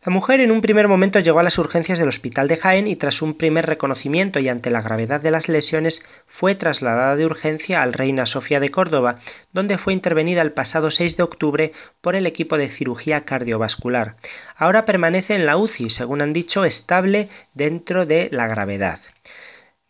La 0.06 0.12
mujer 0.12 0.40
en 0.40 0.52
un 0.52 0.62
primer 0.62 0.88
momento 0.88 1.20
llegó 1.20 1.40
a 1.40 1.44
las 1.44 1.58
urgencias 1.58 1.98
del 1.98 2.10
hospital 2.10 2.48
de 2.48 2.58
Jaén 2.58 2.86
y 2.86 2.96
tras 2.96 3.24
un 3.24 3.34
primer 3.34 3.66
reconocimiento 3.66 4.38
y 4.38 4.50
ante 4.50 4.70
la 4.70 4.84
gravedad 4.84 5.20
de 5.20 5.32
las 5.32 5.50
lesiones 5.50 6.06
fue 6.28 6.54
trasladada 6.54 7.16
de 7.16 7.26
urgencia 7.26 7.82
al 7.82 7.92
Reina 7.92 8.28
Sofía 8.28 8.60
de 8.60 8.70
Córdoba, 8.70 9.16
donde 9.52 9.80
fue 9.80 9.94
intervenida 9.94 10.44
el 10.44 10.52
pasado 10.52 10.92
6 10.92 11.18
de 11.18 11.24
octubre 11.24 11.72
por 12.02 12.16
el 12.16 12.28
equipo 12.28 12.60
de 12.60 12.70
cirugía 12.70 13.22
cardiovascular. 13.22 14.16
Ahora 14.56 14.86
permanece 14.86 15.34
en 15.34 15.48
la 15.48 15.58
UCI, 15.58 15.90
según 15.90 16.22
han 16.22 16.34
dicho, 16.34 16.66
estable 16.66 17.28
dentro 17.56 18.06
de 18.06 18.30
la 18.32 18.48
gravedad. 18.48 19.00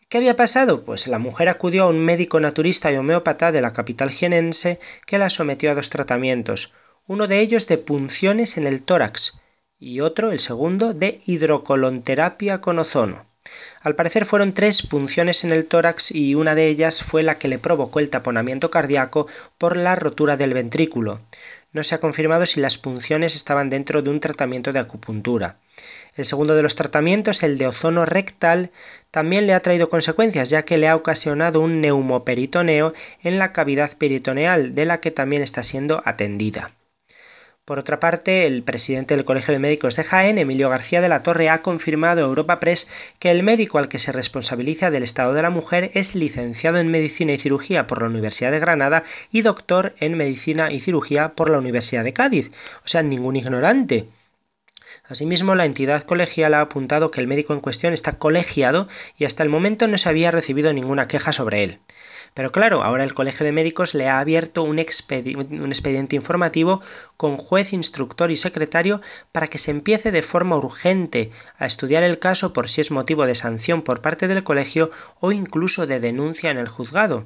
¿Qué 0.08 0.16
había 0.16 0.34
pasado? 0.34 0.82
Pues 0.82 1.08
la 1.08 1.18
mujer 1.18 1.50
acudió 1.50 1.82
a 1.82 1.90
un 1.90 1.98
médico 1.98 2.40
naturista 2.40 2.90
y 2.90 2.96
homeópata 2.96 3.52
de 3.52 3.60
la 3.60 3.74
capital 3.74 4.08
jienense 4.08 4.80
que 5.04 5.18
la 5.18 5.28
sometió 5.28 5.70
a 5.70 5.74
dos 5.74 5.90
tratamientos, 5.90 6.72
uno 7.06 7.26
de 7.26 7.40
ellos 7.40 7.66
de 7.66 7.76
punciones 7.76 8.56
en 8.56 8.66
el 8.66 8.82
tórax, 8.82 9.42
y 9.78 10.00
otro, 10.00 10.32
el 10.32 10.40
segundo, 10.40 10.94
de 10.94 11.20
hidrocolonterapia 11.26 12.60
con 12.60 12.78
ozono. 12.78 13.26
Al 13.80 13.94
parecer 13.94 14.24
fueron 14.24 14.52
tres 14.52 14.82
punciones 14.82 15.44
en 15.44 15.52
el 15.52 15.66
tórax 15.66 16.10
y 16.10 16.34
una 16.34 16.54
de 16.54 16.66
ellas 16.66 17.04
fue 17.04 17.22
la 17.22 17.38
que 17.38 17.48
le 17.48 17.58
provocó 17.58 18.00
el 18.00 18.10
taponamiento 18.10 18.70
cardíaco 18.70 19.28
por 19.58 19.76
la 19.76 19.94
rotura 19.94 20.36
del 20.36 20.54
ventrículo. 20.54 21.20
No 21.72 21.82
se 21.82 21.94
ha 21.94 22.00
confirmado 22.00 22.46
si 22.46 22.60
las 22.60 22.78
punciones 22.78 23.36
estaban 23.36 23.70
dentro 23.70 24.02
de 24.02 24.10
un 24.10 24.18
tratamiento 24.18 24.72
de 24.72 24.80
acupuntura. 24.80 25.58
El 26.16 26.24
segundo 26.24 26.56
de 26.56 26.62
los 26.62 26.74
tratamientos, 26.74 27.42
el 27.42 27.58
de 27.58 27.66
ozono 27.66 28.06
rectal, 28.06 28.70
también 29.10 29.46
le 29.46 29.52
ha 29.52 29.60
traído 29.60 29.90
consecuencias, 29.90 30.48
ya 30.48 30.64
que 30.64 30.78
le 30.78 30.88
ha 30.88 30.96
ocasionado 30.96 31.60
un 31.60 31.82
neumoperitoneo 31.82 32.94
en 33.22 33.38
la 33.38 33.52
cavidad 33.52 33.96
peritoneal, 33.96 34.74
de 34.74 34.86
la 34.86 35.00
que 35.00 35.10
también 35.10 35.42
está 35.42 35.62
siendo 35.62 36.02
atendida. 36.06 36.72
Por 37.66 37.80
otra 37.80 37.98
parte, 37.98 38.46
el 38.46 38.62
presidente 38.62 39.16
del 39.16 39.24
Colegio 39.24 39.50
de 39.52 39.58
Médicos 39.58 39.96
de 39.96 40.04
Jaén, 40.04 40.38
Emilio 40.38 40.70
García 40.70 41.00
de 41.00 41.08
la 41.08 41.24
Torre, 41.24 41.50
ha 41.50 41.62
confirmado 41.62 42.22
a 42.22 42.28
Europa 42.28 42.60
Press 42.60 42.88
que 43.18 43.32
el 43.32 43.42
médico 43.42 43.78
al 43.78 43.88
que 43.88 43.98
se 43.98 44.12
responsabiliza 44.12 44.92
del 44.92 45.02
estado 45.02 45.34
de 45.34 45.42
la 45.42 45.50
mujer 45.50 45.90
es 45.94 46.14
licenciado 46.14 46.78
en 46.78 46.86
Medicina 46.86 47.32
y 47.32 47.38
Cirugía 47.38 47.88
por 47.88 48.02
la 48.02 48.06
Universidad 48.06 48.52
de 48.52 48.60
Granada 48.60 49.02
y 49.32 49.42
doctor 49.42 49.94
en 49.98 50.16
Medicina 50.16 50.70
y 50.70 50.78
Cirugía 50.78 51.30
por 51.30 51.50
la 51.50 51.58
Universidad 51.58 52.04
de 52.04 52.12
Cádiz. 52.12 52.52
O 52.84 52.88
sea, 52.88 53.02
ningún 53.02 53.34
ignorante. 53.34 54.06
Asimismo, 55.08 55.56
la 55.56 55.64
entidad 55.64 56.04
colegial 56.04 56.54
ha 56.54 56.60
apuntado 56.60 57.10
que 57.10 57.20
el 57.20 57.26
médico 57.26 57.52
en 57.52 57.60
cuestión 57.60 57.92
está 57.92 58.12
colegiado 58.12 58.86
y 59.18 59.24
hasta 59.24 59.42
el 59.42 59.48
momento 59.48 59.88
no 59.88 59.98
se 59.98 60.08
había 60.08 60.30
recibido 60.30 60.72
ninguna 60.72 61.08
queja 61.08 61.32
sobre 61.32 61.64
él. 61.64 61.80
Pero 62.36 62.52
claro, 62.52 62.82
ahora 62.82 63.02
el 63.02 63.14
Colegio 63.14 63.46
de 63.46 63.52
Médicos 63.52 63.94
le 63.94 64.10
ha 64.10 64.20
abierto 64.20 64.62
un, 64.62 64.78
expediente 64.78 66.16
informativo 66.16 66.82
con 67.16 67.38
juez, 67.38 67.72
instructor 67.72 68.30
y 68.30 68.36
secretario 68.36 69.00
para 69.32 69.48
que 69.48 69.56
se 69.56 69.70
empiece 69.70 70.12
de 70.12 70.20
forma 70.20 70.58
urgente 70.58 71.30
a 71.56 71.64
estudiar 71.64 72.02
el 72.02 72.18
caso 72.18 72.52
por 72.52 72.68
si 72.68 72.82
es 72.82 72.90
motivo 72.90 73.24
de 73.24 73.34
sanción 73.34 73.80
por 73.80 74.02
parte 74.02 74.28
del 74.28 74.44
colegio 74.44 74.90
o 75.18 75.32
incluso 75.32 75.86
de 75.86 75.98
denuncia 75.98 76.50
en 76.50 76.58
el 76.58 76.68
juzgado. 76.68 77.24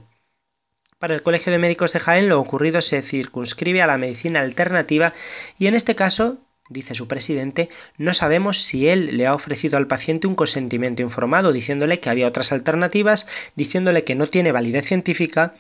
Para 1.01 1.17
el 1.17 1.23
Colegio 1.23 1.51
de 1.51 1.59
Médicos 1.59 1.93
de 1.93 1.99
Jaén 1.99 2.29
lo 2.29 2.39
ocurrido 2.39 2.81
se 2.81 3.03
circunscribe 3.03 3.83
a 3.83 3.89
la 3.89 3.99
medicina 3.99 4.43
alternativa 4.43 5.13
y 5.59 5.67
en 5.67 5.75
este 5.75 5.97
caso 5.97 6.39
dice 6.71 6.95
su 6.95 7.07
presidente, 7.09 7.69
no 7.99 8.15
sabemos 8.15 8.63
si 8.63 8.89
él 8.89 9.19
le 9.19 9.27
ha 9.27 9.35
ofrecido 9.35 9.77
al 9.77 9.89
paciente 9.89 10.27
un 10.27 10.37
consentimiento 10.37 11.03
informado, 11.03 11.53
diciéndole 11.53 12.01
que 12.01 12.09
había 12.09 12.29
otras 12.29 12.53
alternativas, 12.53 13.27
diciéndole 13.57 14.05
que 14.05 14.15
no 14.15 14.29
tiene 14.29 14.53
validez 14.53 14.87
científica 14.87 15.55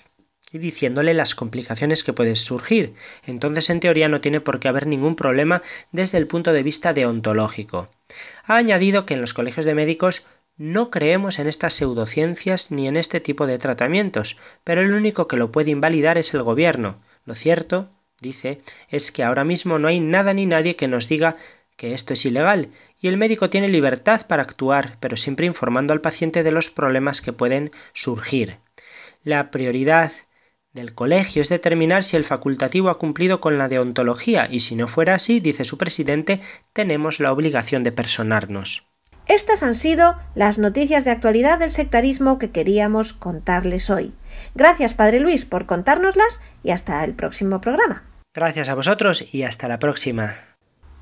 y 0.52 0.58
diciéndole 0.58 1.12
las 1.12 1.34
complicaciones 1.34 2.04
que 2.04 2.12
pueden 2.12 2.36
surgir. 2.36 2.94
Entonces, 3.26 3.68
en 3.70 3.80
teoría, 3.80 4.08
no 4.08 4.20
tiene 4.20 4.40
por 4.40 4.60
qué 4.60 4.68
haber 4.68 4.86
ningún 4.86 5.16
problema 5.16 5.62
desde 5.92 6.18
el 6.18 6.26
punto 6.26 6.52
de 6.52 6.62
vista 6.62 6.92
deontológico. 6.92 7.88
Ha 8.44 8.56
añadido 8.56 9.04
que 9.04 9.14
en 9.14 9.20
los 9.20 9.34
colegios 9.34 9.66
de 9.66 9.74
médicos 9.74 10.26
no 10.56 10.90
creemos 10.90 11.38
en 11.38 11.48
estas 11.48 11.74
pseudociencias 11.74 12.70
ni 12.70 12.86
en 12.86 12.96
este 12.96 13.20
tipo 13.20 13.46
de 13.46 13.58
tratamientos, 13.58 14.36
pero 14.62 14.80
el 14.80 14.92
único 14.92 15.26
que 15.26 15.36
lo 15.36 15.50
puede 15.50 15.70
invalidar 15.70 16.18
es 16.18 16.34
el 16.34 16.42
gobierno. 16.42 17.00
Lo 17.24 17.34
cierto 17.34 17.88
dice, 18.20 18.60
es 18.88 19.12
que 19.12 19.22
ahora 19.22 19.44
mismo 19.44 19.78
no 19.78 19.88
hay 19.88 20.00
nada 20.00 20.32
ni 20.34 20.46
nadie 20.46 20.76
que 20.76 20.88
nos 20.88 21.08
diga 21.08 21.36
que 21.76 21.94
esto 21.94 22.12
es 22.12 22.26
ilegal, 22.26 22.68
y 23.00 23.08
el 23.08 23.16
médico 23.16 23.48
tiene 23.48 23.68
libertad 23.68 24.26
para 24.26 24.42
actuar, 24.42 24.98
pero 25.00 25.16
siempre 25.16 25.46
informando 25.46 25.94
al 25.94 26.02
paciente 26.02 26.42
de 26.42 26.52
los 26.52 26.70
problemas 26.70 27.22
que 27.22 27.32
pueden 27.32 27.70
surgir. 27.94 28.58
La 29.22 29.50
prioridad 29.50 30.12
del 30.72 30.94
colegio 30.94 31.40
es 31.40 31.48
determinar 31.48 32.04
si 32.04 32.16
el 32.16 32.24
facultativo 32.24 32.90
ha 32.90 32.98
cumplido 32.98 33.40
con 33.40 33.56
la 33.56 33.68
deontología, 33.68 34.46
y 34.50 34.60
si 34.60 34.76
no 34.76 34.88
fuera 34.88 35.14
así, 35.14 35.40
dice 35.40 35.64
su 35.64 35.78
presidente, 35.78 36.42
tenemos 36.74 37.18
la 37.18 37.32
obligación 37.32 37.82
de 37.82 37.92
personarnos. 37.92 38.86
Estas 39.26 39.62
han 39.62 39.74
sido 39.74 40.18
las 40.34 40.58
noticias 40.58 41.04
de 41.04 41.12
actualidad 41.12 41.58
del 41.58 41.70
sectarismo 41.70 42.38
que 42.38 42.50
queríamos 42.50 43.12
contarles 43.12 43.88
hoy. 43.88 44.12
Gracias, 44.54 44.92
Padre 44.92 45.20
Luis, 45.20 45.44
por 45.44 45.66
contárnoslas 45.66 46.40
y 46.62 46.72
hasta 46.72 47.04
el 47.04 47.14
próximo 47.14 47.60
programa. 47.60 48.09
Gracias 48.32 48.68
a 48.68 48.76
vosotros 48.76 49.24
y 49.32 49.42
hasta 49.42 49.66
la 49.66 49.80
próxima. 49.80 50.36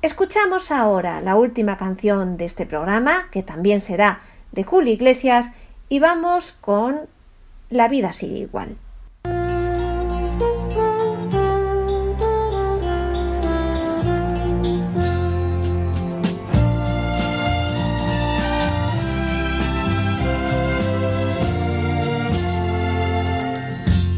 Escuchamos 0.01 0.71
ahora 0.71 1.21
la 1.21 1.35
última 1.35 1.77
canción 1.77 2.37
de 2.37 2.45
este 2.45 2.65
programa, 2.65 3.29
que 3.31 3.43
también 3.43 3.81
será 3.81 4.21
de 4.51 4.63
Julio 4.63 4.93
Iglesias, 4.93 5.51
y 5.89 5.99
vamos 5.99 6.53
con 6.59 7.07
La 7.69 7.87
vida 7.87 8.13
sigue 8.13 8.39
igual. 8.39 8.77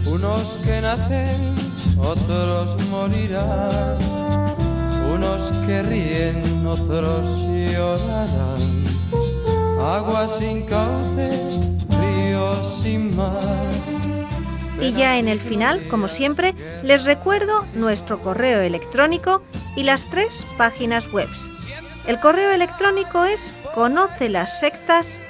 Unos 0.05 0.57
que 0.59 0.81
nacen 0.81 1.50
otros 2.11 2.75
morirán, 2.89 3.97
unos 5.13 5.53
que 5.65 5.81
ríen, 5.81 6.65
otros 6.67 7.25
llorarán. 7.47 8.83
Agua 9.79 10.27
sin 10.27 10.65
cauces, 10.65 11.77
ríos 12.01 12.81
sin 12.83 13.15
mar. 13.15 13.69
Y 14.81 14.91
ya 14.91 15.19
en 15.19 15.29
el 15.29 15.39
final, 15.39 15.87
como 15.87 16.09
siempre, 16.09 16.53
les 16.83 17.05
recuerdo 17.05 17.63
nuestro 17.75 18.19
correo 18.19 18.59
electrónico 18.59 19.41
y 19.77 19.83
las 19.83 20.09
tres 20.09 20.45
páginas 20.57 21.09
web. 21.13 21.29
El 22.07 22.19
correo 22.19 22.51
electrónico 22.51 23.23
es 23.23 23.53
conoce 23.73 24.27
las 24.27 24.59
sectas 24.59 25.21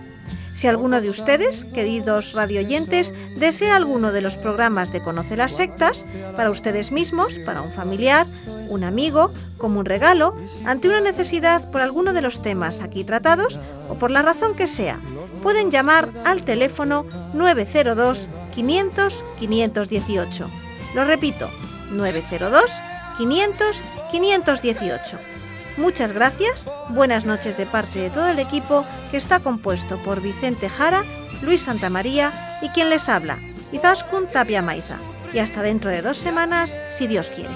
Si 0.53 0.67
alguno 0.67 1.01
de 1.01 1.09
ustedes, 1.09 1.65
queridos 1.67 2.33
radioyentes, 2.33 3.15
desea 3.37 3.77
alguno 3.77 4.11
de 4.11 4.23
los 4.23 4.35
programas 4.35 4.91
de 4.91 5.05
Conoce 5.05 5.37
las 5.37 5.53
Sectas, 5.53 6.05
para 6.35 6.51
ustedes 6.51 6.91
mismos, 6.91 7.39
para 7.39 7.63
un 7.63 7.71
familiar, 7.71 8.27
un 8.67 8.83
amigo, 8.83 9.33
como 9.57 9.79
un 9.79 9.87
regalo, 9.87 10.35
ante 10.65 10.89
una 10.89 11.01
necesidad 11.01 11.71
por 11.71 11.81
alguno 11.81 12.13
de 12.13 12.23
los 12.23 12.43
temas 12.43 12.81
aquí 12.81 13.05
tratados 13.05 13.61
o 13.89 13.95
por 13.95 14.11
la 14.11 14.23
razón 14.23 14.57
que 14.57 14.67
sea, 14.67 14.99
pueden 15.45 15.71
llamar 15.71 16.11
al 16.25 16.45
teléfono 16.45 17.07
902 17.35 18.29
500 18.53 19.25
518. 19.39 20.51
Lo 20.97 21.05
repito, 21.05 21.49
902 21.93 22.65
500 23.17 23.83
518. 24.11 25.36
Muchas 25.77 26.13
gracias, 26.13 26.65
buenas 26.89 27.27
noches 27.27 27.59
de 27.59 27.67
parte 27.67 28.01
de 28.01 28.09
todo 28.09 28.29
el 28.29 28.39
equipo 28.39 28.87
que 29.11 29.19
está 29.19 29.41
compuesto 29.41 30.03
por 30.03 30.23
Vicente 30.23 30.71
Jara, 30.71 31.05
Luis 31.43 31.65
Santamaría 31.65 32.33
y 32.63 32.71
quien 32.71 32.89
les 32.89 33.11
habla, 33.11 33.37
Izaskun 33.73 34.27
Tapia 34.27 34.63
Maiza. 34.63 34.97
Y 35.35 35.39
hasta 35.39 35.61
dentro 35.61 35.91
de 35.91 36.01
dos 36.01 36.17
semanas, 36.17 36.75
si 36.91 37.07
Dios 37.07 37.31
quiere. 37.31 37.51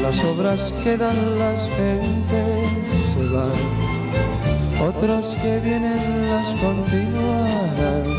Las 0.00 0.22
obras 0.24 0.72
las 1.38 1.68
gentes 1.70 2.68
se 3.12 3.24
que 5.42 5.60
vienen 5.60 6.30
las 6.30 6.48
continuarán. 6.54 8.18